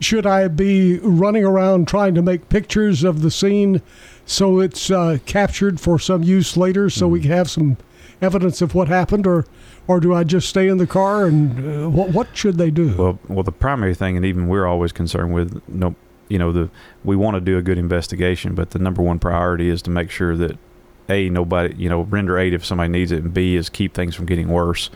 should 0.00 0.26
I 0.26 0.48
be 0.48 0.98
running 0.98 1.44
around 1.44 1.86
trying 1.86 2.14
to 2.16 2.22
make 2.22 2.48
pictures 2.48 3.04
of 3.04 3.22
the 3.22 3.30
scene 3.30 3.80
so 4.26 4.60
it's 4.60 4.90
uh, 4.90 5.18
captured 5.26 5.80
for 5.80 5.98
some 5.98 6.22
use 6.22 6.56
later 6.56 6.90
so 6.90 7.08
we 7.08 7.20
can 7.20 7.30
have 7.30 7.50
some 7.50 7.76
evidence 8.22 8.62
of 8.62 8.74
what 8.74 8.88
happened 8.88 9.26
or 9.26 9.44
or 9.88 9.98
do 9.98 10.14
I 10.14 10.22
just 10.22 10.48
stay 10.48 10.68
in 10.68 10.78
the 10.78 10.86
car 10.86 11.26
and 11.26 11.84
uh, 11.84 11.90
what 11.90 12.10
what 12.10 12.28
should 12.36 12.56
they 12.56 12.70
do? 12.70 12.96
Well, 12.96 13.18
well, 13.28 13.42
the 13.42 13.52
primary 13.52 13.94
thing, 13.94 14.16
and 14.16 14.24
even 14.24 14.48
we're 14.48 14.66
always 14.66 14.92
concerned 14.92 15.34
with, 15.34 15.60
no, 15.68 15.96
you 16.28 16.38
know, 16.38 16.52
the 16.52 16.70
we 17.04 17.16
want 17.16 17.34
to 17.34 17.40
do 17.40 17.58
a 17.58 17.62
good 17.62 17.78
investigation, 17.78 18.54
but 18.54 18.70
the 18.70 18.78
number 18.78 19.02
one 19.02 19.18
priority 19.18 19.68
is 19.68 19.82
to 19.82 19.90
make 19.90 20.10
sure 20.10 20.36
that 20.36 20.56
a 21.08 21.28
nobody, 21.28 21.74
you 21.74 21.88
know, 21.88 22.02
render 22.02 22.38
aid 22.38 22.54
if 22.54 22.64
somebody 22.64 22.90
needs 22.90 23.10
it, 23.10 23.24
and 23.24 23.34
b 23.34 23.56
is 23.56 23.68
keep 23.68 23.92
things 23.92 24.14
from 24.14 24.26
getting 24.26 24.48
worse. 24.48 24.88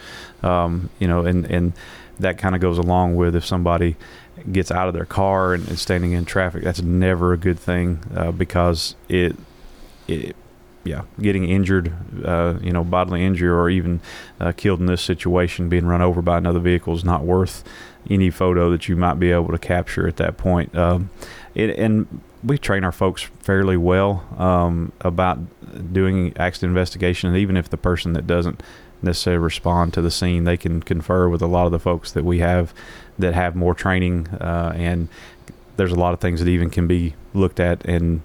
Um, 0.43 0.89
you 1.01 1.09
know, 1.09 1.27
and 1.27 1.45
and 1.47 1.73
that 2.21 2.39
kind 2.39 2.55
of 2.55 2.61
goes 2.61 2.79
along 2.79 3.17
with 3.17 3.35
if 3.35 3.45
somebody 3.45 3.97
gets 4.53 4.71
out 4.71 4.87
of 4.89 4.95
their 4.95 5.05
car 5.05 5.53
and 5.53 5.69
is 5.69 5.83
standing 5.83 6.13
in 6.13 6.25
traffic. 6.25 6.63
That's 6.63 6.81
never 6.81 7.33
a 7.33 7.37
good 7.37 7.59
thing 7.59 8.01
uh, 8.15 8.31
because 8.31 8.95
it 9.09 9.37
it 10.07 10.37
yeah, 10.87 11.03
getting 11.21 11.49
injured, 11.49 11.93
uh, 12.25 12.55
you 12.63 12.73
know, 12.73 12.85
bodily 12.85 13.25
injury 13.25 13.49
or 13.49 13.69
even 13.69 14.01
uh, 14.41 14.53
killed 14.53 14.81
in 14.81 14.87
this 14.87 15.03
situation, 15.03 15.69
being 15.69 15.87
run 15.87 16.03
over 16.03 16.23
by 16.23 16.39
another 16.39 16.61
vehicle 16.61 16.95
is 16.95 17.05
not 17.05 17.25
worth 17.25 17.65
any 18.09 18.31
photo 18.31 18.71
that 18.71 18.89
you 18.89 18.97
might 18.97 19.19
be 19.19 19.33
able 19.33 19.49
to 19.49 19.59
capture 19.59 20.07
at 20.07 20.17
that 20.17 20.37
point. 20.37 20.75
Um, 20.77 21.11
it, 21.55 21.77
and 21.79 22.21
we 22.45 22.59
train 22.59 22.85
our 22.85 22.93
folks 22.93 23.23
fairly 23.41 23.77
well 23.77 24.25
um, 24.39 24.93
about 25.01 25.39
doing 25.93 26.33
accident 26.37 26.71
investigation, 26.71 27.29
and 27.29 27.39
even 27.39 27.57
if 27.57 27.69
the 27.69 27.77
person 27.77 28.13
that 28.13 28.27
doesn't 28.27 28.63
necessarily 29.03 29.43
respond 29.43 29.93
to 29.95 30.01
the 30.01 30.11
scene, 30.11 30.45
they 30.45 30.57
can 30.57 30.83
confer 30.83 31.29
with 31.29 31.43
a 31.43 31.47
lot 31.47 31.67
of 31.67 31.73
the 31.73 31.79
folks 31.79 32.13
that 32.13 32.25
we 32.25 32.39
have 32.39 32.73
that 33.19 33.35
have 33.35 33.57
more 33.57 33.75
training, 33.75 34.29
uh, 34.29 34.73
and 34.77 35.09
there's 35.77 35.93
a 35.93 35.97
lot 35.97 36.15
of 36.15 36.21
things 36.21 36.41
that 36.41 36.49
even 36.49 36.71
can 36.71 36.87
be 36.87 37.15
looked 37.35 37.61
at 37.61 37.85
and 37.85 38.23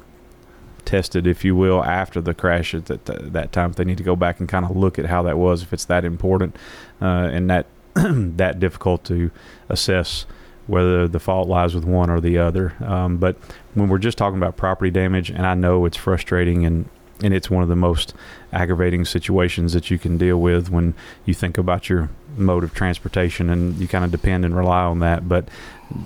tested, 0.91 1.25
if 1.25 1.45
you 1.45 1.55
will, 1.55 1.81
after 1.85 2.19
the 2.19 2.33
crash 2.33 2.75
at 2.75 2.87
that, 2.87 3.05
that 3.05 3.53
time. 3.53 3.69
If 3.69 3.77
they 3.77 3.85
need 3.85 3.97
to 3.97 4.03
go 4.03 4.17
back 4.17 4.41
and 4.41 4.49
kind 4.49 4.65
of 4.65 4.75
look 4.75 4.99
at 4.99 5.05
how 5.05 5.23
that 5.23 5.37
was, 5.37 5.63
if 5.63 5.71
it's 5.71 5.85
that 5.85 6.03
important 6.03 6.57
uh, 7.01 7.29
and 7.31 7.49
that 7.49 7.65
that 7.93 8.59
difficult 8.59 9.05
to 9.05 9.31
assess 9.69 10.25
whether 10.67 11.07
the 11.07 11.19
fault 11.19 11.47
lies 11.47 11.73
with 11.73 11.85
one 11.85 12.09
or 12.09 12.19
the 12.19 12.37
other. 12.37 12.73
Um, 12.81 13.17
but 13.17 13.37
when 13.73 13.87
we're 13.87 13.99
just 13.99 14.17
talking 14.17 14.37
about 14.37 14.57
property 14.57 14.91
damage, 14.91 15.29
and 15.29 15.47
I 15.47 15.53
know 15.53 15.85
it's 15.85 15.97
frustrating 15.97 16.65
and 16.65 16.89
and 17.23 17.35
it's 17.35 17.51
one 17.51 17.61
of 17.61 17.69
the 17.69 17.75
most 17.75 18.15
aggravating 18.51 19.05
situations 19.05 19.73
that 19.73 19.91
you 19.91 19.99
can 19.99 20.17
deal 20.17 20.41
with 20.41 20.69
when 20.69 20.95
you 21.23 21.35
think 21.35 21.57
about 21.57 21.87
your 21.87 22.09
mode 22.35 22.63
of 22.63 22.73
transportation 22.73 23.49
and 23.49 23.77
you 23.77 23.87
kind 23.87 24.03
of 24.03 24.09
depend 24.09 24.43
and 24.43 24.55
rely 24.57 24.81
on 24.81 24.99
that. 24.99 25.29
But 25.29 25.47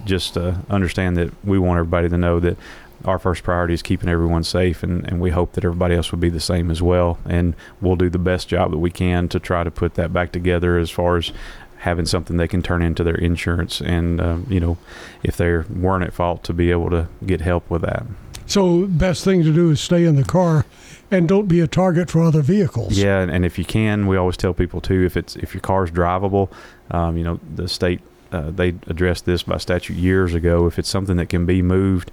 just 0.04 0.38
uh, 0.38 0.56
understand 0.69 1.15
that 1.15 1.32
we 1.45 1.58
want 1.58 1.80
everybody 1.80 2.10
to 2.10 2.17
know 2.17 2.41
that 2.41 2.58
our 3.06 3.20
first 3.20 3.44
priority 3.44 3.74
is 3.74 3.82
keeping 3.82 4.10
everyone 4.10 4.44
safe, 4.44 4.84
and, 4.84 5.06
and 5.08 5.20
we 5.22 5.32
hope 5.32 5.54
that 5.54 5.63
everybody 5.63 5.96
else 5.96 6.12
will 6.12 6.20
be 6.20 6.30
the 6.30 6.39
same 6.39 6.70
as 6.72 6.82
well. 6.82 7.18
And 7.26 7.56
we'll 7.82 7.96
do 7.96 8.10
the 8.10 8.20
best 8.20 8.48
job 8.48 8.72
that 8.72 8.80
we 8.80 8.91
can 8.91 9.30
to 9.30 9.39
try 9.39 9.63
to 9.63 9.72
put 9.72 9.96
that 9.96 10.12
back 10.12 10.32
together 10.32 10.78
as 10.78 10.89
far 10.89 11.18
as 11.18 11.32
having 11.78 12.06
something 12.06 12.38
they 12.38 12.48
can 12.48 12.63
turn 12.63 12.82
into 12.82 13.04
their 13.04 13.15
insurance, 13.15 13.82
and 13.82 14.20
um, 14.20 14.48
you 14.50 14.60
know, 14.60 14.78
if 15.24 15.38
they 15.38 15.58
weren't 15.58 16.04
at 16.04 16.13
fault, 16.13 16.44
to 16.44 16.54
be 16.54 16.72
able 16.72 16.89
to 16.89 17.08
get 17.26 17.41
help 17.41 17.70
with 17.70 17.84
that. 17.84 18.04
So, 18.48 18.86
best 18.86 19.24
thing 19.24 19.44
to 19.44 19.54
do 19.54 19.72
is 19.72 19.82
stay 19.82 20.06
in 20.06 20.15
the 20.15 20.24
car 20.24 20.65
and 21.10 21.28
don't 21.28 21.48
be 21.48 21.60
a 21.62 21.68
target 21.68 22.12
for 22.12 22.22
other 22.22 22.41
vehicles. 22.41 22.98
Yeah, 22.98 23.22
and 23.22 23.46
if 23.46 23.58
you 23.58 23.65
can, 23.65 24.08
we 24.08 24.18
always 24.18 24.38
tell 24.38 24.54
people 24.54 24.82
too, 24.82 25.04
if 25.06 25.18
it's 25.18 25.36
if 25.38 25.54
your 25.54 25.62
car's 25.62 25.91
drivable, 25.91 26.52
um, 26.91 27.18
you 27.18 27.24
know, 27.24 27.39
the 27.56 27.68
state 27.68 28.02
uh, 28.32 28.52
they 28.52 28.70
addressed 28.88 29.26
this 29.26 29.44
by 29.44 29.58
statute 29.58 29.96
years 29.96 30.34
ago. 30.34 30.65
If 30.65 30.78
it's 30.78 30.89
something 30.89 31.18
that 31.18 31.30
can 31.30 31.46
be 31.46 31.62
moved, 31.62 32.12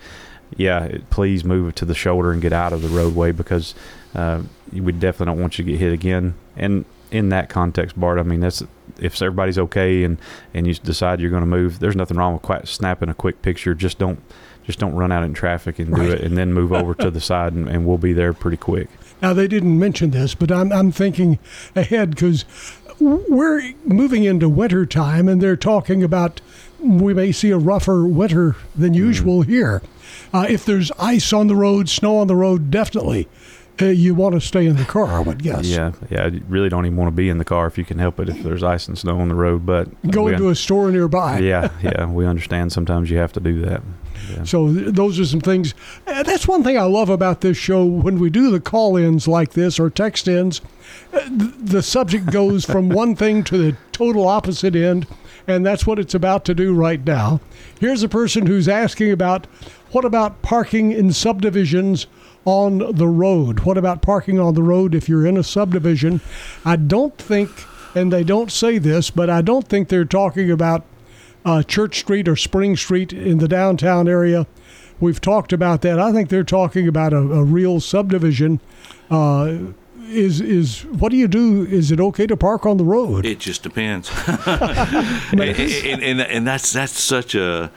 yeah, 0.56 0.84
it, 0.84 1.10
please 1.10 1.44
move 1.44 1.68
it 1.70 1.76
to 1.76 1.84
the 1.84 1.94
shoulder 1.94 2.32
and 2.32 2.40
get 2.42 2.52
out 2.52 2.72
of 2.72 2.82
the 2.82 2.88
roadway 2.88 3.32
because 3.32 3.74
uh, 4.14 4.42
we 4.72 4.92
definitely 4.92 5.26
don't 5.26 5.40
want 5.40 5.58
you 5.58 5.64
to 5.64 5.70
get 5.70 5.80
hit 5.80 5.92
again. 5.92 6.34
And 6.56 6.84
in 7.10 7.28
that 7.30 7.48
context, 7.48 7.98
Bart, 7.98 8.18
I 8.18 8.22
mean, 8.22 8.40
that's 8.40 8.62
if 8.98 9.20
everybody's 9.20 9.58
okay 9.58 10.04
and 10.04 10.18
and 10.54 10.66
you 10.66 10.74
decide 10.74 11.20
you're 11.20 11.30
going 11.30 11.42
to 11.42 11.46
move, 11.46 11.78
there's 11.80 11.96
nothing 11.96 12.16
wrong 12.16 12.32
with 12.34 12.42
quite 12.42 12.68
snapping 12.68 13.08
a 13.08 13.14
quick 13.14 13.42
picture. 13.42 13.74
Just 13.74 13.98
don't 13.98 14.20
just 14.64 14.78
don't 14.78 14.94
run 14.94 15.10
out 15.10 15.24
in 15.24 15.34
traffic 15.34 15.78
and 15.78 15.94
do 15.94 16.00
Right. 16.02 16.10
it, 16.12 16.20
and 16.20 16.36
then 16.38 16.52
move 16.54 16.72
over 16.72 16.94
to 16.94 17.10
the 17.10 17.20
side, 17.30 17.52
and, 17.52 17.68
and 17.68 17.84
we'll 17.86 17.98
be 17.98 18.12
there 18.12 18.32
pretty 18.32 18.56
quick. 18.56 18.88
Now 19.20 19.32
they 19.32 19.48
didn't 19.48 19.78
mention 19.78 20.10
this, 20.10 20.34
but 20.34 20.50
I'm 20.52 20.72
I'm 20.72 20.90
thinking 20.92 21.38
ahead 21.76 22.10
because 22.10 22.44
we're 23.00 23.72
moving 23.84 24.24
into 24.24 24.48
winter 24.48 24.86
time, 24.86 25.28
and 25.28 25.40
they're 25.40 25.56
talking 25.56 26.02
about 26.04 26.40
we 26.82 27.14
may 27.14 27.32
see 27.32 27.50
a 27.50 27.58
rougher 27.58 28.06
winter 28.06 28.56
than 28.76 28.94
usual 28.94 29.42
here. 29.42 29.82
Uh, 30.32 30.46
if 30.48 30.64
there's 30.64 30.90
ice 30.98 31.32
on 31.32 31.46
the 31.46 31.56
road, 31.56 31.88
snow 31.88 32.18
on 32.18 32.26
the 32.26 32.36
road, 32.36 32.70
definitely 32.70 33.28
uh, 33.80 33.86
you 33.86 34.14
want 34.14 34.34
to 34.34 34.40
stay 34.40 34.66
in 34.66 34.76
the 34.76 34.84
car. 34.84 35.06
I 35.08 35.20
would 35.20 35.42
guess. 35.42 35.66
Yeah, 35.66 35.92
yeah. 36.10 36.26
You 36.26 36.42
really 36.48 36.68
don't 36.68 36.84
even 36.86 36.96
want 36.96 37.08
to 37.08 37.16
be 37.16 37.28
in 37.28 37.38
the 37.38 37.44
car 37.44 37.66
if 37.66 37.78
you 37.78 37.84
can 37.84 37.98
help 37.98 38.20
it. 38.20 38.28
If 38.28 38.42
there's 38.42 38.62
ice 38.62 38.88
and 38.88 38.98
snow 38.98 39.20
on 39.20 39.28
the 39.28 39.34
road, 39.34 39.64
but 39.64 39.88
Go 40.10 40.28
into 40.28 40.48
a 40.48 40.54
store 40.54 40.90
nearby. 40.90 41.38
yeah, 41.38 41.70
yeah. 41.82 42.06
We 42.06 42.26
understand 42.26 42.72
sometimes 42.72 43.10
you 43.10 43.18
have 43.18 43.32
to 43.34 43.40
do 43.40 43.60
that. 43.62 43.82
Yeah. 44.30 44.44
So 44.44 44.72
th- 44.72 44.94
those 44.94 45.18
are 45.18 45.24
some 45.24 45.40
things. 45.40 45.74
Uh, 46.06 46.22
that's 46.22 46.46
one 46.48 46.62
thing 46.62 46.78
I 46.78 46.82
love 46.82 47.08
about 47.08 47.40
this 47.40 47.56
show. 47.56 47.84
When 47.84 48.18
we 48.18 48.30
do 48.30 48.50
the 48.50 48.60
call-ins 48.60 49.26
like 49.28 49.52
this 49.52 49.78
or 49.80 49.90
text-ins, 49.90 50.60
uh, 51.12 51.20
th- 51.20 51.54
the 51.58 51.82
subject 51.82 52.26
goes 52.26 52.64
from 52.64 52.88
one 52.90 53.16
thing 53.16 53.44
to 53.44 53.58
the 53.58 53.76
total 53.92 54.26
opposite 54.28 54.76
end, 54.76 55.06
and 55.46 55.64
that's 55.66 55.86
what 55.86 55.98
it's 55.98 56.14
about 56.14 56.44
to 56.46 56.54
do 56.54 56.74
right 56.74 57.04
now. 57.04 57.40
Here's 57.80 58.02
a 58.02 58.08
person 58.08 58.46
who's 58.46 58.68
asking 58.68 59.10
about 59.10 59.46
what 59.90 60.04
about 60.04 60.40
parking 60.42 60.92
in 60.92 61.12
subdivisions 61.12 62.06
on 62.44 62.78
the 62.96 63.06
road? 63.08 63.60
What 63.60 63.78
about 63.78 64.02
parking 64.02 64.40
on 64.40 64.54
the 64.54 64.62
road 64.62 64.94
if 64.94 65.08
you're 65.08 65.26
in 65.26 65.36
a 65.36 65.42
subdivision? 65.42 66.20
I 66.64 66.76
don't 66.76 67.16
think, 67.18 67.50
and 67.94 68.12
they 68.12 68.24
don't 68.24 68.50
say 68.50 68.78
this, 68.78 69.10
but 69.10 69.28
I 69.30 69.42
don't 69.42 69.68
think 69.68 69.88
they're 69.88 70.04
talking 70.04 70.50
about 70.50 70.84
uh, 71.44 71.62
Church 71.62 72.00
Street 72.00 72.28
or 72.28 72.36
Spring 72.36 72.76
Street 72.76 73.12
in 73.12 73.38
the 73.38 73.48
downtown 73.48 74.08
area. 74.08 74.46
We've 75.00 75.20
talked 75.20 75.52
about 75.52 75.82
that. 75.82 75.98
I 75.98 76.12
think 76.12 76.28
they're 76.28 76.44
talking 76.44 76.86
about 76.86 77.12
a, 77.12 77.18
a 77.18 77.42
real 77.42 77.80
subdivision. 77.80 78.60
Uh, 79.10 79.58
is 80.08 80.40
is 80.40 80.84
what 80.84 81.10
do 81.10 81.16
you 81.16 81.28
do? 81.28 81.64
Is 81.64 81.90
it 81.90 82.00
okay 82.00 82.26
to 82.26 82.36
park 82.36 82.66
on 82.66 82.76
the 82.76 82.84
road? 82.84 83.24
It 83.24 83.38
just 83.38 83.62
depends, 83.62 84.10
and, 84.46 85.40
and, 85.40 86.02
and, 86.02 86.20
and 86.20 86.46
that's 86.46 86.72
that's 86.72 87.00
such 87.00 87.34
a 87.34 87.70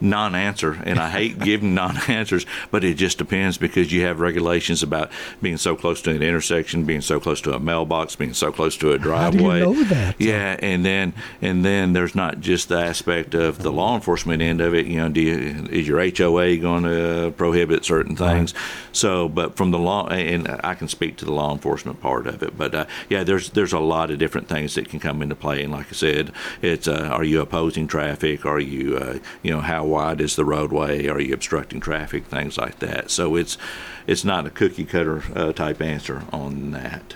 non-answer, 0.00 0.80
and 0.84 0.98
I 0.98 1.10
hate 1.10 1.38
giving 1.50 1.74
non-answers, 1.74 2.46
but 2.70 2.84
it 2.84 2.94
just 2.94 3.18
depends 3.18 3.58
because 3.58 3.92
you 3.92 4.02
have 4.02 4.20
regulations 4.20 4.82
about 4.82 5.10
being 5.42 5.56
so 5.56 5.76
close 5.76 6.02
to 6.02 6.10
an 6.10 6.22
intersection, 6.22 6.84
being 6.84 7.00
so 7.00 7.20
close 7.20 7.40
to 7.42 7.54
a 7.54 7.58
mailbox, 7.58 8.16
being 8.16 8.34
so 8.34 8.52
close 8.52 8.76
to 8.78 8.92
a 8.92 8.98
driveway. 8.98 9.60
How 9.60 9.72
do 9.72 9.78
you 9.78 9.84
know 9.84 9.88
that? 9.88 10.20
Yeah, 10.20 10.56
and 10.60 10.84
then 10.84 11.14
and 11.42 11.64
then 11.64 11.92
there's 11.92 12.14
not 12.14 12.40
just 12.40 12.68
the 12.68 12.78
aspect 12.78 13.34
of 13.34 13.62
the 13.62 13.72
law 13.72 13.94
enforcement 13.94 14.42
end 14.42 14.60
of 14.60 14.74
it. 14.74 14.86
You 14.86 14.98
know, 14.98 15.08
do 15.08 15.20
you, 15.20 15.68
is 15.70 15.86
your 15.86 16.00
HOA 16.00 16.56
going 16.56 16.84
to 16.84 17.32
prohibit 17.36 17.84
certain 17.84 18.16
things? 18.16 18.54
So, 18.92 19.28
but 19.28 19.56
from 19.56 19.70
the 19.70 19.78
law, 19.78 20.08
and 20.08 20.48
I 20.64 20.74
can 20.74 20.88
speak 20.88 21.16
to 21.18 21.24
the 21.24 21.32
law 21.32 21.52
enforcement 21.52 22.00
part 22.00 22.26
of 22.26 22.42
it. 22.42 22.56
But 22.56 22.74
uh, 22.74 22.86
yeah, 23.08 23.24
there's 23.24 23.50
there's 23.50 23.72
a 23.72 23.78
lot 23.78 24.10
of 24.10 24.18
different 24.18 24.48
things 24.48 24.74
that 24.74 24.88
can 24.88 25.00
come 25.00 25.22
into 25.22 25.34
play. 25.34 25.62
And 25.62 25.72
like 25.72 25.88
I 25.88 25.92
said, 25.92 26.32
it's 26.62 26.88
uh, 26.88 27.08
are 27.12 27.24
you 27.24 27.40
opposing 27.40 27.86
traffic? 27.86 28.44
Are 28.44 28.60
you 28.60 28.96
uh, 28.96 29.18
you 29.42 29.50
know 29.50 29.60
how 29.60 29.84
wide 29.90 30.20
is 30.20 30.36
the 30.36 30.44
roadway? 30.44 31.06
Are 31.08 31.20
you 31.20 31.34
obstructing 31.34 31.80
traffic? 31.80 32.24
Things 32.26 32.56
like 32.56 32.78
that. 32.78 33.10
So 33.10 33.36
it's 33.36 33.58
it's 34.06 34.24
not 34.24 34.46
a 34.46 34.50
cookie 34.50 34.84
cutter 34.84 35.22
uh, 35.34 35.52
type 35.52 35.82
answer 35.82 36.22
on 36.32 36.70
that. 36.72 37.14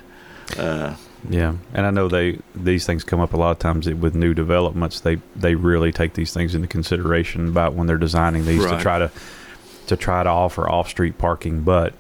Uh, 0.59 0.97
Yeah, 1.31 1.55
and 1.73 1.87
I 1.87 1.91
know 1.91 2.09
they 2.09 2.39
these 2.55 2.85
things 2.85 3.03
come 3.05 3.21
up 3.21 3.33
a 3.33 3.37
lot 3.37 3.53
of 3.53 3.59
times 3.59 3.89
with 3.89 4.15
new 4.15 4.35
developments. 4.35 5.01
They 5.01 5.17
they 5.35 5.55
really 5.55 5.93
take 5.93 6.15
these 6.15 6.35
things 6.35 6.55
into 6.55 6.69
consideration 6.69 7.49
about 7.49 7.75
when 7.75 7.87
they're 7.87 7.97
designing 7.97 8.45
these 8.45 8.63
to 8.77 8.83
try 8.83 8.99
to 8.99 9.11
to 9.87 9.97
try 9.97 10.23
to 10.23 10.31
offer 10.31 10.69
off 10.69 10.89
street 10.89 11.17
parking, 11.19 11.63
but 11.63 11.95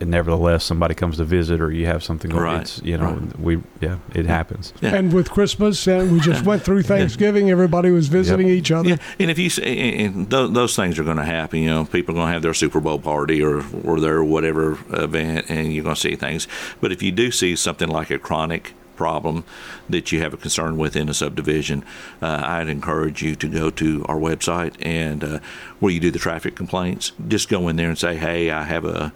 and 0.00 0.10
nevertheless 0.10 0.64
somebody 0.64 0.94
comes 0.94 1.16
to 1.18 1.24
visit 1.24 1.60
or 1.60 1.70
you 1.70 1.86
have 1.86 2.02
something 2.02 2.30
Right, 2.32 2.62
it's 2.62 2.82
you 2.82 2.98
know 2.98 3.12
right. 3.12 3.38
we 3.40 3.62
yeah 3.80 3.98
it 4.14 4.26
happens 4.26 4.72
Yeah. 4.80 4.94
And 4.94 5.12
with 5.12 5.30
Christmas, 5.30 5.86
and 5.86 6.10
we 6.12 6.20
just 6.20 6.44
went 6.44 6.62
through 6.62 6.82
Thanksgiving. 6.82 7.50
Everybody 7.50 7.90
was 7.90 8.08
visiting 8.08 8.48
each 8.48 8.70
other. 8.72 8.88
Yeah, 8.90 8.96
and 9.20 9.30
if 9.30 9.38
you 9.38 9.46
s- 9.46 9.58
and 9.58 9.68
and 10.16 10.30
those, 10.30 10.52
those 10.52 10.76
things 10.76 10.98
are 10.98 11.04
going 11.04 11.16
to 11.18 11.24
happen, 11.24 11.60
you 11.60 11.70
know, 11.70 11.84
people 11.84 12.14
are 12.14 12.18
going 12.18 12.28
to 12.28 12.32
have 12.32 12.42
their 12.42 12.54
Super 12.54 12.80
Bowl 12.80 12.98
party 12.98 13.42
or 13.42 13.62
or 13.84 14.00
their 14.00 14.22
whatever 14.24 14.78
event, 14.90 15.46
and 15.48 15.72
you're 15.72 15.84
going 15.84 15.94
to 15.94 16.00
see 16.00 16.16
things. 16.16 16.48
But 16.80 16.90
if 16.92 17.02
you 17.02 17.12
do 17.12 17.30
see 17.30 17.54
something 17.56 17.88
like 17.88 18.10
a 18.10 18.18
chronic 18.18 18.74
problem 18.96 19.42
that 19.88 20.12
you 20.12 20.20
have 20.20 20.32
a 20.32 20.36
concern 20.36 20.76
with 20.76 20.94
in 20.94 21.08
a 21.08 21.14
subdivision, 21.14 21.84
uh, 22.22 22.40
I'd 22.44 22.68
encourage 22.68 23.22
you 23.22 23.34
to 23.36 23.48
go 23.48 23.68
to 23.70 24.04
our 24.08 24.16
website 24.16 24.74
and 24.80 25.24
uh, 25.24 25.38
where 25.80 25.92
you 25.92 25.98
do 25.98 26.12
the 26.12 26.18
traffic 26.20 26.54
complaints. 26.54 27.10
Just 27.26 27.48
go 27.48 27.66
in 27.68 27.74
there 27.76 27.88
and 27.88 27.98
say, 27.98 28.16
"Hey, 28.16 28.50
I 28.50 28.64
have 28.64 28.84
a." 28.84 29.12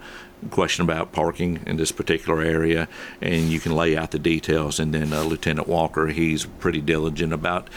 question 0.51 0.83
about 0.83 1.11
parking 1.11 1.59
in 1.65 1.77
this 1.77 1.91
particular 1.91 2.41
area 2.41 2.87
and 3.21 3.49
you 3.49 3.59
can 3.59 3.75
lay 3.75 3.95
out 3.97 4.11
the 4.11 4.19
details 4.19 4.79
and 4.79 4.93
then 4.93 5.11
uh, 5.11 5.21
lieutenant 5.23 5.67
walker 5.67 6.07
he's 6.07 6.45
pretty 6.45 6.81
diligent 6.81 7.33
about 7.33 7.69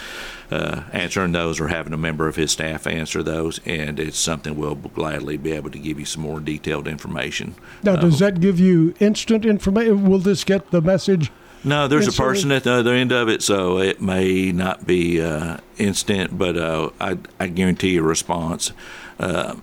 uh, 0.51 0.83
answering 0.93 1.33
those 1.33 1.59
or 1.61 1.69
having 1.69 1.93
a 1.93 1.97
member 1.97 2.29
of 2.29 2.37
his 2.37 2.53
staff 2.53 2.87
answer 2.87 3.23
those 3.23 3.61
and 3.67 3.99
it's 3.99 4.19
something 4.19 4.57
we'll 4.57 4.75
gladly 4.75 5.37
be 5.37 5.53
able 5.53 5.71
to 5.71 5.79
give 5.79 5.99
you 5.99 6.05
some 6.05 6.23
more 6.23 6.41
detailed 6.41 6.87
information 6.87 7.55
Now, 7.83 7.97
does 7.97 8.19
that 8.21 8.41
give 8.41 8.61
you 8.61 8.95
instant 9.01 9.45
information? 9.45 10.09
Will 10.09 10.19
this 10.19 10.45
get 10.45 10.71
the 10.71 10.81
message? 10.81 11.31
No, 11.65 11.87
there's 11.87 12.09
a 12.09 12.13
person 12.13 12.51
at 12.51 12.65
the 12.65 12.73
other 12.73 12.93
end 12.93 13.13
of 13.13 13.29
it, 13.29 13.41
so 13.43 13.79
it 13.79 14.01
may 14.01 14.51
not 14.51 14.85
be 14.85 15.23
uh, 15.23 15.59
instant, 15.79 16.37
but 16.37 16.57
uh, 16.57 16.91
I, 17.01 17.19
I 17.39 17.47
guarantee 17.47 17.97
a 17.99 18.03
response. 18.03 18.73
Uh, 19.21 19.57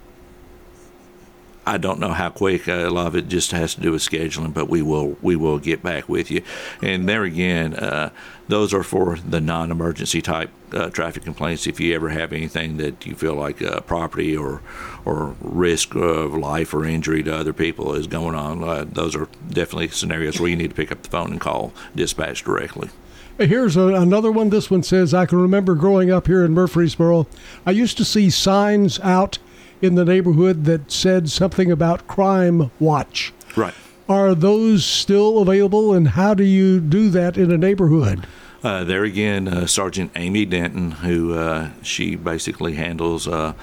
I 1.69 1.77
don't 1.77 1.99
know 1.99 2.13
how 2.13 2.31
quick. 2.31 2.67
Uh, 2.67 2.87
a 2.87 2.89
lot 2.89 3.05
of 3.05 3.15
it 3.15 3.27
just 3.27 3.51
has 3.51 3.75
to 3.75 3.81
do 3.81 3.91
with 3.91 4.01
scheduling, 4.01 4.55
but 4.55 4.69
we 4.69 4.81
will 4.81 5.17
we 5.21 5.35
will 5.35 5.59
get 5.59 5.83
back 5.83 6.09
with 6.09 6.31
you. 6.31 6.41
And 6.81 7.07
there 7.07 7.23
again, 7.23 7.75
uh, 7.75 8.09
those 8.47 8.73
are 8.73 8.81
for 8.81 9.17
the 9.17 9.39
non-emergency 9.39 10.23
type 10.23 10.49
uh, 10.73 10.89
traffic 10.89 11.23
complaints. 11.23 11.67
If 11.67 11.79
you 11.79 11.93
ever 11.93 12.09
have 12.09 12.33
anything 12.33 12.77
that 12.77 13.05
you 13.05 13.13
feel 13.13 13.35
like 13.35 13.61
uh, 13.61 13.81
property 13.81 14.35
or 14.35 14.63
or 15.05 15.35
risk 15.41 15.93
of 15.93 16.33
life 16.33 16.73
or 16.73 16.85
injury 16.85 17.21
to 17.21 17.35
other 17.35 17.53
people 17.53 17.93
is 17.93 18.07
going 18.07 18.33
on, 18.33 18.63
uh, 18.63 18.85
those 18.91 19.15
are 19.15 19.27
definitely 19.47 19.89
scenarios 19.89 20.39
where 20.39 20.49
you 20.49 20.55
need 20.55 20.71
to 20.71 20.75
pick 20.75 20.91
up 20.91 21.03
the 21.03 21.09
phone 21.09 21.31
and 21.33 21.39
call 21.39 21.71
dispatch 21.95 22.43
directly. 22.43 22.89
Here's 23.37 23.77
a, 23.77 23.89
another 23.89 24.31
one. 24.31 24.49
This 24.49 24.71
one 24.71 24.81
says, 24.81 25.13
I 25.13 25.27
can 25.27 25.39
remember 25.39 25.75
growing 25.75 26.09
up 26.11 26.25
here 26.25 26.43
in 26.43 26.53
Murfreesboro, 26.53 27.27
I 27.65 27.71
used 27.71 27.95
to 27.97 28.03
see 28.03 28.29
signs 28.31 28.99
out 29.01 29.37
in 29.81 29.95
the 29.95 30.05
neighborhood 30.05 30.65
that 30.65 30.91
said 30.91 31.29
something 31.29 31.71
about 31.71 32.07
crime 32.07 32.71
watch. 32.79 33.33
Right. 33.55 33.73
Are 34.07 34.33
those 34.33 34.85
still 34.85 35.39
available, 35.39 35.93
and 35.93 36.09
how 36.09 36.33
do 36.33 36.43
you 36.43 36.79
do 36.79 37.09
that 37.11 37.37
in 37.37 37.51
a 37.51 37.57
neighborhood? 37.57 38.25
Uh, 38.63 38.83
there 38.83 39.03
again, 39.03 39.47
uh, 39.47 39.67
Sergeant 39.67 40.11
Amy 40.15 40.45
Denton, 40.45 40.91
who 40.91 41.33
uh, 41.33 41.69
she 41.81 42.15
basically 42.15 42.73
handles 42.73 43.27
uh, 43.27 43.53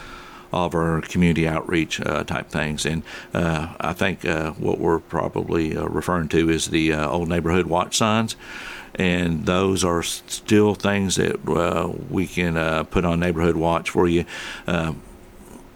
all 0.53 0.67
of 0.67 0.75
our 0.75 1.01
community 1.03 1.47
outreach 1.47 2.01
uh, 2.01 2.25
type 2.25 2.49
things, 2.49 2.87
and 2.87 3.03
uh, 3.35 3.75
I 3.81 3.93
think 3.93 4.25
uh, 4.25 4.53
what 4.53 4.79
we're 4.79 5.01
probably 5.01 5.77
uh, 5.77 5.85
referring 5.87 6.29
to 6.29 6.49
is 6.49 6.69
the 6.69 6.93
uh, 6.93 7.09
old 7.09 7.29
neighborhood 7.29 7.67
watch 7.67 7.97
signs. 7.97 8.37
And 8.99 9.45
those 9.45 9.85
are 9.85 10.03
still 10.03 10.75
things 10.75 11.17
that 11.17 11.47
uh, 11.47 11.93
we 12.09 12.27
can 12.27 12.57
uh, 12.57 12.85
put 12.85 13.05
on 13.05 13.21
neighborhood 13.21 13.57
watch 13.57 13.91
for 13.91 14.09
you. 14.09 14.25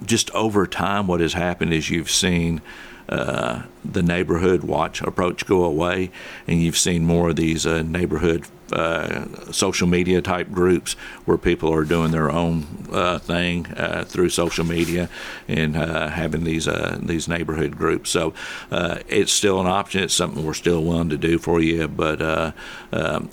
Just 0.04 0.30
over 0.32 0.66
time, 0.66 1.06
what 1.06 1.20
has 1.20 1.34
happened 1.34 1.72
is 1.72 1.90
you've 1.90 2.10
seen 2.10 2.62
uh, 3.10 3.62
the 3.84 4.02
neighborhood 4.02 4.62
watch 4.62 5.02
approach 5.02 5.44
go 5.44 5.64
away, 5.64 6.10
and 6.46 6.62
you've 6.62 6.78
seen 6.78 7.04
more 7.04 7.30
of 7.30 7.36
these 7.36 7.66
uh, 7.66 7.82
neighborhood 7.82 8.46
uh, 8.72 9.24
social 9.50 9.88
media 9.88 10.22
type 10.22 10.52
groups 10.52 10.92
where 11.24 11.36
people 11.36 11.74
are 11.74 11.84
doing 11.84 12.12
their 12.12 12.30
own 12.30 12.86
uh, 12.92 13.18
thing 13.18 13.66
uh, 13.76 14.04
through 14.04 14.28
social 14.28 14.64
media 14.64 15.08
and 15.48 15.76
uh, 15.76 16.08
having 16.08 16.44
these 16.44 16.68
these 17.00 17.26
neighborhood 17.26 17.76
groups. 17.76 18.10
So 18.10 18.32
it's 18.70 19.32
still 19.32 19.60
an 19.60 19.66
option. 19.66 20.04
It's 20.04 20.14
something 20.14 20.44
we're 20.44 20.54
still 20.54 20.84
willing 20.84 21.10
to 21.10 21.18
do 21.18 21.38
for 21.38 21.60
you, 21.60 21.88
but. 21.88 22.22
Um, 22.92 23.30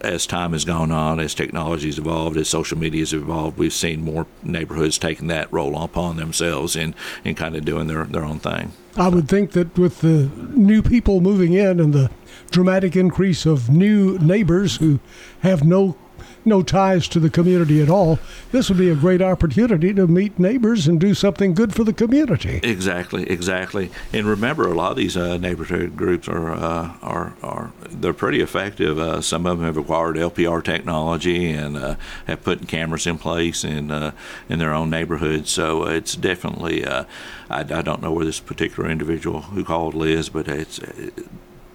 as 0.00 0.26
time 0.26 0.52
has 0.52 0.64
gone 0.64 0.90
on, 0.90 1.20
as 1.20 1.34
technology 1.34 1.86
has 1.86 1.98
evolved, 1.98 2.36
as 2.36 2.48
social 2.48 2.78
media 2.78 3.00
has 3.00 3.12
evolved, 3.12 3.58
we've 3.58 3.72
seen 3.72 4.02
more 4.02 4.26
neighborhoods 4.42 4.98
taking 4.98 5.28
that 5.28 5.52
role 5.52 5.80
upon 5.82 6.16
themselves 6.16 6.76
and, 6.76 6.94
and 7.24 7.36
kind 7.36 7.56
of 7.56 7.64
doing 7.64 7.86
their, 7.86 8.04
their 8.04 8.24
own 8.24 8.38
thing. 8.38 8.72
I 8.96 9.08
would 9.08 9.28
think 9.28 9.52
that 9.52 9.78
with 9.78 10.00
the 10.00 10.30
new 10.54 10.82
people 10.82 11.20
moving 11.20 11.52
in 11.52 11.78
and 11.80 11.92
the 11.92 12.10
dramatic 12.50 12.96
increase 12.96 13.46
of 13.46 13.70
new 13.70 14.18
neighbors 14.18 14.76
who 14.76 14.98
have 15.40 15.64
no 15.64 15.96
no 16.44 16.62
ties 16.62 17.08
to 17.08 17.20
the 17.20 17.30
community 17.30 17.82
at 17.82 17.88
all, 17.88 18.18
this 18.52 18.68
would 18.68 18.78
be 18.78 18.90
a 18.90 18.94
great 18.94 19.22
opportunity 19.22 19.92
to 19.94 20.06
meet 20.06 20.38
neighbors 20.38 20.88
and 20.88 21.00
do 21.00 21.14
something 21.14 21.54
good 21.54 21.74
for 21.74 21.84
the 21.84 21.92
community. 21.92 22.60
Exactly, 22.62 23.28
exactly. 23.28 23.90
And 24.12 24.26
remember, 24.26 24.66
a 24.66 24.74
lot 24.74 24.90
of 24.92 24.96
these 24.96 25.16
uh, 25.16 25.36
neighborhood 25.36 25.96
groups 25.96 26.28
are 26.28 26.50
uh, 26.50 26.92
are 27.02 27.34
are 27.42 27.72
they're 27.88 28.12
pretty 28.12 28.40
effective. 28.40 28.98
Uh, 28.98 29.20
some 29.20 29.46
of 29.46 29.58
them 29.58 29.66
have 29.66 29.76
acquired 29.76 30.16
LPR 30.16 30.62
technology 30.62 31.50
and 31.50 31.76
uh, 31.76 31.96
have 32.26 32.42
put 32.42 32.66
cameras 32.68 33.06
in 33.06 33.18
place 33.18 33.64
in 33.64 33.90
uh, 33.90 34.12
in 34.48 34.58
their 34.58 34.72
own 34.72 34.90
neighborhoods. 34.90 35.50
So 35.50 35.86
it's 35.86 36.14
definitely. 36.14 36.84
Uh, 36.84 37.04
I, 37.48 37.60
I, 37.60 37.82
don't 37.82 38.00
know 38.00 38.12
where 38.12 38.24
this 38.24 38.38
particular 38.38 38.88
individual 38.88 39.40
who 39.40 39.64
called 39.64 39.94
lives, 39.94 40.28
but 40.28 40.46
it's 40.46 40.78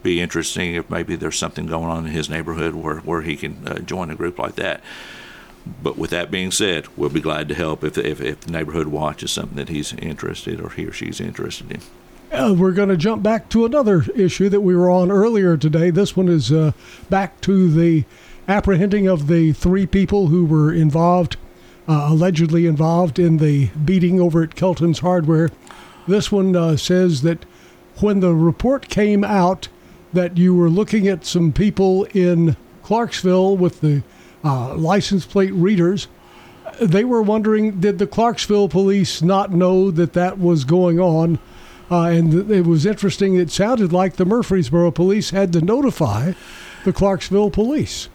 be 0.05 0.21
interesting 0.21 0.75
if 0.75 0.89
maybe 0.89 1.15
there's 1.15 1.37
something 1.37 1.65
going 1.65 1.89
on 1.89 2.05
in 2.05 2.11
his 2.11 2.29
neighborhood 2.29 2.75
where, 2.75 2.97
where 2.97 3.23
he 3.23 3.35
can 3.35 3.67
uh, 3.67 3.79
join 3.79 4.11
a 4.11 4.15
group 4.15 4.37
like 4.37 4.55
that. 4.55 4.81
But 5.81 5.97
with 5.97 6.11
that 6.11 6.29
being 6.29 6.51
said, 6.51 6.87
we'll 6.95 7.09
be 7.09 7.19
glad 7.19 7.49
to 7.49 7.55
help 7.55 7.83
if, 7.83 7.97
if, 7.97 8.21
if 8.21 8.41
the 8.41 8.51
neighborhood 8.51 8.87
watch 8.87 9.23
is 9.23 9.31
something 9.31 9.57
that 9.57 9.69
he's 9.69 9.93
interested 9.93 10.61
or 10.61 10.69
he 10.69 10.85
or 10.85 10.93
she's 10.93 11.19
interested 11.19 11.71
in. 11.71 11.81
Uh, 12.31 12.53
we're 12.53 12.71
going 12.71 12.89
to 12.89 12.97
jump 12.97 13.23
back 13.23 13.49
to 13.49 13.65
another 13.65 14.03
issue 14.15 14.47
that 14.49 14.61
we 14.61 14.75
were 14.75 14.91
on 14.91 15.09
earlier 15.09 15.57
today. 15.57 15.89
This 15.89 16.15
one 16.15 16.27
is 16.27 16.51
uh, 16.51 16.73
back 17.09 17.41
to 17.41 17.71
the 17.71 18.05
apprehending 18.47 19.07
of 19.07 19.27
the 19.27 19.53
three 19.53 19.87
people 19.87 20.27
who 20.27 20.45
were 20.45 20.71
involved, 20.71 21.37
uh, 21.87 22.09
allegedly 22.11 22.67
involved 22.67 23.17
in 23.17 23.37
the 23.37 23.67
beating 23.83 24.21
over 24.21 24.43
at 24.43 24.55
Kelton's 24.55 24.99
Hardware. 24.99 25.49
This 26.07 26.31
one 26.31 26.55
uh, 26.55 26.77
says 26.77 27.23
that 27.23 27.43
when 28.01 28.19
the 28.19 28.35
report 28.35 28.87
came 28.87 29.23
out, 29.23 29.67
that 30.15 30.37
you 30.37 30.55
were 30.55 30.69
looking 30.69 31.07
at 31.07 31.25
some 31.25 31.53
people 31.53 32.05
in 32.05 32.57
Clarksville 32.83 33.55
with 33.55 33.81
the 33.81 34.03
uh, 34.43 34.75
license 34.75 35.25
plate 35.25 35.53
readers. 35.53 36.07
They 36.81 37.05
were 37.05 37.21
wondering, 37.21 37.79
did 37.79 37.99
the 37.99 38.07
Clarksville 38.07 38.69
police 38.69 39.21
not 39.21 39.51
know 39.51 39.91
that 39.91 40.13
that 40.13 40.39
was 40.39 40.65
going 40.65 40.99
on? 40.99 41.39
Uh, 41.89 42.05
and 42.05 42.51
it 42.51 42.65
was 42.65 42.85
interesting. 42.85 43.35
It 43.35 43.51
sounded 43.51 43.93
like 43.93 44.15
the 44.15 44.25
Murfreesboro 44.25 44.91
police 44.91 45.29
had 45.29 45.53
to 45.53 45.61
notify 45.61 46.33
the 46.83 46.91
Clarksville 46.91 47.51
police. 47.51 48.09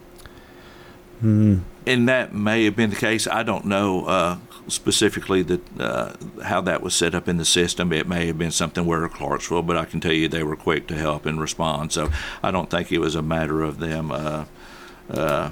Mm. 1.22 1.60
And 1.86 2.08
that 2.08 2.34
may 2.34 2.64
have 2.64 2.76
been 2.76 2.90
the 2.90 2.96
case. 2.96 3.26
I 3.26 3.42
don't 3.42 3.64
know. 3.64 4.04
Uh, 4.06 4.38
specifically 4.68 5.42
that 5.42 5.80
uh, 5.80 6.14
how 6.44 6.60
that 6.60 6.82
was 6.82 6.94
set 6.94 7.14
up 7.14 7.28
in 7.28 7.36
the 7.36 7.44
system. 7.44 7.92
It 7.92 8.06
may 8.08 8.26
have 8.26 8.38
been 8.38 8.50
something 8.50 8.84
where 8.86 9.08
Clarksville, 9.08 9.62
but 9.62 9.76
I 9.76 9.84
can 9.84 10.00
tell 10.00 10.12
you 10.12 10.28
they 10.28 10.42
were 10.42 10.56
quick 10.56 10.86
to 10.88 10.94
help 10.94 11.26
and 11.26 11.40
respond. 11.40 11.92
So 11.92 12.10
I 12.42 12.50
don't 12.50 12.70
think 12.70 12.92
it 12.92 12.98
was 12.98 13.14
a 13.14 13.22
matter 13.22 13.62
of 13.62 13.78
them. 13.78 14.10
Uh, 14.10 14.44
uh, 15.10 15.50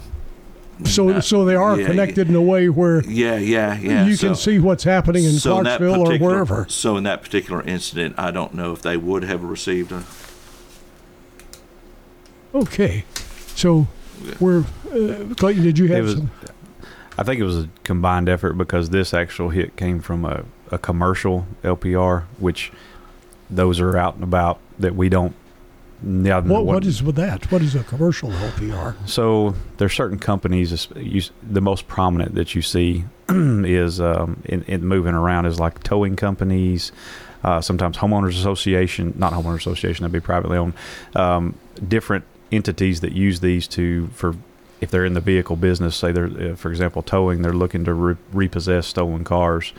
so, 0.85 1.09
not, 1.09 1.25
so 1.25 1.45
they 1.45 1.57
are 1.57 1.79
yeah, 1.79 1.87
connected 1.87 2.29
in 2.29 2.37
a 2.37 2.43
way 2.43 2.69
where 2.69 3.03
yeah, 3.05 3.37
yeah, 3.37 3.77
yeah. 3.79 4.07
You 4.07 4.15
so, 4.15 4.29
can 4.29 4.37
see 4.37 4.59
what's 4.61 4.85
happening 4.85 5.25
in 5.25 5.33
so 5.33 5.61
Clarksville 5.61 6.11
in 6.11 6.23
or 6.23 6.25
wherever. 6.25 6.67
So, 6.69 6.97
in 6.97 7.05
that 7.05 7.23
particular 7.23 7.63
incident, 7.63 8.15
I 8.17 8.31
don't 8.31 8.55
know 8.55 8.73
if 8.73 8.83
they 8.83 8.97
would 8.97 9.25
have 9.25 9.43
received 9.43 9.91
a. 9.91 10.05
Okay, 12.55 13.05
so 13.57 13.89
yeah. 14.23 14.35
we're 14.39 14.61
uh, 14.93 15.35
Clayton. 15.35 15.65
Did 15.65 15.79
you 15.79 15.89
have 15.89 16.05
was, 16.05 16.15
some? 16.15 16.31
I 17.19 17.25
think 17.25 17.41
it 17.41 17.45
was 17.45 17.65
a 17.65 17.69
combined 17.83 18.29
effort 18.29 18.53
because 18.53 18.91
this 18.91 19.13
actual 19.13 19.49
hit 19.49 19.77
came 19.77 20.01
from 20.01 20.25
a, 20.25 20.45
a 20.71 20.79
commercial 20.79 21.49
LPR, 21.65 22.23
which 22.39 22.71
those 23.51 23.81
are 23.81 23.97
out 23.97 24.15
and 24.15 24.23
about 24.23 24.61
that 24.79 24.95
we 24.95 25.09
don't. 25.09 25.35
Yeah, 26.01 26.39
what, 26.39 26.65
what, 26.65 26.65
what 26.65 26.85
is 26.85 27.03
with 27.03 27.17
that? 27.17 27.51
What 27.51 27.61
is 27.61 27.75
a 27.75 27.83
commercial 27.83 28.31
LPR? 28.31 28.95
So 29.09 29.57
there's 29.79 29.95
certain 29.95 30.21
companies. 30.21 30.89
You, 30.95 31.23
the 31.43 31.61
most 31.61 31.89
prominent 31.89 32.37
that 32.37 32.55
you 32.55 32.63
see 32.63 33.05
is 33.29 34.01
um, 34.01 34.41
in, 34.45 34.63
in, 34.63 34.85
moving 34.85 35.15
around 35.15 35.47
is 35.47 35.59
like 35.59 35.83
towing 35.83 36.15
companies. 36.15 36.93
Uh, 37.43 37.61
sometimes 37.61 37.97
homeowners 37.97 38.39
association, 38.39 39.13
not 39.17 39.33
homeowners 39.33 39.59
association, 39.59 40.05
that'd 40.05 40.13
be 40.13 40.25
privately 40.25 40.57
owned. 40.57 40.75
Um, 41.17 41.57
different 41.87 42.25
entities 42.53 43.01
that 43.01 43.13
use 43.13 43.41
these 43.41 43.67
to 43.69 44.07
for 44.09 44.37
if 44.81 44.91
they're 44.91 45.05
in 45.05 45.15
the 45.15 45.21
vehicle 45.21 45.57
business, 45.57 45.97
say 45.97 46.13
they're, 46.13 46.53
uh, 46.53 46.57
for 46.57 46.71
example, 46.71 47.03
towing, 47.03 47.43
they're 47.43 47.53
looking 47.53 47.85
to 47.85 47.95
re- 47.95 48.17
repossess 48.33 48.87
stolen 48.87 49.25
cars. 49.25 49.73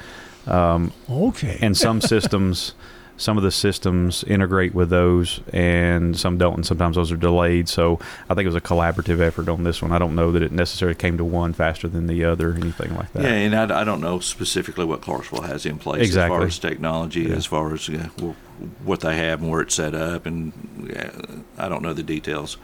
Um, 0.47 0.91
okay. 1.09 1.57
And 1.61 1.77
some 1.77 2.01
systems, 2.01 2.73
some 3.17 3.37
of 3.37 3.43
the 3.43 3.51
systems 3.51 4.23
integrate 4.23 4.73
with 4.73 4.89
those, 4.89 5.41
and 5.53 6.17
some 6.17 6.37
don't, 6.37 6.55
and 6.55 6.65
sometimes 6.65 6.95
those 6.95 7.11
are 7.11 7.17
delayed. 7.17 7.69
So 7.69 7.99
I 8.29 8.33
think 8.33 8.45
it 8.45 8.47
was 8.47 8.55
a 8.55 8.61
collaborative 8.61 9.19
effort 9.19 9.47
on 9.47 9.63
this 9.63 9.81
one. 9.81 9.91
I 9.91 9.99
don't 9.99 10.15
know 10.15 10.31
that 10.31 10.41
it 10.41 10.51
necessarily 10.51 10.95
came 10.95 11.17
to 11.17 11.23
one 11.23 11.53
faster 11.53 11.87
than 11.87 12.07
the 12.07 12.25
other, 12.25 12.51
or 12.51 12.55
anything 12.55 12.95
like 12.95 13.13
that. 13.13 13.23
Yeah, 13.23 13.29
and 13.29 13.55
I, 13.55 13.81
I 13.81 13.83
don't 13.83 14.01
know 14.01 14.19
specifically 14.19 14.85
what 14.85 15.01
Clarksville 15.01 15.43
has 15.43 15.65
in 15.65 15.77
place 15.77 16.01
exactly. 16.01 16.35
as 16.35 16.39
far 16.39 16.47
as 16.47 16.59
technology, 16.59 17.23
yeah. 17.23 17.35
as 17.35 17.45
far 17.45 17.73
as 17.73 17.87
yeah, 17.87 18.07
what 18.83 19.01
they 19.01 19.15
have 19.15 19.41
and 19.41 19.51
where 19.51 19.61
it's 19.61 19.75
set 19.75 19.95
up, 19.95 20.25
and 20.25 20.53
yeah, 20.89 21.11
I 21.57 21.69
don't 21.69 21.83
know 21.83 21.93
the 21.93 22.03
details. 22.03 22.57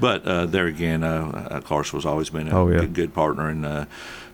But 0.00 0.24
uh, 0.24 0.46
there 0.46 0.66
again, 0.66 1.04
uh, 1.04 1.48
uh 1.50 1.60
Clarksville 1.60 2.00
has 2.00 2.06
always 2.06 2.30
been 2.30 2.48
a 2.48 2.58
oh, 2.58 2.68
yeah. 2.68 2.80
good, 2.80 2.94
good, 2.94 3.14
partner 3.14 3.48
and 3.48 3.66
uh, 3.66 3.84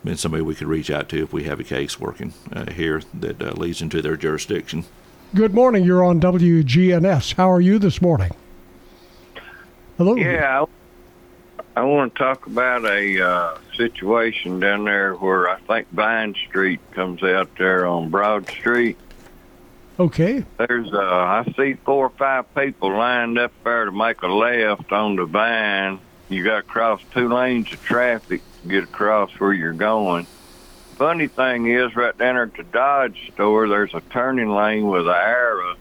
been 0.05 0.17
somebody 0.17 0.43
we 0.43 0.55
could 0.55 0.69
reach 0.69 0.91
out 0.91 1.09
to 1.11 1.23
if 1.23 1.33
we 1.33 1.45
have 1.45 1.59
a 1.59 1.65
case 1.65 1.99
working 1.99 2.33
uh, 2.53 2.71
here 2.71 3.03
that 3.13 3.43
uh, 3.43 3.51
leads 3.53 3.83
into 3.83 4.01
their 4.01 4.17
jurisdiction. 4.17 4.85
Good 5.35 5.53
morning. 5.53 5.85
You're 5.85 6.05
on 6.05 6.21
WGNS. 6.21 7.35
How 7.35 7.51
are 7.51 7.61
you 7.61 7.79
this 7.81 8.01
morning? 8.01 8.31
Hello. 9.99 10.15
Yeah, 10.15 10.65
I, 11.77 11.81
I 11.81 11.85
want 11.85 12.15
to 12.15 12.19
talk 12.19 12.47
about 12.47 12.85
a 12.85 13.21
uh, 13.21 13.59
situation 13.77 14.61
down 14.61 14.85
there 14.85 15.15
where 15.15 15.49
I 15.49 15.59
think 15.61 15.89
Vine 15.91 16.35
Street 16.49 16.81
comes 16.93 17.23
out 17.23 17.51
there 17.59 17.87
on 17.87 18.09
Broad 18.09 18.49
Street. 18.49 18.97
Okay. 19.99 20.45
There's 20.59 20.93
uh, 20.93 20.99
I 20.99 21.53
see 21.57 21.75
four 21.75 22.07
or 22.07 22.11
five 22.11 22.55
people 22.55 22.97
lined 22.97 23.39
up 23.39 23.53
there 23.65 23.87
to 23.87 23.93
make 23.93 24.21
a 24.23 24.27
left 24.27 24.93
on 24.93 25.17
the 25.17 25.25
vine. 25.25 26.01
You 26.29 26.45
got 26.45 26.57
to 26.57 26.63
cross 26.63 27.01
two 27.13 27.29
lanes 27.33 27.73
of 27.73 27.83
traffic 27.83 28.43
to 28.63 28.69
get 28.69 28.85
across 28.85 29.31
where 29.39 29.53
you're 29.53 29.73
going. 29.73 30.27
Funny 30.97 31.29
thing 31.29 31.67
is, 31.67 31.95
right 31.95 32.17
down 32.17 32.35
there 32.35 32.45
at 32.45 32.55
the 32.55 32.63
Dodge 32.63 33.31
store, 33.33 33.69
there's 33.69 33.95
a 33.95 34.01
turning 34.01 34.51
lane 34.51 34.89
with 34.89 35.07
an 35.07 35.15
arrow 35.15 35.77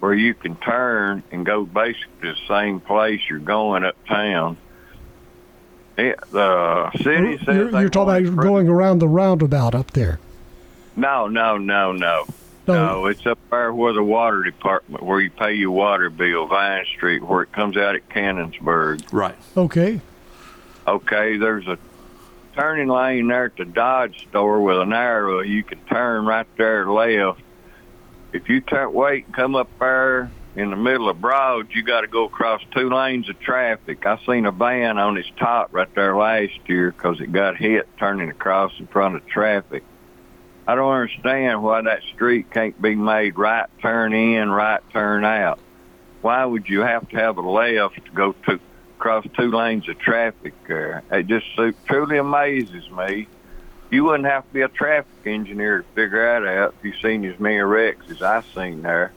where 0.00 0.14
you 0.14 0.34
can 0.34 0.56
turn 0.56 1.22
and 1.30 1.44
go 1.44 1.64
basically 1.64 2.30
the 2.30 2.36
same 2.46 2.80
place 2.80 3.20
you're 3.28 3.38
going 3.38 3.84
uptown. 3.84 4.56
It, 5.96 6.18
the 6.30 6.90
city 6.98 7.38
says 7.38 7.46
you're, 7.72 7.80
you're 7.80 7.88
talking 7.88 8.28
about 8.28 8.42
going 8.42 8.68
around 8.68 9.00
the 9.00 9.08
roundabout 9.08 9.74
up 9.74 9.90
there. 9.92 10.20
No, 10.94 11.26
no, 11.26 11.58
no, 11.58 11.92
no. 11.92 12.26
No, 12.74 13.06
it's 13.06 13.26
up 13.26 13.38
there 13.50 13.72
where 13.72 13.92
the 13.92 14.02
water 14.02 14.42
department, 14.42 15.02
where 15.02 15.20
you 15.20 15.30
pay 15.30 15.54
your 15.54 15.70
water 15.70 16.10
bill, 16.10 16.46
Vine 16.46 16.84
Street, 16.96 17.22
where 17.22 17.42
it 17.42 17.52
comes 17.52 17.76
out 17.76 17.94
at 17.94 18.08
Cannonsburgh. 18.08 19.12
Right. 19.12 19.36
Okay. 19.56 20.00
Okay, 20.86 21.36
there's 21.36 21.66
a 21.66 21.78
turning 22.54 22.88
lane 22.88 23.28
there 23.28 23.46
at 23.46 23.56
the 23.56 23.64
Dodge 23.64 24.26
store 24.28 24.60
with 24.60 24.78
an 24.78 24.92
arrow. 24.92 25.40
You 25.40 25.62
can 25.62 25.78
turn 25.84 26.26
right 26.26 26.46
there 26.56 26.90
left. 26.90 27.40
If 28.32 28.48
you 28.48 28.60
turn, 28.60 28.92
wait 28.92 29.26
and 29.26 29.34
come 29.34 29.54
up 29.54 29.68
there 29.78 30.30
in 30.56 30.70
the 30.70 30.76
middle 30.76 31.08
of 31.08 31.20
Broad, 31.20 31.68
you 31.72 31.82
got 31.82 32.00
to 32.00 32.08
go 32.08 32.24
across 32.24 32.60
two 32.72 32.90
lanes 32.90 33.28
of 33.28 33.38
traffic. 33.38 34.04
I 34.04 34.18
seen 34.26 34.44
a 34.44 34.50
van 34.50 34.98
on 34.98 35.16
its 35.16 35.30
top 35.38 35.68
right 35.72 35.92
there 35.94 36.16
last 36.16 36.58
year 36.66 36.90
because 36.90 37.20
it 37.20 37.30
got 37.32 37.56
hit 37.56 37.88
turning 37.98 38.28
across 38.28 38.72
in 38.78 38.88
front 38.88 39.14
of 39.14 39.26
traffic. 39.26 39.84
I 40.68 40.74
don't 40.74 40.92
understand 40.92 41.62
why 41.62 41.80
that 41.80 42.02
street 42.14 42.50
can't 42.50 42.80
be 42.80 42.94
made 42.94 43.38
right 43.38 43.66
turn 43.80 44.12
in, 44.12 44.50
right 44.50 44.82
turn 44.92 45.24
out. 45.24 45.58
Why 46.20 46.44
would 46.44 46.68
you 46.68 46.80
have 46.80 47.08
to 47.08 47.16
have 47.16 47.38
a 47.38 47.40
left 47.40 48.04
to 48.04 48.10
go 48.10 48.32
to 48.32 48.60
across 48.98 49.24
two 49.34 49.50
lanes 49.50 49.88
of 49.88 49.98
traffic 49.98 50.52
there? 50.66 51.02
It 51.10 51.26
just 51.26 51.46
truly 51.86 52.18
amazes 52.18 52.90
me. 52.90 53.28
You 53.90 54.04
wouldn't 54.04 54.28
have 54.28 54.46
to 54.46 54.52
be 54.52 54.60
a 54.60 54.68
traffic 54.68 55.08
engineer 55.24 55.78
to 55.78 55.84
figure 55.94 56.42
that 56.42 56.46
out 56.46 56.74
if 56.78 56.84
you've 56.84 57.00
seen 57.00 57.24
as 57.24 57.40
many 57.40 57.60
wrecks 57.60 58.10
as 58.10 58.20
I've 58.20 58.44
seen 58.54 58.82
there. 58.82 59.12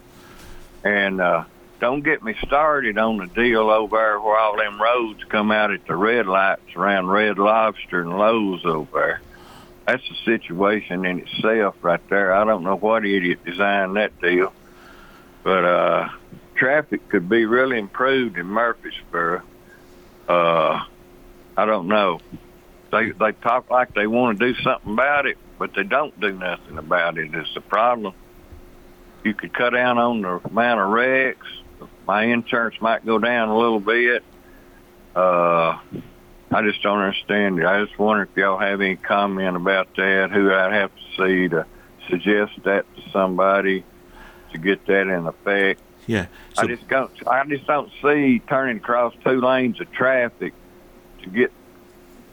And 0.86 1.20
uh, 1.20 1.44
don't 1.82 2.02
get 2.02 2.24
me 2.24 2.34
started 2.46 2.98
on 2.98 3.18
the 3.18 3.28
deal 3.28 3.70
over 3.70 3.98
there 3.98 4.22
where 4.22 4.40
all 4.40 4.56
them 4.56 4.82
roads 4.82 5.26
come 5.26 5.52
out 5.52 5.72
at 5.72 5.86
the 5.86 5.98
red 5.98 6.28
lights 6.28 6.78
around 6.78 7.08
Red 7.08 7.38
Lobster 7.38 8.00
and 8.00 8.18
Lowe's 8.18 8.64
over 8.64 8.88
there. 8.94 9.22
That's 9.86 10.04
a 10.10 10.16
situation 10.26 11.06
in 11.06 11.20
itself 11.20 11.76
right 11.82 12.02
there. 12.10 12.34
I 12.34 12.46
don't 12.46 12.64
know 12.64 12.76
what 12.76 13.06
idiot 13.06 13.44
designed 13.44 13.96
that 13.96 14.20
deal, 14.22 14.54
but 15.44 15.66
uh, 15.66 16.10
traffic 16.56 17.10
could 17.10 17.28
be 17.28 17.46
really 17.46 17.80
improved 17.80 18.38
in 18.38 18.46
Murfreesboro. 18.46 19.42
Uh, 20.28 20.86
I 21.58 21.66
don't 21.66 21.88
know. 21.88 22.20
They 22.92 23.12
they 23.12 23.32
talk 23.32 23.70
like 23.70 23.94
they 23.94 24.08
want 24.08 24.40
to 24.40 24.54
do 24.54 24.62
something 24.62 24.94
about 24.94 25.26
it, 25.26 25.38
but 25.58 25.74
they 25.74 25.84
don't 25.84 26.18
do 26.20 26.32
nothing 26.32 26.78
about 26.78 27.18
it. 27.18 27.34
It's 27.34 27.54
the 27.54 27.62
problem. 27.62 28.14
You 29.24 29.34
could 29.34 29.54
cut 29.54 29.72
down 29.72 29.98
on 29.98 30.22
the 30.22 30.40
amount 30.46 30.82
of 30.82 30.90
wrecks. 30.90 31.48
My 32.08 32.26
insurance 32.26 32.80
might 32.82 33.06
go 33.06 33.20
down 33.20 33.50
a 33.50 33.58
little 33.58 33.80
bit. 33.80 34.24
Uh, 35.16 35.80
I 36.52 36.62
just 36.64 36.82
don't 36.84 37.00
understand 37.00 37.60
it. 37.60 37.66
I 37.66 37.84
just 37.84 37.98
wonder 37.98 38.24
if 38.24 38.30
y'all 38.36 38.58
have 38.58 38.82
any 38.82 38.98
comment 38.98 39.56
about 39.56 39.96
that. 39.96 40.32
Who 40.32 40.54
I'd 40.54 40.74
have 40.74 40.92
to 40.94 41.02
see 41.18 41.48
to 41.50 41.66
suggest 42.10 42.52
that 42.64 42.86
to 42.96 43.10
somebody 43.12 43.84
to 44.52 44.58
get 44.58 44.86
that 44.88 45.08
in 45.08 45.28
effect. 45.28 45.82
Yeah. 46.08 46.28
I 46.58 46.68
just 46.68 46.88
don't. 46.90 47.12
I 47.28 47.46
just 47.46 47.66
don't 47.68 47.92
see 48.02 48.42
turning 48.48 48.78
across 48.78 49.14
two 49.24 49.40
lanes 49.40 49.80
of 49.80 49.92
traffic 49.92 50.54
to 51.24 51.30
get 51.30 51.52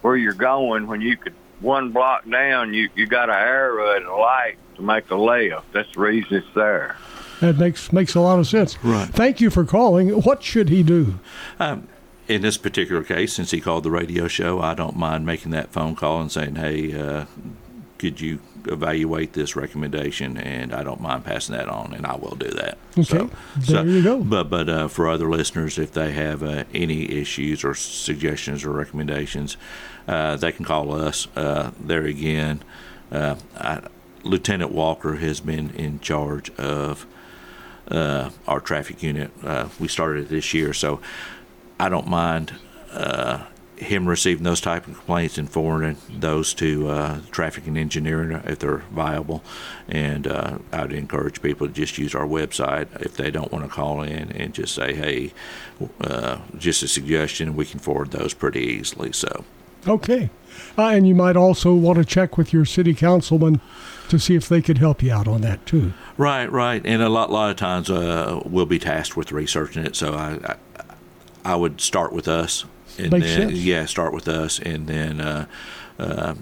where 0.03 0.16
you're 0.16 0.33
going 0.33 0.87
when 0.87 1.01
you 1.01 1.16
could 1.16 1.35
one 1.61 1.93
block 1.93 2.29
down. 2.29 2.75
You 2.75 2.89
you 2.95 3.07
got 3.07 3.29
an 3.29 3.37
arrow 3.37 3.97
and 3.97 4.07
a 4.07 4.14
light 4.14 4.57
to 4.77 4.83
make 4.83 5.11
a 5.11 5.16
left. 5.16 5.73
That's 5.73 5.93
the 5.95 6.01
reason 6.01 6.39
it's 6.39 6.55
there. 6.55 6.97
That 7.41 7.59
makes 7.59 7.93
makes 7.93 8.14
a 8.14 8.21
lot 8.21 8.39
of 8.39 8.47
sense. 8.47 8.83
Right. 8.83 9.09
Thank 9.09 9.41
you 9.41 9.51
for 9.51 9.64
calling. 9.64 10.09
What 10.23 10.43
should 10.43 10.71
he 10.71 10.83
do? 10.83 11.21
Um, 11.61 11.89
in 12.29 12.43
this 12.43 12.59
particular 12.59 13.03
case, 13.03 13.33
since 13.33 13.51
he 13.51 13.61
called 13.61 13.85
the 13.85 13.91
radio 13.91 14.29
show, 14.29 14.61
I 14.61 14.74
don't 14.74 14.97
mind 14.97 15.24
making 15.24 15.51
that 15.53 15.70
phone 15.70 15.97
call 15.97 16.20
and 16.20 16.31
saying, 16.31 16.57
"Hey, 16.57 16.93
uh, 16.99 17.24
could 17.97 18.20
you 18.20 18.39
evaluate 18.66 19.33
this 19.33 19.57
recommendation?" 19.57 20.37
And 20.37 20.74
I 20.74 20.83
don't 20.83 21.01
mind 21.01 21.24
passing 21.24 21.57
that 21.57 21.68
on, 21.68 21.95
and 21.95 22.05
I 22.07 22.16
will 22.16 22.37
do 22.37 22.51
that. 22.51 22.76
Okay, 22.99 23.29
So, 23.62 23.83
there 23.83 23.87
you 23.87 24.03
go. 24.03 24.22
But 24.22 24.51
but 24.51 24.68
uh, 24.68 24.89
for 24.89 25.09
other 25.09 25.29
listeners, 25.31 25.79
if 25.79 25.93
they 25.93 26.12
have 26.12 26.43
uh, 26.43 26.64
any 26.74 27.11
issues 27.11 27.64
or 27.64 27.74
suggestions 27.74 28.62
or 28.62 28.72
recommendations, 28.72 29.57
uh, 30.07 30.37
they 30.37 30.53
can 30.53 30.64
call 30.66 30.95
us. 30.95 31.29
Uh, 31.35 31.70
there 31.81 32.05
again, 32.05 32.62
uh, 33.11 33.37
I, 33.57 33.81
Lieutenant 34.22 34.70
Walker 34.72 35.16
has 35.16 35.41
been 35.41 35.70
in 35.70 36.01
charge 36.01 36.51
of 36.57 37.07
uh, 37.91 38.31
our 38.47 38.61
traffic 38.61 39.03
unit. 39.03 39.31
Uh, 39.43 39.68
we 39.79 39.89
started 39.89 40.29
this 40.29 40.53
year, 40.53 40.74
so 40.74 41.01
I 41.81 41.89
don't 41.89 42.07
mind 42.07 42.53
uh, 42.93 43.45
him 43.76 44.09
receiving 44.09 44.45
those 44.45 44.61
type 44.61 44.87
of 44.87 44.95
complaints 44.95 45.39
and 45.39 45.49
forwarding 45.49 45.97
those 46.11 46.53
to 46.55 46.89
uh, 46.89 47.20
traffic 47.31 47.66
and 47.66 47.79
engineering 47.79 48.41
if 48.45 48.59
they're 48.59 48.83
viable. 48.91 49.43
And 49.89 50.26
uh, 50.26 50.59
I'd 50.72 50.93
encourage 50.93 51.41
people 51.41 51.66
to 51.68 51.72
just 51.72 51.99
use 51.99 52.14
our 52.14 52.26
website 52.26 52.89
if 53.01 53.16
they 53.16 53.31
don't 53.31 53.53
want 53.53 53.64
to 53.64 53.70
call 53.70 54.03
in 54.03 54.33
and 54.33 54.53
just 54.53 54.74
say, 54.74 54.95
"Hey, 54.95 55.33
uh, 56.01 56.39
just 56.57 56.83
a 56.83 56.89
suggestion." 56.89 57.57
We 57.57 57.66
can 57.66 57.81
forward 57.81 58.11
those 58.11 58.35
pretty 58.35 58.61
easily. 58.61 59.12
So. 59.12 59.45
Okay. 59.87 60.31
Uh, 60.76 60.89
and 60.89 61.07
you 61.07 61.14
might 61.14 61.37
also 61.37 61.72
want 61.74 61.99
to 61.99 62.05
check 62.05 62.37
with 62.37 62.53
your 62.53 62.64
city 62.64 62.95
councilman 62.95 63.61
to 64.09 64.18
see 64.18 64.35
if 64.35 64.49
they 64.49 64.61
could 64.61 64.79
help 64.79 65.03
you 65.03 65.12
out 65.12 65.29
on 65.29 65.41
that 65.43 65.64
too. 65.66 65.93
Right, 66.16 66.51
right, 66.51 66.85
and 66.85 67.03
a 67.03 67.09
lot, 67.09 67.31
lot 67.31 67.51
of 67.51 67.57
times 67.57 67.91
uh, 67.91 68.41
we'll 68.45 68.66
be 68.66 68.79
tasked 68.79 69.16
with 69.16 69.31
researching 69.31 69.85
it. 69.85 69.95
So 69.95 70.14
I, 70.14 70.39
I, 70.45 70.57
I 71.49 71.57
would 71.57 71.81
start 71.81 72.13
with 72.13 72.29
us, 72.29 72.65
and 72.99 73.11
Makes 73.11 73.27
then 73.27 73.49
sense. 73.49 73.61
yeah, 73.61 73.87
start 73.87 74.13
with 74.13 74.29
us, 74.29 74.59
and 74.59 74.87
then, 74.87 75.21
uh, 75.21 75.47
uh, 75.99 76.35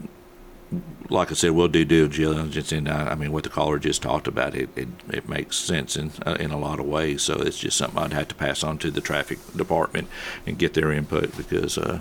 like 1.09 1.31
I 1.31 1.35
said, 1.35 1.53
we'll 1.53 1.69
do 1.69 1.85
due 1.85 2.09
diligence. 2.09 2.73
And 2.73 2.89
uh, 2.89 3.09
I 3.11 3.15
mean, 3.15 3.31
what 3.31 3.45
the 3.45 3.49
caller 3.51 3.79
just 3.79 4.03
talked 4.03 4.27
about, 4.27 4.57
it 4.57 4.69
it, 4.75 4.89
it 5.09 5.29
makes 5.29 5.57
sense 5.57 5.97
in 5.97 6.11
uh, 6.27 6.37
in 6.41 6.51
a 6.51 6.59
lot 6.59 6.81
of 6.81 6.87
ways. 6.87 7.23
So 7.23 7.35
it's 7.35 7.59
just 7.59 7.77
something 7.77 8.03
I'd 8.03 8.13
have 8.15 8.29
to 8.29 8.35
pass 8.35 8.65
on 8.65 8.79
to 8.79 8.91
the 8.91 9.01
traffic 9.01 9.39
department 9.57 10.09
and 10.45 10.59
get 10.59 10.75
their 10.75 10.91
input 10.91 11.37
because 11.37 11.79
uh, 11.79 12.01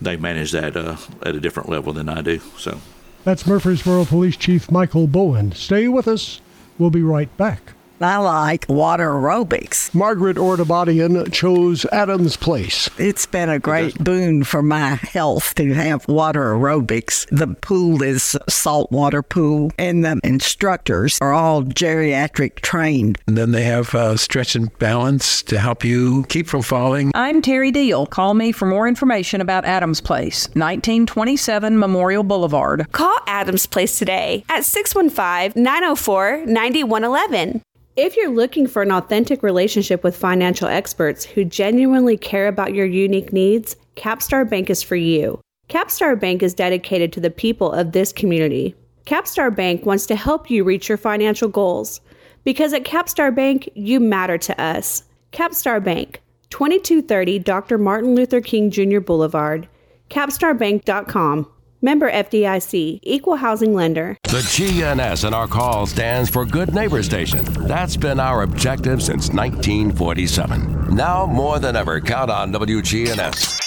they 0.00 0.16
manage 0.16 0.52
that 0.52 0.76
uh, 0.76 0.96
at 1.22 1.34
a 1.34 1.40
different 1.40 1.70
level 1.70 1.92
than 1.94 2.08
I 2.10 2.20
do. 2.20 2.40
So. 2.58 2.78
That's 3.24 3.46
Murfreesboro 3.46 4.04
Police 4.04 4.36
Chief 4.36 4.70
Michael 4.70 5.06
Bowen. 5.06 5.52
Stay 5.52 5.88
with 5.88 6.08
us. 6.08 6.40
We'll 6.76 6.90
be 6.90 7.02
right 7.02 7.34
back. 7.36 7.72
I 8.04 8.18
like 8.18 8.66
water 8.68 9.10
aerobics. 9.10 9.94
Margaret 9.94 10.36
Ordabadian 10.36 11.32
chose 11.32 11.84
Adams 11.92 12.36
Place. 12.36 12.88
It's 12.98 13.26
been 13.26 13.48
a 13.48 13.58
great 13.58 14.02
boon 14.02 14.44
for 14.44 14.62
my 14.62 14.94
health 14.94 15.54
to 15.56 15.72
have 15.74 16.06
water 16.08 16.54
aerobics. 16.54 17.26
The 17.30 17.48
pool 17.48 18.02
is 18.02 18.36
a 18.46 18.50
saltwater 18.50 19.22
pool, 19.22 19.72
and 19.78 20.04
the 20.04 20.20
instructors 20.24 21.18
are 21.20 21.32
all 21.32 21.62
geriatric 21.62 22.60
trained. 22.60 23.18
And 23.26 23.36
then 23.36 23.52
they 23.52 23.64
have 23.64 23.94
uh, 23.94 24.16
stretch 24.16 24.54
and 24.54 24.76
balance 24.78 25.42
to 25.44 25.58
help 25.58 25.84
you 25.84 26.24
keep 26.28 26.46
from 26.46 26.62
falling. 26.62 27.12
I'm 27.14 27.42
Terry 27.42 27.70
Deal. 27.70 28.06
Call 28.06 28.34
me 28.34 28.52
for 28.52 28.66
more 28.66 28.88
information 28.88 29.40
about 29.40 29.64
Adams 29.64 30.00
Place, 30.00 30.48
1927 30.48 31.78
Memorial 31.78 32.22
Boulevard. 32.22 32.90
Call 32.92 33.16
Adams 33.26 33.66
Place 33.66 33.98
today 33.98 34.44
at 34.48 34.64
615 34.64 35.62
904 35.62 36.46
9111. 36.46 37.62
If 37.94 38.16
you're 38.16 38.30
looking 38.30 38.66
for 38.66 38.80
an 38.80 38.90
authentic 38.90 39.42
relationship 39.42 40.02
with 40.02 40.16
financial 40.16 40.66
experts 40.66 41.26
who 41.26 41.44
genuinely 41.44 42.16
care 42.16 42.48
about 42.48 42.72
your 42.72 42.86
unique 42.86 43.34
needs, 43.34 43.76
Capstar 43.96 44.48
Bank 44.48 44.70
is 44.70 44.82
for 44.82 44.96
you. 44.96 45.38
Capstar 45.68 46.18
Bank 46.18 46.42
is 46.42 46.54
dedicated 46.54 47.12
to 47.12 47.20
the 47.20 47.30
people 47.30 47.70
of 47.70 47.92
this 47.92 48.10
community. 48.10 48.74
Capstar 49.04 49.54
Bank 49.54 49.84
wants 49.84 50.06
to 50.06 50.16
help 50.16 50.48
you 50.48 50.64
reach 50.64 50.88
your 50.88 50.96
financial 50.96 51.50
goals 51.50 52.00
because 52.44 52.72
at 52.72 52.84
Capstar 52.84 53.34
Bank, 53.34 53.68
you 53.74 54.00
matter 54.00 54.38
to 54.38 54.58
us. 54.58 55.02
Capstar 55.32 55.84
Bank, 55.84 56.22
2230 56.48 57.40
Dr. 57.40 57.76
Martin 57.76 58.14
Luther 58.14 58.40
King 58.40 58.70
Jr. 58.70 59.00
Boulevard, 59.00 59.68
capstarbank.com. 60.08 61.46
Member 61.84 62.08
FDIC, 62.12 63.00
Equal 63.02 63.34
Housing 63.34 63.74
Lender. 63.74 64.16
The 64.22 64.38
GNS 64.38 65.26
in 65.26 65.34
our 65.34 65.48
call 65.48 65.84
stands 65.86 66.30
for 66.30 66.46
Good 66.46 66.72
Neighbor 66.72 67.02
Station. 67.02 67.44
That's 67.66 67.96
been 67.96 68.20
our 68.20 68.42
objective 68.42 69.02
since 69.02 69.30
1947. 69.30 70.94
Now 70.94 71.26
more 71.26 71.58
than 71.58 71.74
ever, 71.74 72.00
count 72.00 72.30
on 72.30 72.52
WGNS. 72.52 73.58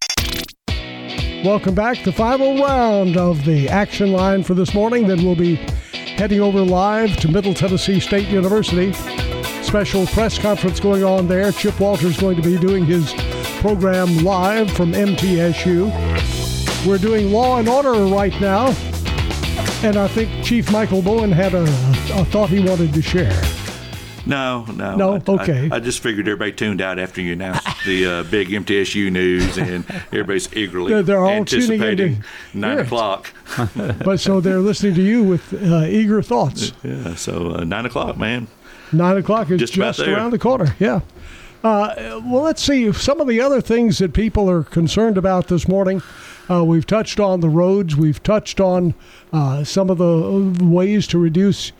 Welcome 1.44 1.76
back. 1.76 1.98
To 1.98 2.06
the 2.06 2.14
final 2.14 2.64
round 2.64 3.18
of 3.18 3.44
the 3.44 3.68
action 3.68 4.14
line 4.14 4.44
for 4.44 4.54
this 4.54 4.74
morning. 4.74 5.08
Then 5.08 5.22
we'll 5.22 5.36
be 5.36 5.56
heading 6.16 6.40
over 6.40 6.62
live 6.62 7.18
to 7.18 7.28
Middle 7.28 7.54
Tennessee 7.54 8.00
State 8.00 8.30
University. 8.30 8.94
Special 9.62 10.08
press 10.08 10.40
conference 10.40 10.80
going 10.80 11.04
on 11.04 11.28
there. 11.28 11.52
Chip 11.52 11.78
Walters 11.82 12.18
going 12.18 12.38
to 12.38 12.42
be 12.42 12.58
doing 12.58 12.86
his 12.86 13.14
program 13.60 14.20
live 14.20 14.72
from 14.72 14.94
MTSU. 14.94 16.35
We're 16.86 16.98
doing 17.00 17.32
Law 17.32 17.58
and 17.58 17.68
Order 17.68 17.94
right 18.06 18.40
now, 18.40 18.68
and 19.82 19.98
I 19.98 20.08
think 20.08 20.46
Chief 20.46 20.72
Michael 20.72 21.02
Bowen 21.02 21.32
had 21.32 21.56
a, 21.56 21.64
a 21.64 22.24
thought 22.26 22.50
he 22.50 22.60
wanted 22.64 22.94
to 22.94 23.02
share. 23.02 23.34
No, 24.28 24.66
no. 24.66 24.96
No? 24.96 25.14
I- 25.16 25.22
Okay. 25.28 25.70
I, 25.72 25.78
I 25.78 25.80
just 25.80 26.00
figured 26.00 26.28
everybody 26.28 26.52
tuned 26.52 26.82
out 26.82 27.00
after 27.00 27.22
you 27.22 27.34
announced 27.34 27.68
the 27.86 28.06
uh, 28.06 28.24
big 28.30 28.50
MTSU 28.50 29.12
news, 29.12 29.58
and 29.58 29.84
everybody's 30.12 30.54
eagerly 30.56 30.94
They're- 30.94 31.02
they're 31.04 31.26
all 31.26 31.44
tuning 31.46 31.82
anticipating 31.82 32.24
nine 32.54 32.78
o'clock. 32.80 33.32
But 33.76 34.20
so 34.20 34.40
they're 34.40 34.60
listening 34.60 34.94
to 34.96 35.02
you 35.02 35.24
with 35.24 35.54
uh, 35.54 35.86
eager 35.88 36.22
thoughts. 36.22 36.72
yeah, 36.84 37.16
so 37.16 37.56
uh, 37.56 37.64
nine 37.64 37.86
o'clock, 37.88 38.18
man. 38.18 38.48
Nine 38.92 39.18
o'clock 39.18 39.50
is 39.50 39.60
Just 39.60 39.74
just, 39.74 40.00
around 40.02 40.32
the 40.32 40.40
corner. 40.40 40.76
Yeah. 40.80 41.02
Uh, 41.64 42.22
well, 42.24 42.44
let's 42.44 42.62
see 42.62 42.92
some 42.94 43.20
of 43.20 43.28
the 43.28 43.42
other 43.42 43.62
things 43.62 43.98
that 43.98 44.14
people 44.14 44.50
are 44.50 44.64
concerned 44.64 45.18
about 45.18 45.48
this 45.48 45.68
morning. 45.68 46.02
Uh, 46.50 46.64
we've 46.64 46.86
touched 46.86 47.20
on 47.20 47.40
the 47.40 47.50
roads. 47.50 47.96
We've 47.96 48.22
touched 48.22 48.60
on 48.60 48.94
uh, 49.34 49.64
some 49.64 49.90
of 49.90 49.98
the 49.98 50.64
ways 50.64 51.08
to 51.08 51.18
reduce 51.18 51.72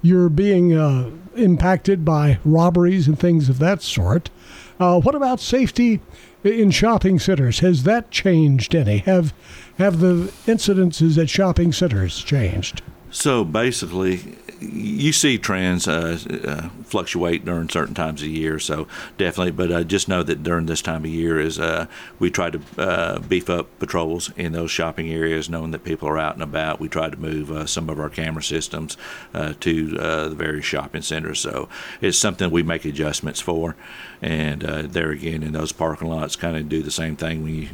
your 0.00 0.28
being 0.28 0.76
uh, 0.76 1.10
impacted 1.34 2.04
by 2.04 2.38
robberies 2.44 3.08
and 3.08 3.18
things 3.18 3.48
of 3.48 3.58
that 3.58 3.82
sort. 3.82 4.30
Uh, 4.78 5.00
what 5.00 5.14
about 5.14 5.40
safety 5.40 6.00
in 6.44 6.70
shopping 6.70 7.18
centers? 7.18 7.60
Has 7.60 7.84
that 7.84 8.10
changed 8.10 8.74
any? 8.74 8.98
Have 8.98 9.32
have 9.78 10.00
the 10.00 10.32
incidences 10.46 11.20
at 11.20 11.30
shopping 11.30 11.72
centers 11.72 12.22
changed? 12.22 12.82
So 13.10 13.44
basically, 13.44 14.36
you 14.62 15.12
see 15.12 15.38
trends 15.38 15.88
uh, 15.88 16.18
uh, 16.44 16.68
fluctuate 16.84 17.44
during 17.44 17.68
certain 17.68 17.94
times 17.94 18.22
of 18.22 18.28
year, 18.28 18.58
so 18.58 18.86
definitely. 19.18 19.50
But 19.52 19.72
uh, 19.72 19.84
just 19.84 20.08
know 20.08 20.22
that 20.22 20.42
during 20.42 20.66
this 20.66 20.82
time 20.82 21.04
of 21.04 21.10
year 21.10 21.40
is 21.40 21.58
uh, 21.58 21.86
we 22.18 22.30
try 22.30 22.50
to 22.50 22.60
uh, 22.78 23.18
beef 23.18 23.50
up 23.50 23.78
patrols 23.78 24.30
in 24.36 24.52
those 24.52 24.70
shopping 24.70 25.10
areas, 25.10 25.48
knowing 25.48 25.70
that 25.72 25.84
people 25.84 26.08
are 26.08 26.18
out 26.18 26.34
and 26.34 26.42
about. 26.42 26.80
We 26.80 26.88
try 26.88 27.10
to 27.10 27.16
move 27.16 27.50
uh, 27.50 27.66
some 27.66 27.88
of 27.88 27.98
our 27.98 28.08
camera 28.08 28.42
systems 28.42 28.96
to 29.32 29.86
the 29.88 30.34
various 30.36 30.64
shopping 30.64 31.02
centers, 31.02 31.40
so 31.40 31.68
it's 32.00 32.18
something 32.18 32.50
we 32.50 32.62
make 32.62 32.84
adjustments 32.84 33.40
for. 33.40 33.76
And 34.20 34.62
there 34.62 35.10
again, 35.10 35.42
in 35.42 35.52
those 35.52 35.72
parking 35.72 36.08
lots, 36.08 36.36
kind 36.36 36.56
of 36.56 36.68
do 36.68 36.82
the 36.82 36.90
same 36.90 37.16
thing 37.16 37.42
when 37.42 37.54
you 37.54 37.68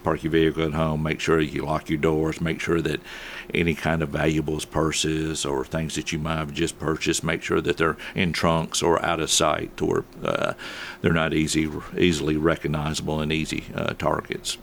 park 0.00 0.22
your 0.22 0.32
vehicle 0.32 0.64
at 0.64 0.74
home. 0.74 1.02
Make 1.02 1.20
sure 1.20 1.40
you 1.40 1.64
lock 1.64 1.88
your 1.88 1.98
doors. 1.98 2.40
Make 2.40 2.60
sure 2.60 2.80
that 2.80 3.00
any 3.52 3.74
kind 3.74 4.02
of 4.02 4.10
valuables, 4.10 4.64
purses, 4.64 5.44
or 5.44 5.64
things 5.64 5.94
that 5.94 6.12
you 6.12 6.18
might 6.18 6.36
have 6.36 6.52
just 6.52 6.78
purchased, 6.78 7.24
make 7.24 7.42
sure 7.42 7.60
that 7.60 7.76
they're 7.76 7.96
in 8.14 8.32
trunks 8.32 8.82
or 8.82 9.04
out 9.04 9.20
of 9.20 9.30
sight 9.30 9.82
or 9.82 10.04
uh, 10.24 10.54
they're 11.00 11.12
not 11.12 11.34
easy, 11.34 11.70
easily 11.96 12.36
recognizable 12.36 13.20
and 13.20 13.32
easy 13.32 13.64
uh, 13.74 13.94
targets. 13.94 14.58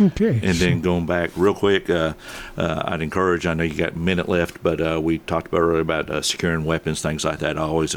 Okay. 0.00 0.40
And 0.42 0.56
then 0.56 0.80
going 0.80 1.06
back 1.06 1.30
real 1.36 1.54
quick, 1.54 1.88
uh, 1.88 2.14
uh, 2.56 2.82
I'd 2.84 3.02
encourage. 3.02 3.46
I 3.46 3.54
know 3.54 3.64
you 3.64 3.74
got 3.74 3.94
a 3.94 3.98
minute 3.98 4.28
left, 4.28 4.62
but 4.62 4.80
uh, 4.80 5.00
we 5.00 5.18
talked 5.18 5.48
about 5.48 5.60
earlier 5.60 5.80
about 5.80 6.10
uh, 6.10 6.22
securing 6.22 6.64
weapons, 6.64 7.00
things 7.00 7.24
like 7.24 7.38
that. 7.38 7.58
I 7.58 7.62
always, 7.62 7.96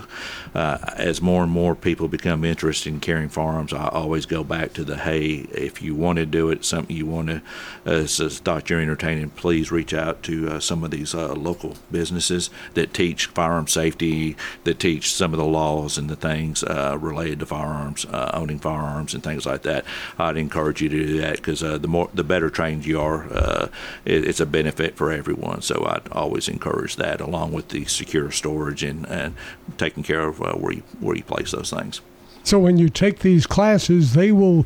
uh, 0.56 0.78
as 0.96 1.22
more 1.22 1.44
and 1.44 1.52
more 1.52 1.76
people 1.76 2.08
become 2.08 2.46
interested 2.46 2.94
in 2.94 3.00
carrying 3.00 3.30
firearms, 3.30 3.74
I 3.74 3.88
always 3.88 4.26
go 4.26 4.44
back 4.44 4.74
to 4.74 4.84
the 4.84 4.98
hey, 4.98 5.48
if 5.52 5.82
you 5.82 5.96
want 5.96 6.18
to 6.18 6.26
do 6.26 6.50
it, 6.50 6.64
something 6.66 6.96
you 6.96 7.06
want 7.06 7.28
to, 7.28 7.42
as 7.86 8.20
a 8.20 8.30
thought 8.30 8.70
you're 8.70 8.80
entertaining, 8.80 9.32
please 9.32 9.72
reach 9.72 9.94
out 9.94 10.24
to 10.24 10.50
uh, 10.50 10.60
some 10.60 10.84
of 10.84 10.92
these 10.92 11.14
local 11.14 11.76
businesses 11.92 12.50
that 12.74 12.94
teach 12.94 13.28
firearm 13.28 13.68
safety, 13.68 14.36
that 14.64 14.80
teach 14.80 15.14
some 15.14 15.34
of 15.34 15.38
the 15.38 15.46
laws 15.46 15.98
and 15.98 16.10
the 16.10 16.16
things 16.16 16.64
related 16.64 17.40
to 17.40 17.46
firearms, 17.46 18.06
owning 18.34 18.60
firearms, 18.60 19.14
and 19.14 19.24
things 19.24 19.46
like 19.46 19.64
that. 19.64 19.86
I'd 20.18 20.38
encourage 20.38 20.82
you 20.82 20.90
to 20.90 21.06
do 21.06 21.22
that 21.22 21.38
because 21.38 21.62
the 21.78 21.88
more 21.88 22.10
the 22.14 22.24
better 22.24 22.50
trained 22.50 22.86
you 22.86 23.00
are, 23.00 23.32
uh, 23.32 23.68
it, 24.06 24.28
it's 24.28 24.40
a 24.40 24.46
benefit 24.46 24.96
for 24.96 25.12
everyone. 25.12 25.62
So 25.62 25.86
I'd 25.86 26.08
always 26.12 26.48
encourage 26.48 26.96
that, 26.98 27.22
along 27.22 27.52
with 27.54 27.70
the 27.70 27.86
secure 27.86 28.32
storage 28.32 28.84
and, 28.84 29.06
and 29.08 29.36
taking 29.78 30.04
care 30.04 30.28
of 30.28 30.42
uh, 30.42 30.54
where 30.54 30.74
you 30.74 30.84
where 31.00 31.16
you 31.16 31.24
place 31.24 31.52
those 31.52 31.70
things. 31.70 32.02
So 32.44 32.60
when 32.60 32.78
you 32.78 32.90
take 32.90 33.20
these 33.20 33.46
classes, 33.46 34.14
they 34.14 34.32
will 34.32 34.66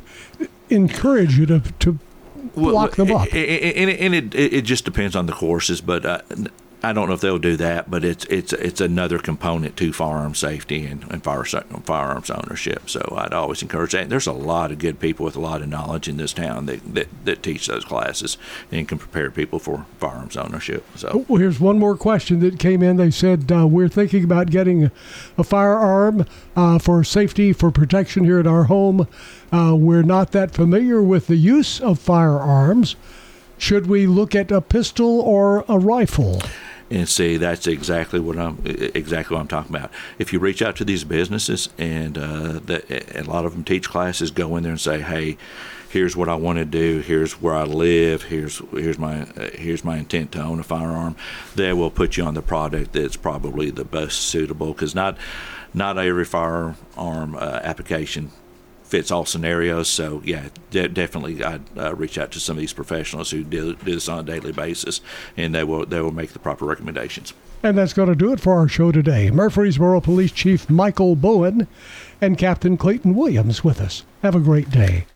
encourage 0.70 1.38
you 1.38 1.46
to 1.46 1.60
to 1.80 1.98
lock 2.56 2.96
them 2.96 3.12
up. 3.12 3.26
And 3.32 3.90
it, 3.90 4.00
it, 4.00 4.34
it, 4.34 4.52
it, 4.54 4.62
just 4.62 4.84
depends 4.84 5.16
on 5.16 5.26
the 5.26 5.32
courses, 5.32 5.80
but 5.80 6.04
uh, 6.04 6.20
I 6.84 6.92
don't 6.92 7.08
know 7.08 7.14
if 7.14 7.22
they'll 7.22 7.38
do 7.38 7.56
that, 7.56 7.90
but 7.90 8.04
it's 8.04 8.26
it's 8.26 8.52
it's 8.52 8.80
another 8.80 9.18
component 9.18 9.74
to 9.78 9.92
firearm 9.92 10.34
safety 10.34 10.84
and, 10.84 11.04
and 11.10 11.24
fire, 11.24 11.44
firearms 11.44 12.28
ownership. 12.28 12.90
So 12.90 13.00
I'd 13.16 13.32
always 13.32 13.62
encourage 13.62 13.92
that. 13.92 14.10
there's 14.10 14.26
a 14.26 14.32
lot 14.32 14.70
of 14.70 14.78
good 14.78 15.00
people 15.00 15.24
with 15.24 15.34
a 15.34 15.40
lot 15.40 15.62
of 15.62 15.68
knowledge 15.68 16.08
in 16.08 16.18
this 16.18 16.34
town 16.34 16.66
that, 16.66 16.94
that, 16.94 17.08
that 17.24 17.42
teach 17.42 17.66
those 17.68 17.86
classes 17.86 18.36
and 18.70 18.86
can 18.86 18.98
prepare 18.98 19.30
people 19.30 19.58
for 19.58 19.86
firearms 19.98 20.36
ownership. 20.36 20.84
So 20.94 21.24
well, 21.26 21.40
here's 21.40 21.58
one 21.58 21.78
more 21.78 21.96
question 21.96 22.40
that 22.40 22.58
came 22.58 22.82
in. 22.82 22.98
They 22.98 23.10
said 23.10 23.50
uh, 23.50 23.66
we're 23.66 23.88
thinking 23.88 24.22
about 24.22 24.50
getting 24.50 24.84
a, 24.84 24.92
a 25.38 25.44
firearm 25.44 26.26
uh, 26.54 26.78
for 26.78 27.02
safety 27.02 27.54
for 27.54 27.70
protection 27.70 28.24
here 28.24 28.38
at 28.38 28.46
our 28.46 28.64
home. 28.64 29.08
Uh, 29.50 29.74
we're 29.74 30.02
not 30.02 30.32
that 30.32 30.50
familiar 30.50 31.02
with 31.02 31.28
the 31.28 31.36
use 31.36 31.80
of 31.80 31.98
firearms. 31.98 32.96
Should 33.56 33.86
we 33.86 34.06
look 34.06 34.34
at 34.34 34.50
a 34.50 34.60
pistol 34.60 35.20
or 35.20 35.64
a 35.68 35.78
rifle? 35.78 36.42
And 36.90 37.08
see 37.08 37.36
that's 37.36 37.66
exactly 37.66 38.20
what 38.20 38.38
I'm 38.38 38.58
exactly 38.64 39.34
what 39.34 39.40
I'm 39.40 39.48
talking 39.48 39.74
about. 39.74 39.90
If 40.18 40.32
you 40.32 40.38
reach 40.38 40.62
out 40.62 40.76
to 40.76 40.84
these 40.84 41.04
businesses 41.04 41.68
and 41.78 42.18
uh, 42.18 42.60
the, 42.64 43.18
a 43.18 43.22
lot 43.24 43.44
of 43.44 43.52
them 43.52 43.64
teach 43.64 43.88
classes, 43.88 44.30
go 44.30 44.56
in 44.56 44.62
there 44.62 44.72
and 44.72 44.80
say, 44.80 45.00
"Hey, 45.00 45.36
here's 45.88 46.16
what 46.16 46.28
I 46.28 46.34
want 46.34 46.58
to 46.58 46.64
do. 46.64 47.00
Here's 47.00 47.40
where 47.40 47.54
I 47.54 47.64
live. 47.64 48.24
Here's 48.24 48.58
here's 48.70 48.98
my 48.98 49.22
uh, 49.22 49.50
here's 49.54 49.84
my 49.84 49.98
intent 49.98 50.32
to 50.32 50.42
own 50.42 50.60
a 50.60 50.64
firearm." 50.64 51.16
They 51.54 51.72
will 51.72 51.90
put 51.90 52.16
you 52.16 52.24
on 52.24 52.34
the 52.34 52.42
product 52.42 52.92
that's 52.92 53.16
probably 53.16 53.70
the 53.70 53.84
best 53.84 54.20
suitable 54.20 54.72
because 54.72 54.94
not 54.94 55.16
not 55.72 55.98
every 55.98 56.24
firearm 56.24 57.34
uh, 57.34 57.60
application 57.62 58.30
fits 58.94 59.10
all 59.10 59.24
scenarios. 59.24 59.88
So 59.88 60.22
yeah, 60.24 60.50
de- 60.70 60.86
definitely 60.86 61.42
I'd 61.42 61.62
uh, 61.76 61.96
reach 61.96 62.16
out 62.16 62.30
to 62.30 62.38
some 62.38 62.56
of 62.56 62.60
these 62.60 62.72
professionals 62.72 63.32
who 63.32 63.42
do, 63.42 63.74
do 63.74 63.92
this 63.92 64.08
on 64.08 64.20
a 64.20 64.22
daily 64.22 64.52
basis, 64.52 65.00
and 65.36 65.52
they 65.52 65.64
will 65.64 65.84
they 65.84 66.00
will 66.00 66.12
make 66.12 66.32
the 66.32 66.38
proper 66.38 66.64
recommendations. 66.64 67.34
And 67.64 67.76
that's 67.76 67.92
going 67.92 68.08
to 68.08 68.14
do 68.14 68.32
it 68.32 68.38
for 68.38 68.52
our 68.52 68.68
show 68.68 68.92
today. 68.92 69.32
Murfreesboro 69.32 70.00
Police 70.00 70.30
Chief 70.30 70.70
Michael 70.70 71.16
Bowen 71.16 71.66
and 72.20 72.38
Captain 72.38 72.76
Clayton 72.76 73.16
Williams 73.16 73.64
with 73.64 73.80
us. 73.80 74.04
Have 74.22 74.36
a 74.36 74.40
great 74.40 74.70
day. 74.70 75.06